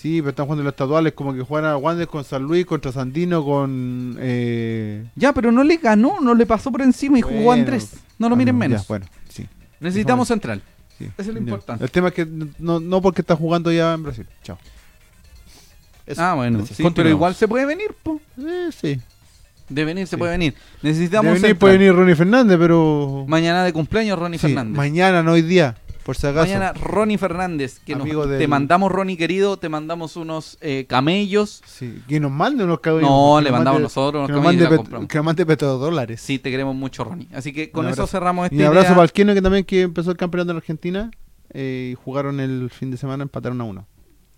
[0.00, 2.90] Sí, pero están jugando los estaduales como que juegan a Wander con San Luis, contra
[2.90, 4.16] Sandino, con...
[4.18, 5.04] Eh...
[5.14, 7.60] Ya, pero no le ganó, no le pasó por encima y jugó Bueno.
[7.64, 7.92] Andrés.
[8.18, 8.80] No lo miren ah, menos.
[8.80, 9.46] ya, bueno, sí.
[9.78, 10.62] Necesitamos central.
[10.96, 11.04] sí.
[11.18, 11.84] Eso es lo importante.
[11.84, 12.26] El tema es que
[12.58, 14.26] no, no porque está jugando ya en Brasil.
[14.42, 14.56] Chao.
[16.06, 16.22] Eso.
[16.22, 18.20] Ah, bueno, sí, pero igual se puede venir, pu.
[18.38, 18.98] Eh, sí.
[19.68, 20.16] De venir se Sí.
[20.16, 20.54] puede venir.
[20.82, 21.56] De Necesitamos venir central.
[21.58, 23.24] puede venir Ronnie Fernández, pero...
[23.28, 24.76] Mañana de cumpleaños Ronnie Sí, Fernández.
[24.76, 26.46] mañana, no hoy día, por si acaso.
[26.46, 28.08] Mañana Ronnie Fernández, que nos-
[28.38, 31.62] te mandamos Ronnie querido, te mandamos unos eh, camellos.
[31.66, 33.08] Sí, que nos mande unos caballos.
[33.08, 35.24] No, le nos mandamos mande- nosotros unos que nos camellos y mande la que nos
[35.24, 36.20] mande petrodólares.
[36.20, 37.28] Sí, te queremos mucho, Ronnie.
[37.34, 38.94] Así que con eso cerramos esta Y un abrazo idea.
[38.96, 41.10] para el que también que empezó el campeonato en Argentina
[41.52, 43.86] eh, y jugaron el fin de semana, empataron a uno,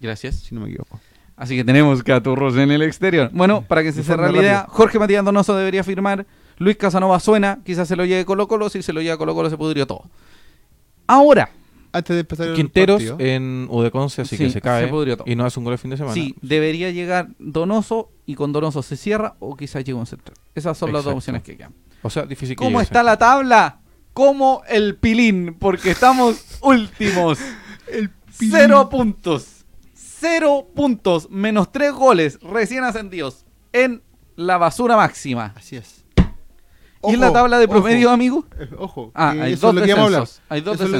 [0.00, 0.36] Gracias.
[0.36, 1.00] si no me equivoco.
[1.36, 3.30] Así que tenemos caturros en el exterior.
[3.32, 4.66] Bueno, para que se De cierre la idea.
[4.68, 6.26] Jorge Matías Donoso debería firmar.
[6.58, 8.68] Luis Casanova suena, quizás se lo lleve Colo Colo.
[8.68, 10.04] Si se lo lleva Colo Colo, se pudrió todo.
[11.06, 11.50] Ahora,
[11.92, 15.36] Antes de empezar el Quinteros partido, en Udeconce, así Sí, que se cae se y
[15.36, 16.14] no hace un gol el fin de semana.
[16.14, 20.36] sí, debería llegar Donoso y con Donoso se cierra o quizás llegue un central.
[20.54, 21.74] Esas son las dos opciones que quedan.
[22.02, 23.80] O sea, difícil que ¿Cómo llegue está la tabla?
[24.14, 27.38] Como el pilín, porque estamos últimos.
[28.38, 28.54] pilín.
[28.56, 29.64] Cero puntos.
[29.94, 34.02] Cero puntos, menos tres goles recién ascendidos en
[34.36, 35.52] la basura máxima.
[35.56, 36.01] Así es.
[37.04, 38.44] ¿Y en la tabla de ojo, promedio, amigo?
[38.58, 40.40] eh, Ojo, Ah, hay eso dos descensos.
[40.48, 40.90] Hay dos Eso lo-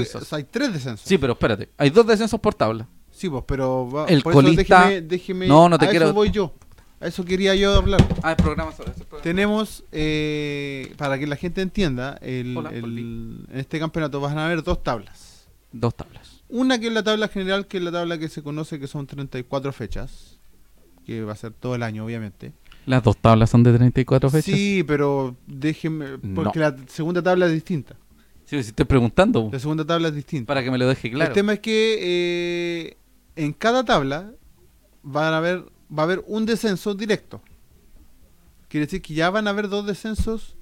[0.50, 1.08] tres descensos.
[1.08, 1.68] Sí, pero espérate.
[1.78, 2.88] Hay dos descensos por tabla.
[3.10, 6.06] Sí, pues, pero va- El por eso colista- déjeme, déjeme- No, no te a quiero-
[6.06, 6.54] Eso voy yo.
[7.00, 8.04] A eso quería yo hablar.
[8.22, 9.04] Ah, el programa sobre eso.
[9.22, 13.00] Tenemos, eh, para que la gente entienda, el, Hola, el- Poli.
[13.02, 15.48] en este campeonato van a haber dos tablas.
[15.72, 16.42] Dos tablas.
[16.48, 19.06] Una que es la tabla general, que es la tabla que se conoce que son
[19.06, 20.38] 34 fechas,
[21.06, 22.52] que va a ser todo el año, obviamente.
[22.86, 24.44] Las dos tablas son de 34 fechas.
[24.54, 26.70] Sí, pero déjenme, porque No.
[26.70, 27.96] la segunda tabla es distinta.
[28.44, 30.46] Sí, si estoy preguntando La segunda tabla es distinta.
[30.48, 31.30] para que me lo deje claro.
[31.30, 31.98] El tema es que
[32.90, 32.96] eh,
[33.36, 34.32] en cada tabla
[35.02, 35.60] van a haber,
[35.96, 37.40] va a haber un descenso directo.
[38.68, 40.56] Quiere decir que ya van a haber dos descensos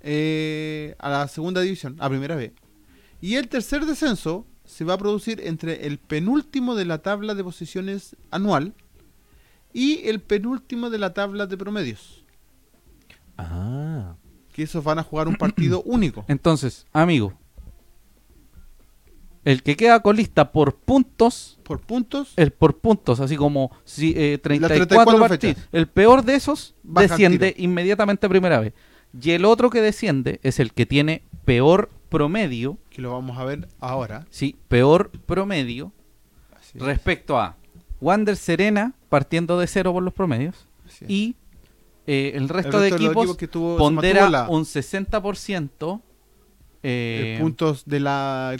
[0.00, 2.52] eh, a la segunda división, a primera vez.
[3.20, 7.44] Y el tercer descenso se va a producir entre el penúltimo de la tabla de
[7.44, 8.74] posiciones anual
[9.72, 12.24] y el penúltimo de la tabla de promedios.
[13.38, 14.16] Ah.
[14.52, 16.24] Que esos van a jugar un partido único.
[16.28, 17.32] Entonces, amigo,
[19.44, 24.38] el que queda colista por puntos, Por puntos, el por puntos, así como si, eh,
[24.38, 28.72] 34, 34 partidos, el peor de esos Baja desciende inmediatamente a primera vez.
[29.20, 33.44] Y el otro que desciende es el que tiene peor promedio, que lo vamos a
[33.44, 34.26] ver ahora.
[34.30, 35.92] sí, peor promedio
[36.74, 37.56] respecto a
[38.02, 40.66] Wander Serena partiendo de cero por los promedios
[41.08, 41.36] y
[42.06, 46.02] eh, el El resto, de equipos que tuvo- pondera la- un 60%
[46.84, 48.08] eh, puntos del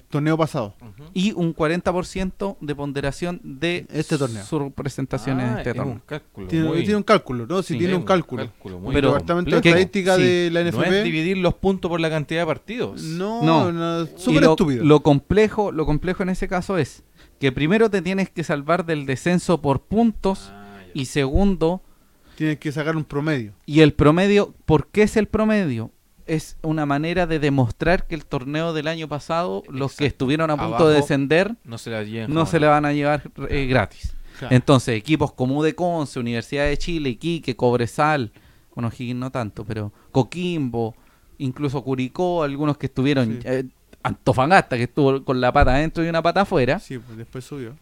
[0.09, 0.75] torneo pasado.
[1.13, 4.45] y un 40% de ponderación de Este torneo.
[4.45, 5.95] su representación en Ah, este es torneo.
[5.95, 6.47] un cálculo.
[6.47, 7.63] Tiene, muy- tiene un cálculo, ¿no?
[7.65, 8.49] Si Sí, tiene un cálculo.
[8.79, 10.23] muy Pero- el departamento de estadística Sí.
[10.23, 10.99] de la No NFP.
[10.99, 13.03] es dividir los puntos por la cantidad de partidos.
[13.03, 13.73] No, No.
[13.73, 14.85] no, súper lo, estúpido.
[14.85, 17.03] lo complejo, lo complejo en ese caso es
[17.43, 21.83] que primero te tienes que salvar del descenso por puntos Ah, y segundo
[22.37, 23.53] Tienes que sacar un promedio.
[23.67, 25.91] y el promedio, ¿por qué es el promedio?
[26.27, 30.57] Es una manera de demostrar que el torneo del año pasado, los que estuvieron a
[30.57, 34.15] punto Abajo, de descender, No se la no se le van a llevar eh, gratis.
[34.39, 34.55] Claro.
[34.55, 38.31] Entonces, equipos como U de Conce, Universidad de Chile, Iquique, Cobresal,
[38.75, 40.95] bueno, Higgins no tanto, pero Coquimbo,
[41.39, 43.49] incluso Curicó, algunos que estuvieron, Sí.
[43.49, 43.65] eh,
[44.03, 46.79] Antofagasta, que estuvo con la pata adentro y una pata afuera.
[46.79, 47.77] Sí, pues después subió.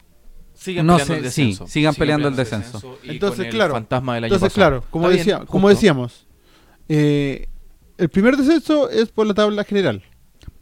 [0.53, 1.65] Sigan No peleando sé, el descenso.
[1.65, 2.99] sí, sigan peleando el descenso.
[3.03, 4.69] y Entonces, con el claro, fantasma del año Entonces, pasado.
[4.81, 6.27] claro, como, decía, bien, como decíamos,
[6.89, 7.47] eh,
[7.97, 10.03] el primer descenso es por la tabla general.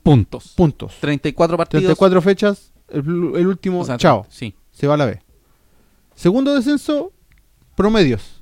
[0.03, 0.53] Puntos.
[0.55, 0.95] Puntos.
[1.01, 1.81] 34 partidos.
[1.83, 2.99] 34 fechas, el,
[3.35, 4.55] el último, o sea, chao, Sí.
[4.71, 5.21] se va a la B.
[6.15, 7.11] Segundo descenso,
[7.75, 8.38] promedios.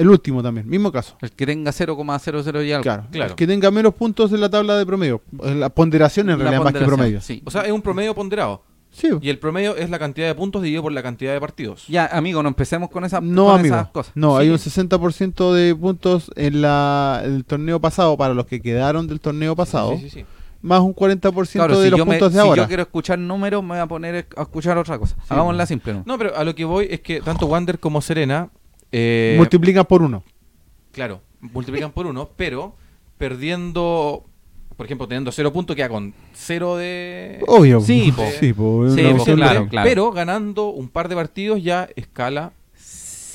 [0.00, 1.16] El último también, mismo caso.
[1.20, 2.82] El que tenga 0,00 y algo.
[2.82, 3.30] Claro, claro.
[3.32, 5.20] el que tenga menos puntos en la tabla de promedio.
[5.42, 7.20] La ponderación en La realidad más que promedio.
[7.20, 7.42] Sí.
[7.44, 8.62] O sea, es un promedio ponderado.
[8.92, 11.86] Sí, Y el promedio es la cantidad de puntos dividido por la cantidad de partidos.
[11.86, 13.76] Ya, amigo, no empecemos con, esa, no, con amigo.
[13.76, 14.12] esas cosas.
[14.16, 14.52] No, hay Sí.
[14.52, 19.54] un 60% de puntos en la, el torneo pasado para los que quedaron del torneo
[19.54, 20.24] pasado, Sí, sí, sí.
[20.60, 22.62] más un 40% Claro, de si, los yo, me- puntos de si ahora.
[22.62, 25.14] yo quiero escuchar números, me voy a poner a escuchar otra cosa.
[25.28, 26.02] Hagámosla simple, ¿no?
[26.04, 28.50] No, pero a lo que voy es que tanto Wander como Serena.
[28.92, 30.22] Eh, Multiplican por uno.
[30.92, 32.74] Claro, multiplican por uno, pero
[33.18, 34.24] perdiendo.
[34.76, 37.40] Por ejemplo, teniendo cero puntos, queda con cero de.
[37.46, 37.80] Obvio.
[37.80, 38.24] Sí, po.
[38.40, 39.88] Sí, po, Sí, po, claro, de- claro.
[39.88, 42.52] Pero ganando un par de partidos ya escala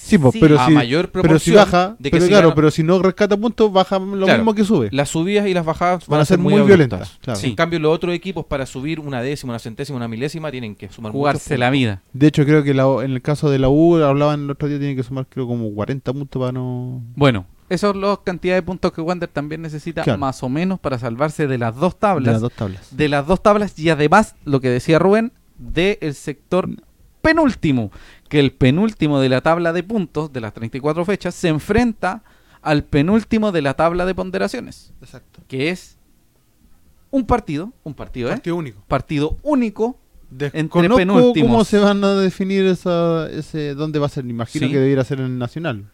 [0.06, 2.56] Sí, po, Sí, pero, a si, mayor pero si baja, de que pero claro, gana-
[2.56, 4.38] pero si no rescata puntos, baja lo Claro.
[4.40, 4.90] mismo que sube.
[4.92, 7.18] las subidas y las bajadas Van a ser muy, violentas.
[7.22, 7.40] claro.
[7.40, 7.48] Sí.
[7.48, 10.90] En cambio, los otros equipos para subir una décima, una centésima, una milésima tienen que
[10.90, 12.04] sumar Jugarse la vida.
[12.14, 14.78] De hecho, creo que la- en el caso de la U, hablaban el otro día,
[14.78, 17.02] tiene que sumar creo como 40 puntos para no...
[17.16, 20.20] Bueno, esas son las cantidades de puntos que Wander también necesita Claro.
[20.20, 22.34] más o menos para salvarse de las dos de tablas.
[22.34, 22.96] las dos tablas.
[22.96, 26.70] de las dos tablas y además, lo que decía Rubén, del sector
[27.22, 27.92] penúltimo,
[28.36, 32.22] que el penúltimo de la tabla de puntos de las 34 fechas se enfrenta
[32.62, 35.42] al penúltimo de la tabla de ponderaciones, Exacto.
[35.48, 35.98] que es
[37.12, 38.34] un partido, un partido, ¿eh?
[38.34, 38.82] Partido único.
[38.90, 39.98] Partido único,
[40.30, 41.50] Desconozco penúltimos.
[41.50, 44.26] cómo se van a definir esa, ese dónde va a ser.
[44.26, 44.74] Me imagino Sí.
[44.74, 45.86] que debiera ser en el Nacional.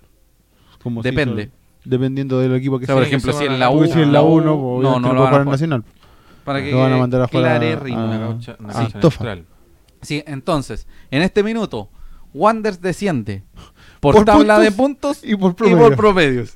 [0.82, 1.52] Como depende.
[1.86, 4.24] dependiendo del equipo que O sea, por ejemplo, si en la U, si en la
[4.24, 5.50] U no, no, obviamente no lo puede van a jugar en.
[5.52, 5.84] Nacional.
[6.44, 9.38] Para que Lo van a mandar a jugar a- a-.
[10.02, 11.90] Sí, entonces, en este minuto,
[12.34, 13.44] Wanders desciende
[14.00, 15.78] por, Por tabla puntos de puntos Y por y promedio.
[15.80, 16.54] por promedios.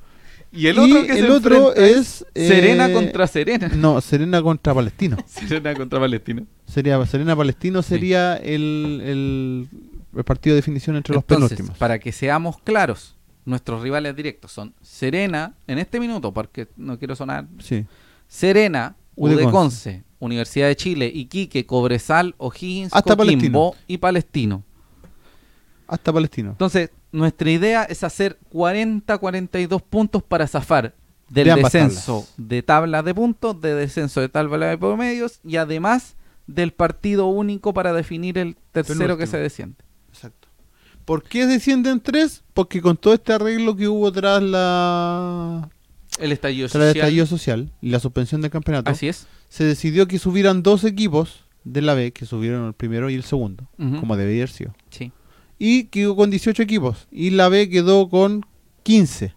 [0.52, 3.68] Y el otro Y que el se otro enfrenta es, eh, Serena contra Serena.
[3.68, 5.16] No, Serena contra Palestino.
[5.26, 6.44] Serena contra Palestina.
[6.66, 7.88] Sería Serena Palestino Sí.
[7.90, 9.68] sería el, el,
[10.16, 11.76] el partido de definición entre los penúltimos.
[11.76, 17.14] para que seamos claros, nuestros rivales directos son Serena, en este minuto, porque no quiero
[17.16, 17.84] sonar, Sí.
[18.28, 19.52] Serena, U de U de Conce.
[19.52, 23.74] Conce, Universidad de Chile, Iquique, Cobresal, O'Higgins, Coquimbo Palestino.
[23.86, 24.62] y Palestino.
[25.88, 26.50] Hasta Palestino.
[26.50, 30.94] Entonces, nuestra idea es hacer 40-42 puntos para zafar
[31.28, 32.34] del De descenso tablas.
[32.48, 37.74] de tablas de puntos, de descenso de tabla de promedios y además del partido único
[37.74, 39.76] para definir el tercero que se desciende.
[40.12, 40.48] Exacto.
[41.04, 42.44] ¿Por qué descienden tres?
[42.54, 45.68] Porque con todo este arreglo que hubo tras la
[46.18, 46.96] El estallido tras el social.
[47.04, 49.26] estallido social y la suspensión del campeonato, Así es.
[49.48, 53.24] se decidió que subieran dos equipos de la B, que subieron el primero y el
[53.24, 54.74] segundo, como debería haber sido.
[54.90, 55.10] Sí.
[55.58, 57.08] Y quedó con 18 equipos.
[57.10, 58.44] Y la B quedó con
[58.82, 59.34] 15.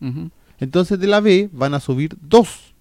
[0.00, 0.30] Ujú.
[0.60, 2.74] Entonces de la B van a subir dos.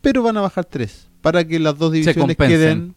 [0.00, 1.08] Pero van a bajar tres.
[1.20, 2.94] Para que las dos divisiones queden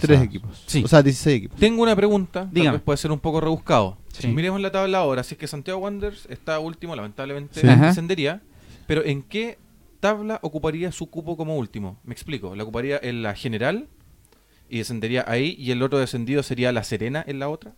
[0.00, 0.64] tres equipos.
[0.66, 0.82] Sí.
[0.84, 1.58] O sea, 16 equipos.
[1.58, 2.76] Tengo una pregunta, tal Dígame.
[2.78, 3.96] vez puede ser un poco rebuscado.
[4.12, 4.22] Sí.
[4.22, 7.66] Si miremos la tabla ahora, si es que Santiago Wanderers está último, lamentablemente Sí.
[7.66, 8.42] Descendería,
[8.86, 9.58] pero ¿en qué
[10.00, 11.98] tabla ocuparía su cupo como último?
[12.04, 13.88] Me explico, la ocuparía en la general
[14.68, 17.72] y descendería ahí y el otro descendido sería la Serena en la otra.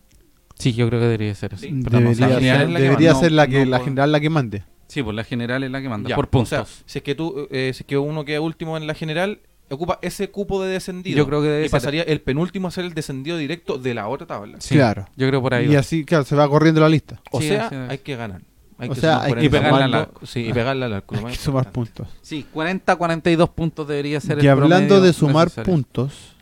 [0.57, 1.67] Sí, yo creo que debería ser así.
[1.69, 1.81] Sí.
[1.89, 3.19] La Debería, general ser, la que debería manda.
[3.21, 4.63] ser la, que, no la general la que mande.
[4.87, 6.09] Sí, pues la general es la que manda.
[6.09, 6.49] Ya, por O puntos.
[6.49, 9.39] sea, si es que tú, eh, si es que uno queda último en la general,
[9.69, 11.17] ocupa ese cupo de descendido.
[11.17, 13.93] Yo creo que debe y ser- pasaría el penúltimo a ser el descendido directo de
[13.93, 14.57] la otra tabla.
[14.59, 15.07] Sí, Claro.
[15.15, 15.65] Yo creo por ahí.
[15.65, 15.79] Y va.
[15.79, 17.21] así, claro, se va corriendo la lista.
[17.31, 18.41] O Sí, sea, hay que ganar.
[18.77, 20.29] Hay O que sea, sumar hay 40 que pegarle al puntos.
[20.29, 21.15] Sí, y pegarle al arco.
[21.25, 22.07] Hay que sumar puntos.
[22.21, 25.71] Sí, 40, 42 puntos debería ser Y el hablando promedio de sumar necesario.
[25.73, 26.35] puntos,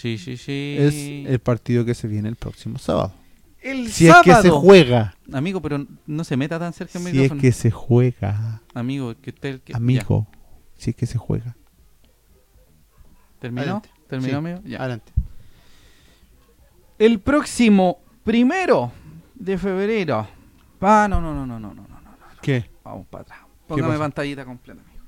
[0.00, 0.76] Sí, sí, sí.
[0.78, 0.94] Es
[1.30, 3.12] el partido que se viene el próximo sábado.
[3.60, 5.14] El si es que se juega.
[5.30, 8.62] Amigo, pero no se meta tan cerca del si es que se juega.
[8.72, 9.60] Amigo, que usted.
[9.60, 10.26] Que, amigo,
[10.78, 11.54] si es que se juega.
[13.40, 13.62] ¿Terminó?
[13.62, 13.90] Adelante.
[14.08, 14.60] ¿Terminó, amigo?
[14.64, 14.78] Ya.
[14.78, 15.12] Adelante.
[16.98, 18.92] El próximo primero
[19.34, 20.26] de febrero.
[20.80, 22.00] Ah, no, no, no, no, no, no, no.
[22.00, 22.16] no.
[22.40, 22.70] ¿Qué?
[22.82, 23.40] Vamos para atrás.
[23.66, 25.04] Póngame pantallita completa, amigo.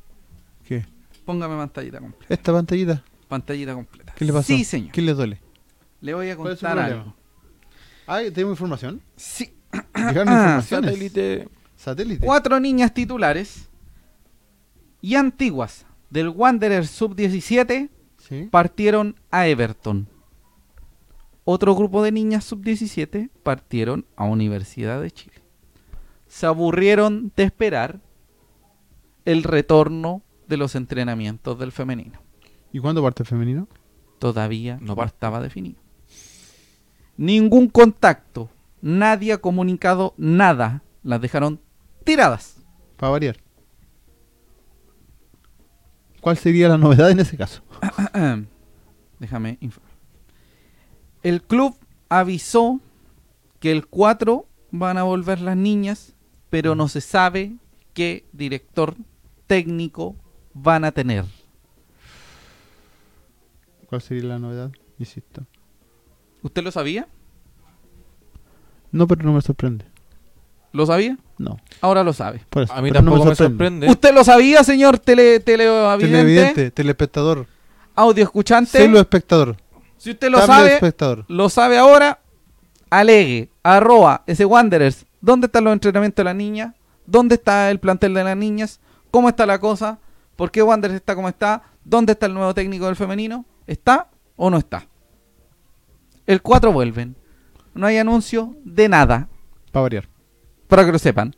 [0.68, 0.84] ¿Qué?
[1.24, 2.34] Póngame pantallita completa.
[2.34, 3.02] ¿Esta pantallita?
[3.26, 4.01] Pantallita completa.
[4.22, 4.46] ¿Qué le pasó?
[4.46, 4.92] Sí, señor.
[4.92, 5.40] ¿Qué le duele?
[6.00, 7.02] Le voy a ¿Cuál es su contar problema?
[7.02, 7.16] algo.
[8.06, 9.00] Ah, ¿tenemos información?
[9.16, 9.52] Sí.
[9.94, 10.90] Llegaron Ah, informaciones.
[10.92, 11.48] Satélite.
[11.76, 12.26] Satélite.
[12.26, 13.68] Cuatro niñas titulares
[15.00, 17.88] y antiguas del Wanderer Sub-17
[18.18, 18.48] Sí.
[18.50, 20.08] partieron a Everton.
[21.44, 25.36] Otro grupo de niñas sub-17 partieron a Universidad de Chile.
[26.28, 28.00] Se aburrieron de esperar
[29.24, 32.20] el retorno de los entrenamientos del femenino.
[32.72, 33.66] ¿Y cuándo parte el femenino?
[34.22, 35.16] Todavía no parte.
[35.16, 35.80] estaba definido.
[37.16, 38.50] Ningún contacto,
[38.80, 40.84] nadie ha comunicado nada.
[41.02, 41.60] Las dejaron
[42.04, 42.62] tiradas.
[42.96, 43.36] Para variar.
[46.20, 47.64] ¿Cuál sería la novedad en ese caso?
[49.18, 49.90] Déjame informar.
[51.24, 51.74] El club
[52.08, 52.78] avisó
[53.58, 56.14] que el 4 van a volver las niñas,
[56.48, 57.56] pero no se sabe
[57.92, 58.94] qué director
[59.48, 60.14] técnico
[60.54, 61.24] van a tener.
[63.92, 64.70] ¿Cuál sería la novedad?
[64.98, 65.42] Insisto.
[66.40, 67.08] ¿Usted lo sabía?
[68.90, 69.84] No, pero no me sorprende.
[70.72, 71.18] ¿Lo sabía?
[71.36, 71.58] No.
[71.82, 72.40] Ahora lo sabe.
[72.48, 72.72] Por eso.
[72.72, 73.90] A mí pero no tampoco me sorprende.
[73.90, 76.06] ¿Usted lo sabía, señor tele, televidente?
[76.06, 77.46] Televidente, telespectador.
[77.94, 78.78] Audio escuchante.
[78.78, 79.58] Celo espectador.
[79.98, 81.26] Si usted lo Cable sabe, espectador.
[81.28, 82.20] lo sabe ahora,
[82.88, 85.04] alegue, arroba, ese Wanderers.
[85.20, 86.74] ¿Dónde están los entrenamientos de las niñas?
[87.04, 88.80] ¿Dónde está el plantel de las niñas?
[89.10, 89.98] ¿Cómo está la cosa?
[90.34, 91.62] ¿Por qué Wanderers está como está?
[91.84, 93.44] ¿Dónde está el nuevo técnico del femenino?
[93.72, 94.86] ¿Está o no está?
[96.26, 97.16] El 4 vuelven.
[97.74, 99.28] No hay anuncio de nada,
[99.72, 100.08] Para variar.
[100.68, 101.34] para que lo sepan.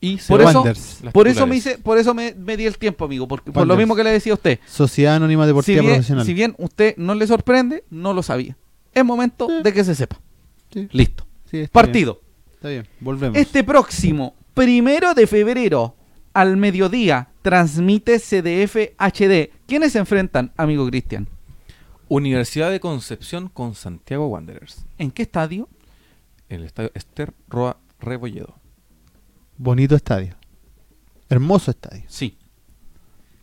[0.00, 2.76] Y se Por van eso, por eso me hice, por eso me, me di el
[2.78, 4.60] tiempo, amigo, porque por lo mismo que le decía a usted.
[4.66, 6.26] Sociedad Anónima Si Deportiva bien, Profesional.
[6.26, 8.56] si bien usted no le sorprende, no lo sabía.
[8.92, 9.62] Es momento Sí.
[9.64, 10.20] de que se sepa.
[10.72, 11.26] Sí, Listo.
[11.50, 12.20] sí, está Partido.
[12.20, 13.36] bien, Está bien, volvemos.
[13.38, 15.96] Este próximo primero de febrero
[16.32, 19.50] al mediodía transmite CDF HD.
[19.66, 21.28] ¿Quiénes se enfrentan, amigo Cristian?
[22.08, 24.86] Universidad de Concepción con Santiago Wanderers.
[24.96, 25.68] ¿En qué estadio?
[26.48, 28.54] En el estadio Esther Roa Rebolledo.
[29.58, 30.36] Bonito estadio.
[31.28, 32.04] Hermoso estadio.
[32.08, 32.38] Sí.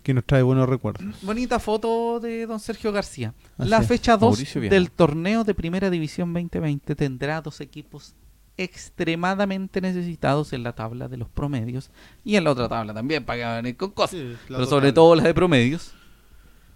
[0.02, 1.06] Que nos trae buenos recuerdos.
[1.22, 3.36] Bonita foto de don Sergio García.
[3.60, 4.74] Así La fecha 2 Mauricio Viana.
[4.74, 8.16] del torneo de Primera División 2020 tendrá dos equipos
[8.58, 11.90] extremadamente necesitados en la tabla de los promedios
[12.24, 14.20] y en la otra tabla también para que venir con cosas.
[14.48, 15.94] pero sobre todo las de promedios,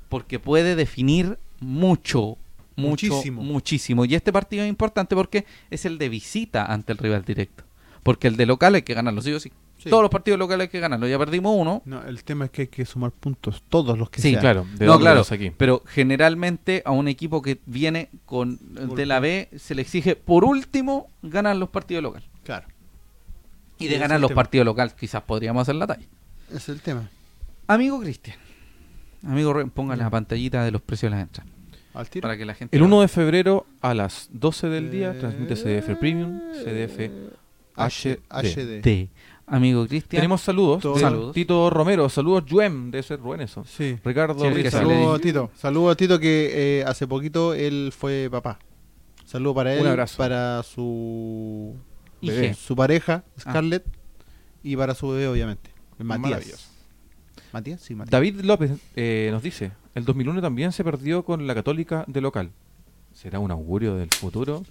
[0.10, 2.38] porque puede definir mucho,
[2.76, 3.42] mucho, Muchísimo.
[3.44, 4.06] muchísimo.
[4.06, 7.64] Y este partido es importante porque es el de visita ante el rival directo.
[8.04, 9.52] Porque el de local hay que ganarlo, sí o sí.
[9.86, 9.90] Sí.
[9.92, 11.08] Todos los partidos locales hay que ganarlo.
[11.08, 14.22] Ya perdimos uno, No, el tema es que hay que sumar puntos, todos los que
[14.22, 14.42] Sí, sean.
[14.42, 15.22] Claro, de No, claro.
[15.30, 15.52] aquí.
[15.56, 18.58] pero generalmente a un equipo que viene con
[18.96, 22.28] de la B se le exige por último ganar los partidos locales.
[22.44, 22.68] Claro.
[23.78, 24.40] Y Sí, de ganar los tema.
[24.42, 26.06] partidos locales quizás podríamos hacer la talla.
[26.50, 27.10] Ese es el tema.
[27.68, 28.38] Amigo Cristian,
[29.24, 31.52] amigo Rubén, ponga la pantallita de los precios de las entradas
[31.94, 32.22] Al tiro.
[32.24, 33.02] para que la gente El lo 1 vea.
[33.04, 37.12] de febrero a las 12 del día Eh, transmite CDF Premium, CDF.
[37.78, 39.10] HD.
[39.48, 40.20] Amigo Cristian.
[40.22, 40.82] Tenemos saludos.
[40.84, 41.34] De Saludos.
[41.34, 43.64] Tito Romero, saludos Juem, debe ser Rubén eso.
[43.66, 43.98] Sí.
[44.04, 45.52] Ricardo Sí, Saludos a Tito.
[45.56, 48.58] Saludos a Tito que eh, hace poquito él fue papá.
[49.26, 50.18] Saludos para él, Un abrazo.
[50.18, 51.76] para su
[52.22, 52.56] IG.
[52.56, 53.42] su pareja Ah.
[53.42, 53.86] Scarlett
[54.64, 55.70] y para su bebé obviamente,
[56.00, 56.72] Matías.
[57.54, 58.12] Matías, sí, Matías.
[58.12, 62.52] David López eh, nos dice, el 2001 también se perdió con la Católica de local.
[63.14, 64.64] ¿Será un augurio del futuro?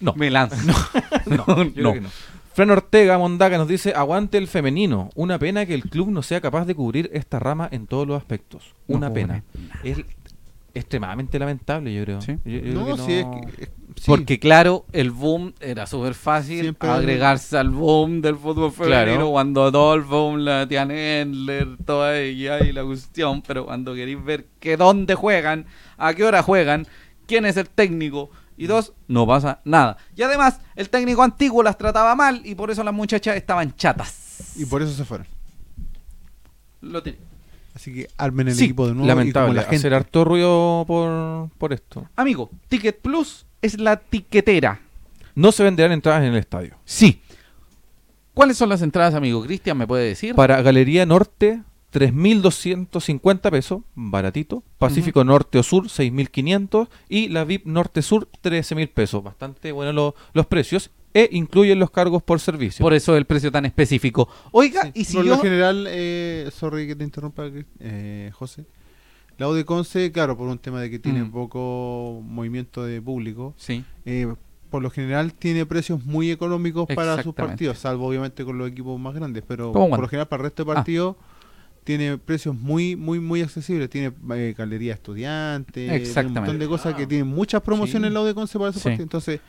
[0.00, 0.12] No.
[0.14, 0.56] Me lanzo.
[1.26, 2.08] No, yo creo que no.
[2.54, 5.10] Fran Ortega Mondaga nos dice, aguante el femenino.
[5.14, 8.16] Una pena que el club no sea capaz de cubrir esta rama en todos los
[8.16, 8.74] aspectos.
[8.88, 9.42] Una pena.
[9.82, 9.98] Es
[10.74, 12.20] extremadamente lamentable, yo creo.
[12.20, 12.38] Sí.
[12.44, 13.62] Yo- yo creo No, sí, es no- que.
[13.64, 14.04] es- sí.
[14.06, 19.30] Porque claro, el boom era súper fácil Siempre- agregarse al boom del fútbol femenino Claro.
[19.30, 24.76] cuando Adolfo, la Tiana Endler, toda ella y la cuestión, pero cuando queréis ver que
[24.76, 25.66] dónde juegan,
[25.98, 26.86] a qué hora juegan,
[27.26, 28.30] quién es el técnico
[28.62, 29.96] y dos, no pasa nada.
[30.16, 34.52] Y además, el técnico antiguo las trataba mal y por eso las muchachas estaban chatas.
[34.56, 35.26] Y por eso se fueron.
[36.80, 37.02] Lo.
[37.74, 39.06] Así que armen el Sí, equipo de nuevo.
[39.06, 39.46] y Lamentable.
[39.48, 39.76] como la gente.
[39.76, 42.06] Hacer harto ruido por, por esto.
[42.16, 44.80] Amigo, Ticket Plus es la tiquetera.
[45.34, 46.76] No se venderán entradas en el estadio.
[46.84, 47.22] Sí.
[48.34, 49.42] ¿Cuáles son las entradas, amigo?
[49.42, 50.34] Cristian, ¿me puede decir?
[50.34, 54.62] Para Galería Norte, 3.250 pesos, baratito.
[54.78, 56.88] Pacífico Norte o Sur, 6.500.
[57.08, 59.22] Y la VIP Norte Sur, 13.000 pesos.
[59.22, 60.90] Bastante buenos lo- los precios.
[61.14, 62.82] E incluyen los cargos por servicio.
[62.82, 64.28] Por eso el precio tan específico.
[64.50, 64.90] Oiga, Sí.
[64.94, 65.36] y si Por yo...
[65.36, 67.50] lo general, eh, sorry que te interrumpa,
[67.80, 68.64] eh, José.
[69.36, 71.30] La U de Conce, claro, por un tema de que tiene Mm.
[71.32, 73.84] poco movimiento de público, Sí.
[74.06, 74.32] eh,
[74.70, 78.98] por lo general tiene precios muy económicos para sus partidos, salvo obviamente con los equipos
[78.98, 80.74] más grandes, pero ¿Cómo por lo general para el resto de Ah.
[81.84, 83.90] Tiene precios muy, muy, muy accesibles.
[83.90, 86.40] Tiene eh, galería estudiantes, tiene un Exactamente.
[86.40, 88.06] montón de cosas que tienen muchas promociones Sí.
[88.08, 88.90] en la de Conce para esos Sí.
[88.90, 89.40] Entonces,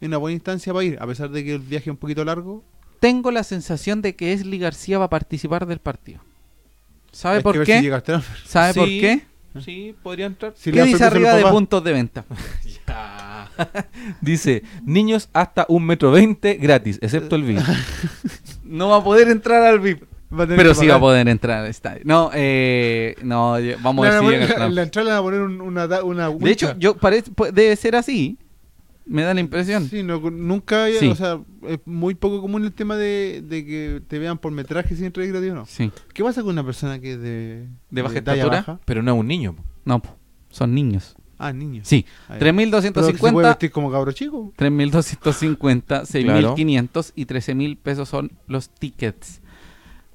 [0.00, 2.24] es una buena instancia para ir, a pesar de que el viaje es un poquito
[2.24, 2.64] largo.
[3.00, 6.20] Tengo la sensación de que Esli García va a participar del partido.
[7.12, 7.80] ¿Sabe hay por que qué?
[7.80, 9.00] si ¿Sabe por Sí.
[9.00, 9.22] qué?
[9.64, 10.52] Sí, podría entrar.
[10.54, 12.24] si ¿Qué dice a arriba de puntos de venta?
[12.86, 13.48] Ya.
[14.20, 17.60] Dice, niños hasta un metro veinte gratis, excepto el VIP.
[18.64, 20.02] No va a poder entrar al VIP.
[20.36, 22.02] Pero sí va a poder entrar al estadio.
[22.04, 25.86] No, eh, no, vamos a al en la entrada le van a poner un- una,
[26.02, 28.38] una De hecho, yo parece, debe ser así.
[29.08, 29.88] Me da la impresión.
[29.88, 31.06] Sí, no, nunca, Sí.
[31.06, 31.38] o sea,
[31.68, 35.24] es muy poco común el tema de, de que te vean por metraje sin entrar
[35.28, 35.64] gratis o no.
[35.66, 35.92] Sí.
[36.12, 38.56] ¿Qué pasa con una persona que es de, ¿De baja talla estatura?
[38.58, 38.80] baja?
[38.84, 39.54] Pero no es un niño.
[39.54, 39.62] po.
[39.84, 40.16] No, po,
[40.50, 41.14] son niños.
[41.38, 41.82] Ah, niño.
[41.84, 42.04] Sí.
[42.28, 42.38] Ah, ya.
[42.40, 44.52] Pero se puede 3.250, vestir como cabro chico.
[44.56, 49.40] 3.250, 6.500 y 13.000 pesos son los tickets.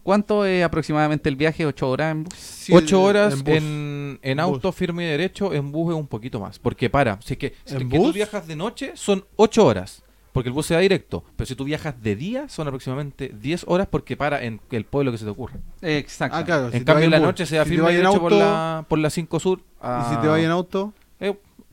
[0.03, 1.65] ¿Cuánto es aproximadamente el viaje?
[1.67, 2.33] ¿8 horas en bus?
[2.35, 4.19] Sí, Ocho horas en bus.
[4.23, 4.75] en, auto bus.
[4.75, 6.57] firme y derecho, en bus es un poquito más.
[6.59, 9.65] Porque para, si es que, si es ¿En que tú viajas de noche son ocho
[9.65, 10.03] horas.
[10.33, 11.23] Porque el bus se da directo.
[11.35, 15.11] Pero si tú viajas de día son aproximadamente 10 horas porque para en el pueblo
[15.11, 15.57] que se te ocurra.
[15.81, 16.37] Exacto.
[16.37, 16.67] Ah, claro.
[16.67, 18.39] en si cambio en la bus, noche se da si firme y derecho por auto,
[18.39, 19.59] la, por la 5 Sur.
[19.59, 20.93] Y si te vas en auto,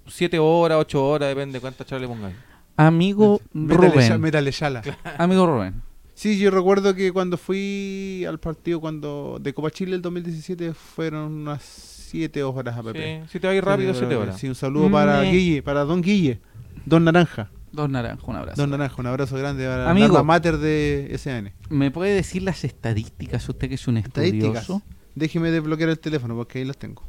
[0.09, 2.37] 7 horas, 8 horas, depende de cuántas charlas le pongáis.
[2.77, 4.21] Amigo métale, Rubén.
[4.21, 4.83] métale yala.
[5.19, 5.83] Amigo Rubén.
[6.19, 11.31] Sí, yo recuerdo que cuando fui al partido cuando de Copa Chile el 2017 fueron
[11.33, 13.21] unas 7 horas a PP.
[13.27, 14.37] Sí, si te vas rápido, 7 horas.
[14.37, 16.41] Sí, un saludo para Me- Guille, para Don Guille,
[16.87, 17.53] Don Naranja.
[17.71, 18.61] Dos naranjas, un abrazo.
[18.61, 20.13] Don Naranja, un abrazo grande para Amigo.
[20.17, 21.53] la mater de SAN.
[21.69, 24.83] ¿Me puede decir las estadísticas usted que es un estudioso?
[25.15, 27.05] Déjeme desbloquear el teléfono porque ahí las tengo.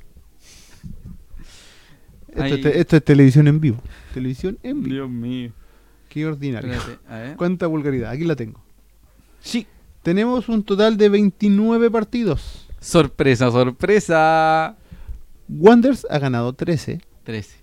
[2.27, 3.81] Esto, Ahí- es, te- esto es televisión en vivo.
[4.13, 4.93] Televisión en vivo.
[4.95, 5.51] Dios mío.
[6.09, 6.73] Qué ordinario.
[6.73, 7.37] Espérate, a ver.
[7.37, 8.11] Cuánta vulgaridad.
[8.11, 8.61] Aquí la tengo.
[9.41, 9.67] Sí.
[10.03, 12.67] Tenemos un total de 29 partidos.
[12.79, 14.75] Sorpresa, sorpresa.
[15.49, 17.57] Wanderers ha ganado 13, 13.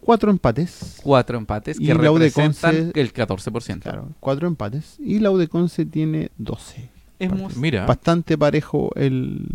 [0.00, 0.98] 4 empates.
[1.02, 3.80] Cuatro empates Y que la de representan Conce- el 14%.
[3.82, 4.96] Claro, 4 empates.
[4.98, 6.88] Y la U de Conce tiene 12.
[7.18, 9.46] Es muy- Mira, Bastante parejo el,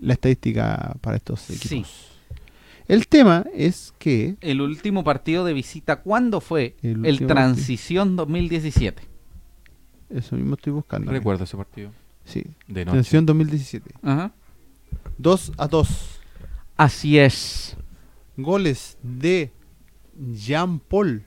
[0.00, 1.68] la estadística para estos equipos.
[1.68, 1.84] Sí.
[2.88, 6.76] El tema es que El último partido de visita, ¿cuándo fue?
[6.82, 9.04] El El, Transición 2017.
[10.14, 11.10] Eso mismo estoy buscando.
[11.10, 11.90] recuerdo ese partido.
[12.24, 12.44] Sí.
[12.68, 12.98] De noche.
[12.98, 13.94] Atención 2017.
[14.02, 14.32] Ajá.
[15.18, 16.20] 2 a 2.
[16.76, 17.76] Así es.
[18.36, 19.52] Goles de
[20.34, 21.24] Jean Paul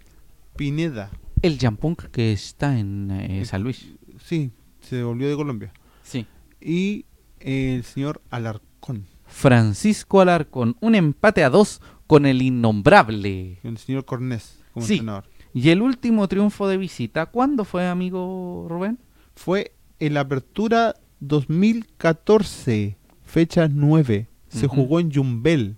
[0.55, 1.09] Pineda.
[1.41, 3.93] El Jampunk que está en eh, San Luis.
[4.23, 4.51] Sí,
[4.81, 5.71] se volvió de Colombia.
[6.01, 6.25] Sí.
[6.61, 7.05] Y
[7.39, 9.05] el señor Alarcón.
[9.27, 10.77] Francisco Alarcón.
[10.79, 13.59] Un empate a dos con el innombrable.
[13.63, 14.93] El señor Cornés como Sí.
[14.93, 15.25] entrenador.
[15.55, 18.99] Y el último triunfo de visita, ¿cuándo fue, amigo Rubén?
[19.35, 24.27] Fue en la apertura 2014, fecha 9.
[24.49, 25.77] Se jugó en Jumbel.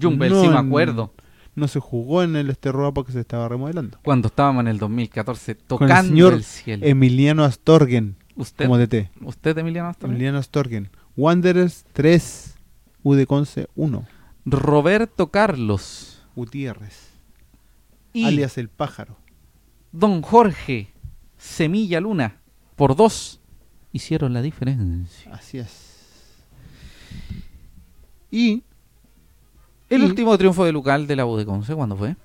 [0.00, 1.12] Jumbel, No sí me en- acuerdo.
[1.54, 3.98] No se jugó en el Esterroa porque se estaba remodelando.
[4.02, 6.86] Cuando estábamos en el 2014 Con tocando el señor el cielo.
[6.86, 9.10] Emiliano Astorgen ¿Usted, como DT.
[9.22, 10.14] ¿Usted, Emiliano Astorga?
[10.14, 10.88] Emiliano Astorgen.
[11.16, 12.54] Wanderers 3,
[13.02, 14.06] U de Conce 1.
[14.46, 17.09] Roberto Carlos Gutiérrez,
[18.12, 19.16] y alias El Pájaro.
[19.92, 20.92] Don Jorge
[21.38, 22.40] Semilla Luna
[22.76, 23.40] por dos
[23.92, 25.32] hicieron la diferencia.
[25.32, 26.44] Así es.
[28.30, 28.62] Y
[29.88, 32.16] El Y- último triunfo de local de la U de Conce, ¿cuándo fue?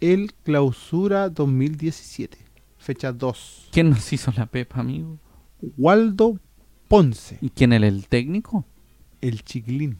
[0.00, 2.36] el clausura 2017,
[2.76, 3.68] fecha 2.
[3.70, 5.18] ¿Quién nos hizo la pepa, amigo?
[5.78, 6.38] Waldo
[6.88, 8.66] Ponce, ¿Y quién era el técnico?
[9.22, 9.98] el chiquilín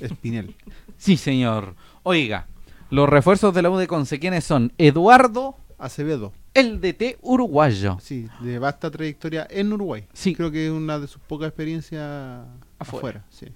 [0.00, 0.56] Espinel.
[0.96, 1.76] Sí, señor.
[2.02, 2.48] Oiga,
[2.90, 4.72] los refuerzos de la U de Conce, ¿quiénes son?
[4.78, 7.96] Eduardo, Acevedo, el DT uruguayo.
[8.00, 10.04] sí, de vasta trayectoria en Uruguay.
[10.12, 10.34] Sí.
[10.34, 12.02] Creo que es una de sus pocas experiencias
[12.78, 13.20] Afuera.
[13.20, 13.24] afuera.
[13.30, 13.46] sí.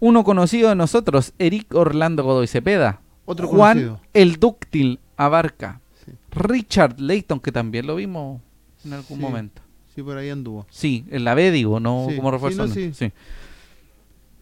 [0.00, 3.00] Uno conocido de nosotros, Eric Orlando Godoy Cepeda.
[3.24, 4.00] Otro Juan conocido.
[4.14, 5.80] el Dúctil Abarca.
[6.04, 6.12] Sí.
[6.30, 8.40] Richard Layton, que también lo vimos
[8.84, 9.22] en algún Sí.
[9.22, 9.60] momento.
[9.92, 10.64] Sí, por ahí anduvo.
[10.70, 12.68] Sí, en la B digo, no como refuerzo.
[12.68, 12.92] no, sí.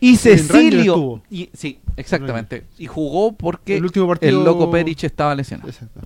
[0.01, 1.23] Y Cecilio.
[1.31, 2.65] Y, sí, exactamente.
[2.79, 5.69] Y jugó porque El último partido- el loco Perich estaba lesionado.
[5.69, 6.01] Exacto.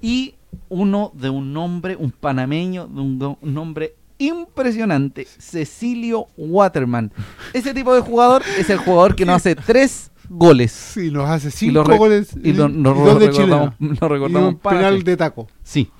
[0.00, 0.34] Y
[0.68, 7.12] uno de un nombre, un panameño, de un, nombre impresionante, Cecilio Waterman.
[7.52, 10.72] Ese tipo de jugador es el jugador que nos hace tres goles.
[10.72, 14.58] Sí, nos hace Y cinco lo goles y lo, y nos recordamos, Y recordamos un
[14.58, 15.48] penal de taco.
[15.62, 15.90] Sí,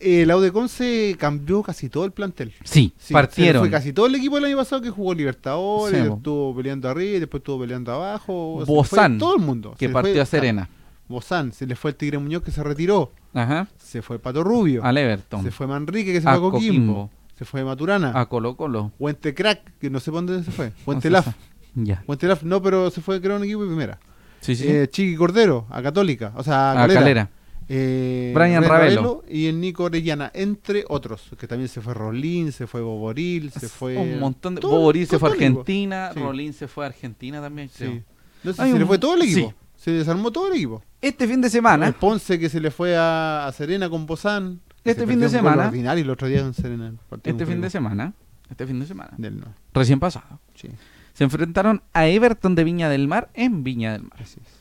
[0.00, 2.52] Eh, el Audeconce cambió casi todo el plantel.
[2.64, 3.62] sí, se partieron.
[3.62, 7.16] Fue casi todo el equipo el año pasado que jugó Libertadores, Sí, estuvo peleando arriba
[7.16, 8.62] y después estuvo peleando abajo.
[8.64, 9.72] Se Bozán, todo el mundo.
[9.78, 10.68] Se que partió fue- a Serena.
[11.08, 13.12] Bozán, se le fue el Tigre Muñoz que se retiró.
[13.34, 13.68] Ajá.
[13.78, 14.82] Se fue Pato Rubio.
[14.84, 15.42] Al Everton.
[15.42, 16.94] Se fue Manrique que se A fue a Coquimbo.
[16.94, 17.10] Coquimbo.
[17.38, 18.12] Se fue Maturana.
[18.18, 18.92] A Colo Colo.
[18.98, 20.72] Huente Crack, que no sé por dónde se fue.
[20.86, 21.28] No sé Laf.
[21.74, 22.02] Ya.
[22.06, 23.98] Huente Laf, no, pero se fue creo un equipo de primera.
[24.40, 24.64] Sí, sí.
[24.68, 26.32] Eh, Chiqui Cordero, a Católica.
[26.36, 27.28] O sea, a a Calera.
[27.72, 29.22] Eh, Brian Ravelo.
[29.28, 31.30] y el Nico Orellana, entre otros.
[31.38, 33.96] Que también se fue Rolín, se fue Boboril, se fue.
[33.96, 34.60] un montón de.
[34.60, 35.38] todo- Boborí se fue a el.
[35.38, 36.10] Argentina.
[36.12, 36.20] Sí.
[36.20, 37.68] Rolín se fue a Argentina también.
[37.68, 38.02] Sí.
[38.42, 39.50] No sé, Hay se le fue todo el equipo.
[39.50, 39.54] sí.
[39.76, 40.82] Se desarmó todo el equipo.
[41.00, 41.92] Este fin de El semana.
[41.92, 44.60] Ponce que se le fue a, a Serena con Bozán.
[44.82, 46.88] que Este se fin de semana- ordinario el otro día en Serena.
[46.88, 48.12] el Este fin de semana.
[48.50, 49.12] Este fin de semana.
[49.16, 49.46] Del no.
[49.72, 50.40] Recién pasado.
[50.54, 50.68] Sí,
[51.14, 54.18] Se enfrentaron a Everton de Viña del Mar en Viña del Mar.
[54.20, 54.60] así es.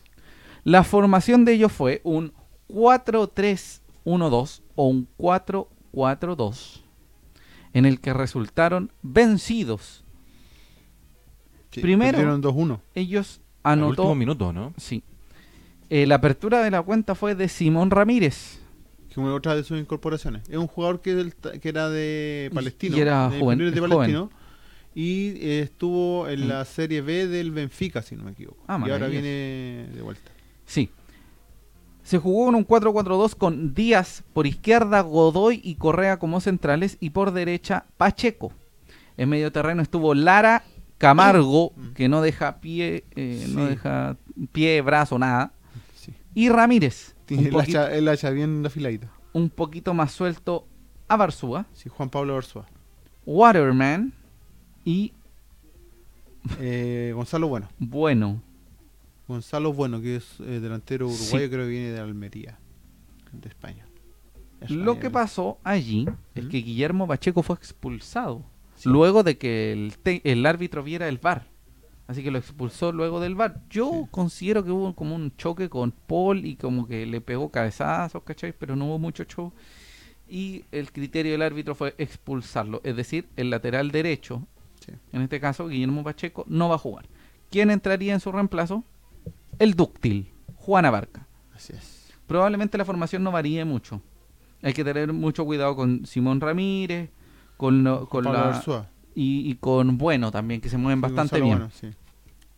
[0.64, 2.32] La formación de ellos fue un
[2.70, 6.82] 4-3-1-2 o un 4-4-2
[7.74, 10.04] en el que resultaron vencidos.
[11.72, 12.80] Sí, Primero- perdieron 2-1.
[12.96, 14.74] Ellos anotó último minuto, ¿no?
[14.78, 15.04] Sí.
[15.90, 18.60] Eh, la apertura de la cuenta fue de Simón Ramírez.
[19.10, 20.48] Que fue otra de sus incorporaciones.
[20.50, 22.96] Es un jugador que, del ta- que era de Palestino.
[22.98, 23.90] y era de joven- de es joven.
[23.90, 24.32] Palestino.
[24.96, 26.48] Y eh, estuvo en Mm.
[26.48, 28.64] la Serie B del Benfica, si no me equivoco.
[28.68, 30.32] Ah, y ahora viene de vuelta.
[30.66, 30.90] Sí.
[32.10, 37.12] Se jugó con un 4-4-2 con Díaz por izquierda, Godoy y Correa como centrales y
[37.12, 38.52] por derecha Pacheco.
[39.16, 40.64] En medio terreno estuvo Lara
[40.98, 41.90] Camargo, Mm.
[41.94, 44.18] que no deja pie, eh, no deja
[44.52, 45.52] pie, brazo, nada.
[45.94, 46.12] Sí.
[46.34, 49.12] Y Ramírez, Tiene el, hacha, el hacha bien afiladita.
[49.34, 50.66] un poquito más suelto
[51.08, 52.66] a Barzúa, Sí, Juan Pablo Orsua.
[53.28, 54.14] Waterman
[54.84, 55.14] y
[56.60, 57.70] Eh, Gonzalo Bueno.
[57.78, 58.42] Bueno.
[59.30, 61.22] Gonzalo Bueno, que es eh, delantero Sí.
[61.24, 62.58] uruguayo, creo que viene de Almería,
[63.32, 63.86] de España.
[64.62, 66.52] Lo España, que pasó allí es Ujú.
[66.52, 68.44] que Guillermo Pacheco fue expulsado
[68.76, 68.90] Sí.
[68.90, 69.92] luego de que
[70.24, 71.46] el, árbitro viera el VAR.
[72.08, 73.62] Así que lo expulsó luego del VAR.
[73.70, 74.08] Yo Sí.
[74.10, 78.52] considero que hubo como un choque con Paul y como que le pegó cabezazos, ¿cachai?
[78.52, 79.54] Pero no hubo mucho show.
[80.28, 82.82] Y el criterio del árbitro fue expulsarlo.
[82.84, 84.48] Es decir, el lateral derecho,
[85.14, 87.06] en este caso Guillermo Pacheco, no va a jugar.
[87.52, 88.84] ¿Quién entraría en su reemplazo?
[89.60, 92.12] El dúctil, Juan Abarca Así es.
[92.28, 94.02] probablemente la formación no varíe mucho.
[94.62, 97.10] Hay que tener mucho cuidado con Simón Ramírez,
[97.58, 98.62] con, lo- con la,
[99.16, 101.58] y, y con Bueno también, que se mueven Sí, bastante bien.
[101.58, 101.90] Bueno, sí.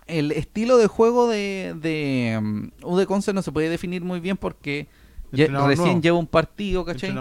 [0.07, 4.35] El estilo de juego de, de um, UD Conce no se puede definir muy bien
[4.37, 4.87] porque
[5.31, 6.01] ya- recién nuevo.
[6.01, 7.13] lleva un partido, ¿cachai?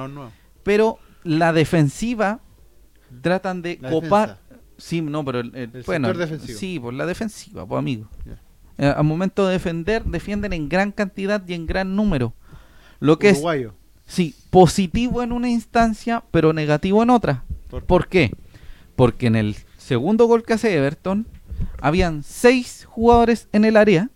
[0.62, 2.40] Pero la defensiva
[3.23, 4.28] tratan de La copar.
[4.39, 4.65] defensa.
[4.78, 6.59] Sí, no, pero el, el- El bueno, sector defensivo.
[6.59, 8.09] sí, por la defensiva, pues amigo.
[8.78, 12.32] Eh, al momento de defender, defienden en gran cantidad y en gran número.
[12.98, 13.42] Lo que es.
[14.06, 17.44] Sí, positivo en una instancia, pero negativo en otra.
[17.68, 17.86] ¿Por qué?
[17.86, 18.30] ¿Por qué?
[18.97, 21.26] Porque en el segundo gol que hace Everton,
[21.80, 24.10] habían seis jugadores en el área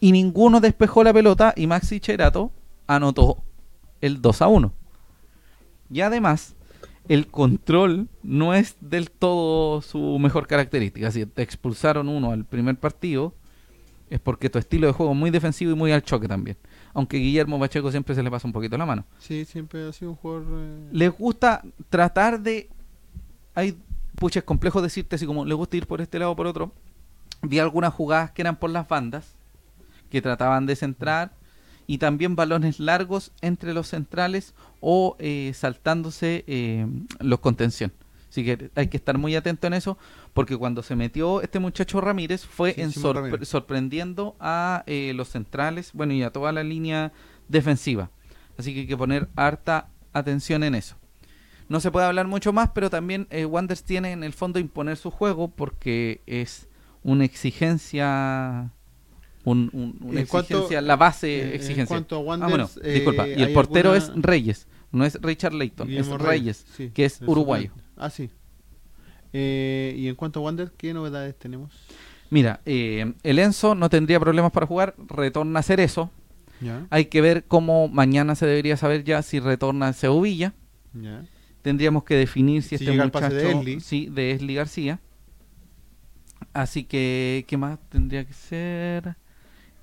[0.00, 2.50] y ninguno despejó la pelota y Maxi Cherato
[2.86, 3.42] anotó
[4.00, 4.72] el 2 a 1.
[5.90, 6.54] Y además,
[7.08, 11.10] el control no es del todo su mejor característica.
[11.10, 13.34] Si te expulsaron uno al primer partido,
[14.12, 16.56] es porque tu estilo de juego es muy defensivo y muy al choque también.
[16.92, 20.10] Aunque Guillermo Pacheco siempre se le pasa un poquito la mano Sí, siempre ha sido
[20.10, 20.44] un jugador.
[20.50, 22.68] eh, les gusta tratar de.
[23.54, 23.78] Hay.
[24.16, 26.72] Pucha, es complejo decirte así como le gusta ir por este lado o por otro.
[27.40, 29.34] Vi algunas jugadas que eran por las bandas,
[30.10, 31.32] que trataban de centrar,
[31.86, 36.86] y también balones largos entre los centrales o eh, saltándose eh,
[37.20, 37.92] los contención.
[38.32, 39.98] Así que hay que estar muy atento en eso,
[40.32, 43.48] porque cuando se metió este muchacho Ramírez fue Sí, en Simón sorpre- Ramírez.
[43.48, 47.12] sorprendiendo a eh, los centrales, bueno, y a toda la línea
[47.48, 48.10] defensiva.
[48.56, 50.96] Así que hay que poner harta atención en eso.
[51.68, 54.96] No se puede hablar mucho más, pero también eh, Wanderers tiene en el fondo imponer
[54.96, 56.68] su juego porque es
[57.02, 58.70] una exigencia,
[59.44, 61.86] un- un- una En cuanto- exigencia, la base Eh, En exigencia.
[61.96, 63.28] cuanto a Ah, bueno, eh, disculpa.
[63.28, 67.04] Y el ¿hay portero alguna- es Reyes, no es Richard Guillermo es Reyes, sí, que
[67.06, 67.68] es uruguayo.
[67.70, 67.91] suplente.
[67.96, 68.30] Ah, sí.
[69.32, 71.72] Eh, y en cuanto a Wander, ¿qué novedades tenemos?
[72.30, 76.10] Mira, eh, el Enzo no tendría problemas para jugar, retorna a Cerezo.
[76.60, 80.54] Ya, Hay que ver cómo mañana se debería saber ya si retorna a Sevilla.
[80.94, 81.24] ya.
[81.62, 83.12] Tendríamos que definir si, Si este muchacho...
[83.12, 83.80] pase de Esli.
[83.80, 84.98] Sí, de Esli García.
[86.52, 89.16] Así que, ¿qué más tendría que ser?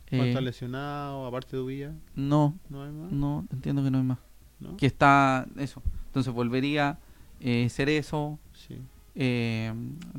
[0.10, 1.26] ¿Cuánto Eh, está lesionado?
[1.26, 3.12] Aparte de Ubilla, no, ¿no hay más?
[3.12, 4.18] no, entiendo que no hay más.
[4.60, 4.76] ¿No?
[4.76, 5.82] Que está eso.
[6.08, 7.00] Entonces volvería
[7.42, 8.38] eh, Cerezo.
[8.68, 8.76] Sí.
[9.16, 9.74] eh,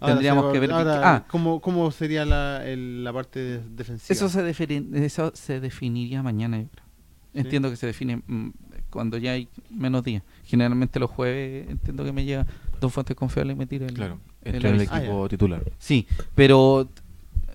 [0.05, 0.73] tendríamos que ver...
[0.73, 4.13] ahora, ah, ¿cómo, ¿Cómo sería la, el- la parte de- defensiva?
[4.15, 6.85] Eso se, defini- eso se definiría mañana, yo creo.
[7.33, 7.39] Sí.
[7.41, 8.51] Entiendo que se define mm,
[8.91, 10.23] cuando ya hay menos días.
[10.45, 12.47] Generalmente los jueves entiendo que me llega
[12.81, 13.95] dos fuentes confiables y me tira el...
[13.95, 15.63] Claro, el equipo Ah, titular.
[15.79, 16.89] Sí, pero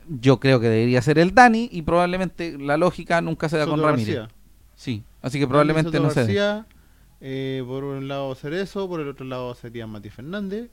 [0.08, 3.82] yo creo que debería ser el Dani y probablemente la lógica nunca se da con
[3.82, 4.16] Ramírez.
[4.16, 4.36] García.
[4.76, 6.26] Sí, así que probablemente Soto no se
[7.22, 10.70] eh, por un lado Cerezo, por el otro lado sería Mati Fernández,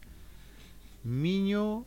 [1.05, 1.85] Miño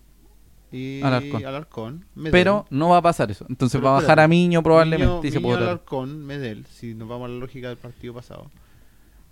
[0.72, 2.06] y Alarcón.
[2.32, 3.46] Pero no va a pasar eso.
[3.50, 5.56] Entonces Pero va a bajar a Miño probablemente Miño, y se Miño.
[5.58, 8.50] Alarcón, Medel, si nos vamos a la lógica del partido pasado.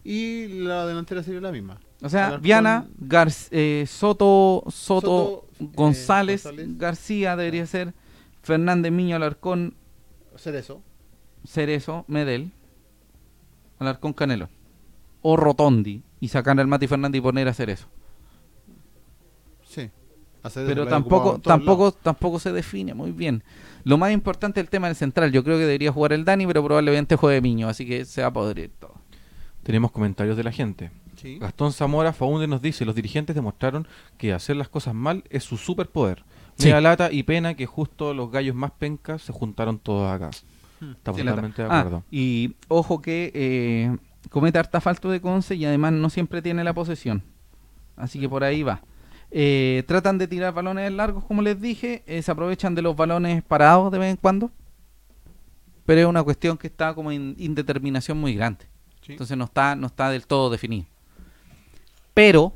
[0.05, 1.79] Y la delantera sería la misma.
[2.01, 6.77] O sea, Alarcón, Viana, Gar- eh, Soto, Soto, Soto, eh, González, González.
[6.77, 7.93] García debería ser,
[8.41, 9.75] Fernández, Miño, Alarcón,
[10.37, 10.81] Cerezo.
[11.45, 12.51] Cerezo, Medel,
[13.79, 14.49] Alarcón, Canelo.
[15.23, 17.87] O Rotondi y sacar al Mati Fernández y poner a Cerezo.
[19.65, 19.89] Sí.
[20.43, 21.97] A Cerezo Pero tampoco, tampoco, lados.
[22.03, 23.43] tampoco se define muy bien.
[23.83, 25.31] Lo más importante es el tema del central.
[25.31, 28.27] Yo creo que debería jugar el Dani, pero probablemente juegue Miño, así que se va
[28.27, 28.93] a podrir todo.
[29.63, 30.91] Tenemos comentarios de la gente.
[31.15, 31.37] Sí.
[31.39, 33.87] Gastón Zamora Faunde nos dice, los dirigentes demostraron
[34.17, 36.23] que hacer las cosas mal es su superpoder.
[36.57, 36.67] Sí.
[36.67, 40.31] Me da lata y pena que justo los gallos más pencas se juntaron todos acá.
[40.81, 40.91] Hmm.
[40.91, 42.03] Estamos Sí, totalmente de Ah, acuerdo.
[42.11, 43.97] y ojo que eh,
[44.29, 47.23] comete harta falta de Conce y además no siempre tiene la posesión.
[47.95, 48.81] Así que por ahí va.
[49.31, 52.03] Eh, tratan de tirar balones largos, como les dije.
[52.05, 54.51] eh, se aprovechan de los balones parados de vez en cuando.
[55.85, 58.65] Pero es una cuestión que está como en indeterminación muy grande.
[59.01, 59.13] Sí.
[59.13, 60.85] Entonces no está, no está del todo definido.
[62.13, 62.53] Pero,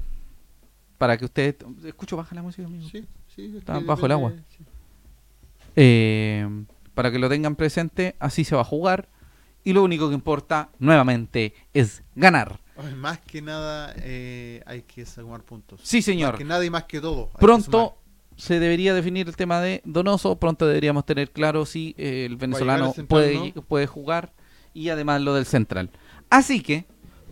[0.97, 1.55] para que ustedes...
[1.83, 2.87] Escucho, baja la música, amigo.
[2.89, 4.33] Sí, sí, es Está bajo el agua.
[4.55, 4.63] sí.
[5.75, 6.47] Eh,
[6.93, 9.09] para que lo tengan presente, así se va a jugar.
[9.67, 12.61] Y lo único que importa, nuevamente, es ganar.
[12.95, 15.81] Más que nada eh, hay que sumar puntos.
[15.83, 16.37] Sí, Más señor.
[16.37, 17.25] que nada y más que todo.
[17.25, 17.97] hay que Pronto
[18.37, 20.37] se debería definir el tema de Donoso.
[20.37, 23.61] Pronto deberíamos tener claro si eh, el venezolano central, puede, ¿no?
[23.61, 24.31] puede jugar.
[24.73, 25.89] Y además lo del central.
[26.29, 26.85] Así que,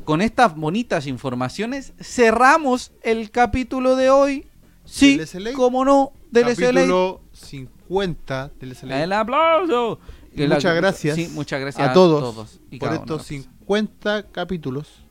[0.03, 4.45] con estas bonitas informaciones, cerramos el capítulo de hoy.
[4.83, 5.21] Sí,
[5.55, 6.55] como no, del sumar.
[6.73, 6.81] SLA.
[6.81, 9.03] Capítulo 50 del SLA.
[9.03, 10.01] El aplauso.
[10.35, 15.05] Que la- muchas gracias Sí, muchas gracias a todos, y por estos los- 50 capítulos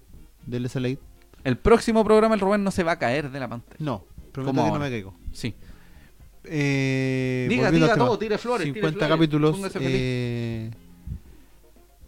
[0.46, 0.96] del SLA.
[1.44, 3.76] El próximo programa el Rubén no se va a caer de la pantalla.
[3.78, 5.14] No, prometo ¿Cómo que no me caigo.
[5.32, 5.54] Sí.
[6.44, 9.56] Eh, Diga, diga todo, tire flores, tire 50 flores, capítulos.
[9.80, 10.70] eh,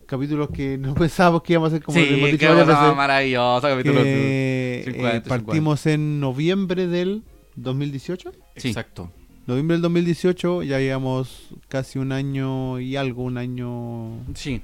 [0.06, 4.82] capítulos que no pensábamos que íbamos a hacer como sí, cosa veces, maravillosa, capítulo que,
[4.86, 7.22] 50, eh, partimos en noviembre del
[7.56, 8.32] 2018.
[8.56, 8.68] sí.
[8.68, 9.10] Exacto.
[9.46, 14.60] Noviembre del 2018, ya llevamos casi un año y algo, un año Sí.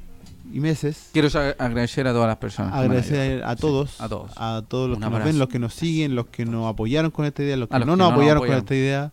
[0.52, 1.10] y meses.
[1.12, 1.28] Quiero
[1.58, 2.74] agradecer a todas las personas.
[2.74, 4.32] Agradecer a Sí, todos, a todos.
[4.36, 7.12] a todos los Un que nos ven, los que nos siguen, los que nos apoyaron
[7.12, 9.12] con esta idea, los que, los no que nos no nos apoyaron con esta idea.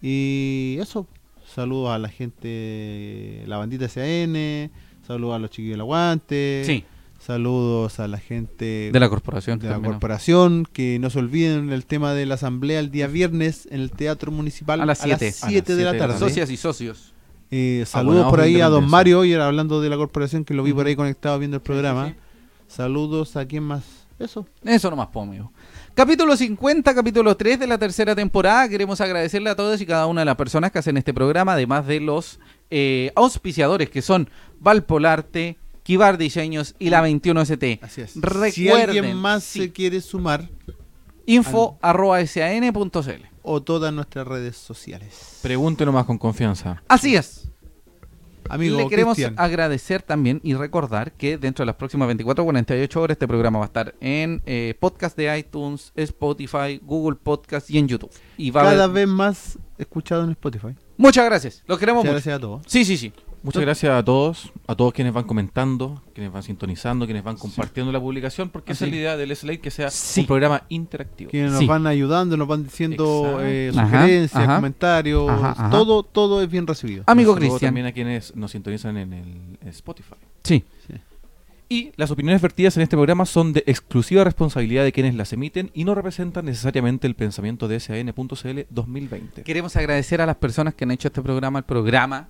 [0.00, 1.06] Y eso,
[1.52, 4.70] saludos a la gente, la bandita SAN,
[5.04, 6.84] saludos a los chiquillos del aguante, Sí,
[7.26, 9.58] saludos a la gente de la corporación.
[9.58, 13.66] de la corporación, que no se olviden el tema de la asamblea el día viernes
[13.72, 15.26] en el Teatro Municipal A las siete.
[15.26, 16.18] A las 7 de la siete de la tarde.
[16.20, 17.14] Socias y socios.
[17.50, 18.88] Eh, Abonados saludos por ahí a don.
[18.88, 21.62] Mario, y era hablando de la corporación que lo vi por ahí conectado viendo el
[21.62, 22.08] programa.
[22.08, 22.14] sí,
[22.68, 23.82] Saludos a quien más.
[24.20, 24.46] Eso.
[24.64, 25.52] Eso nomás, po, amigo.
[25.94, 28.68] Capítulo 50, capítulo 3 de la tercera temporada.
[28.68, 31.86] Queremos agradecerle a todos y cada una de las personas que hacen este programa, además
[31.86, 32.38] de los
[32.70, 34.28] eh, auspiciadores que son
[34.60, 37.78] Valpolarte, Kibar Diseños y la 21ST.
[37.80, 38.10] Así es.
[38.10, 39.60] si Recuerden, alguien más sí.
[39.60, 40.48] se quiere sumar,
[41.26, 43.22] Info arroba san.cl.
[43.42, 45.38] o todas nuestras redes sociales.
[45.42, 46.82] Pregunte nomás con confianza.
[46.88, 47.48] Así es.
[48.48, 53.00] Amigo Le queremos agradecer también y recordar que dentro de las próximas 24 o 48
[53.00, 57.78] horas este programa va a estar en eh, podcast de iTunes, Spotify, Google Podcast y
[57.78, 58.10] en YouTube.
[58.36, 60.76] Y va a Cada haber- vez más escuchado en Spotify.
[60.96, 61.62] Muchas gracias.
[61.66, 62.14] Los queremos Muchas mucho.
[62.24, 62.62] gracias a todos.
[62.66, 63.12] Sí, sí, sí.
[63.46, 67.92] Muchas gracias a todos, a todos quienes van comentando, quienes van sintonizando, quienes van compartiendo
[67.92, 70.20] la publicación, porque esa es la idea del SLA, que sea Sí.
[70.22, 71.30] un programa interactivo.
[71.30, 71.66] Quienes nos Sí.
[71.66, 74.56] van ayudando, nos van diciendo eh, sugerencias, ajá.
[74.56, 75.30] comentarios.
[75.30, 75.70] Ajá, ajá.
[75.70, 77.04] Todo, todo es bien recibido.
[77.06, 77.68] Amigo Cristian.
[77.68, 79.28] también a quienes nos sintonizan en el
[79.62, 80.16] en Spotify.
[80.42, 80.64] Sí.
[81.68, 85.70] Y las opiniones vertidas en este programa son de exclusiva responsabilidad de quienes las emiten
[85.74, 89.42] y no representan necesariamente el pensamiento de SAN.cl 2020.
[89.42, 92.28] Queremos agradecer a las personas que han hecho este programa, el programa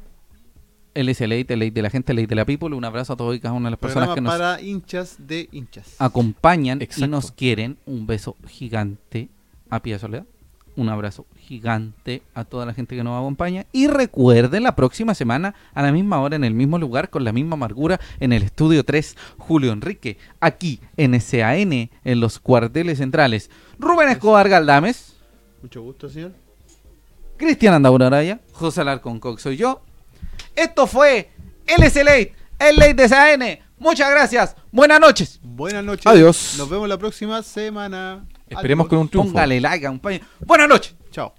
[0.96, 2.74] LS Late, el Late de la gente, el Late de la People.
[2.74, 5.16] Un abrazo a todos y cada una de las personas Programa que nos para hinchas
[5.18, 5.94] de hinchas.
[5.98, 7.06] acompañan y Exacto.
[7.08, 7.76] nos quieren.
[7.86, 9.28] Un beso gigante
[9.70, 10.24] a Pia Soledad.
[10.76, 13.64] Un abrazo gigante a toda la gente que nos acompaña.
[13.72, 17.32] Y recuerden la próxima semana, a la misma hora, en el mismo lugar, con la
[17.32, 23.50] misma amargura, en el estudio 3, Julio Enrique, aquí en SAN, en los cuarteles centrales.
[23.78, 25.16] Rubén Escobar Galdames,
[25.62, 26.32] Mucho gusto, señor.
[27.38, 29.80] Cristian Andaura Araya, José Alarcón Cox soy yo.
[30.56, 31.30] Esto fue
[31.66, 33.58] LS Late, el Late de SAN.
[33.78, 34.56] Muchas gracias.
[34.72, 35.38] Buenas noches.
[35.42, 36.06] Buenas noches.
[36.06, 36.54] Adiós.
[36.56, 38.24] Nos vemos la próxima semana.
[38.48, 38.88] Esperemos Adiós.
[38.88, 39.32] con un triunfo.
[39.32, 40.20] Póngale like a un paño.
[40.40, 40.94] Buenas noches.
[41.10, 41.34] Chao.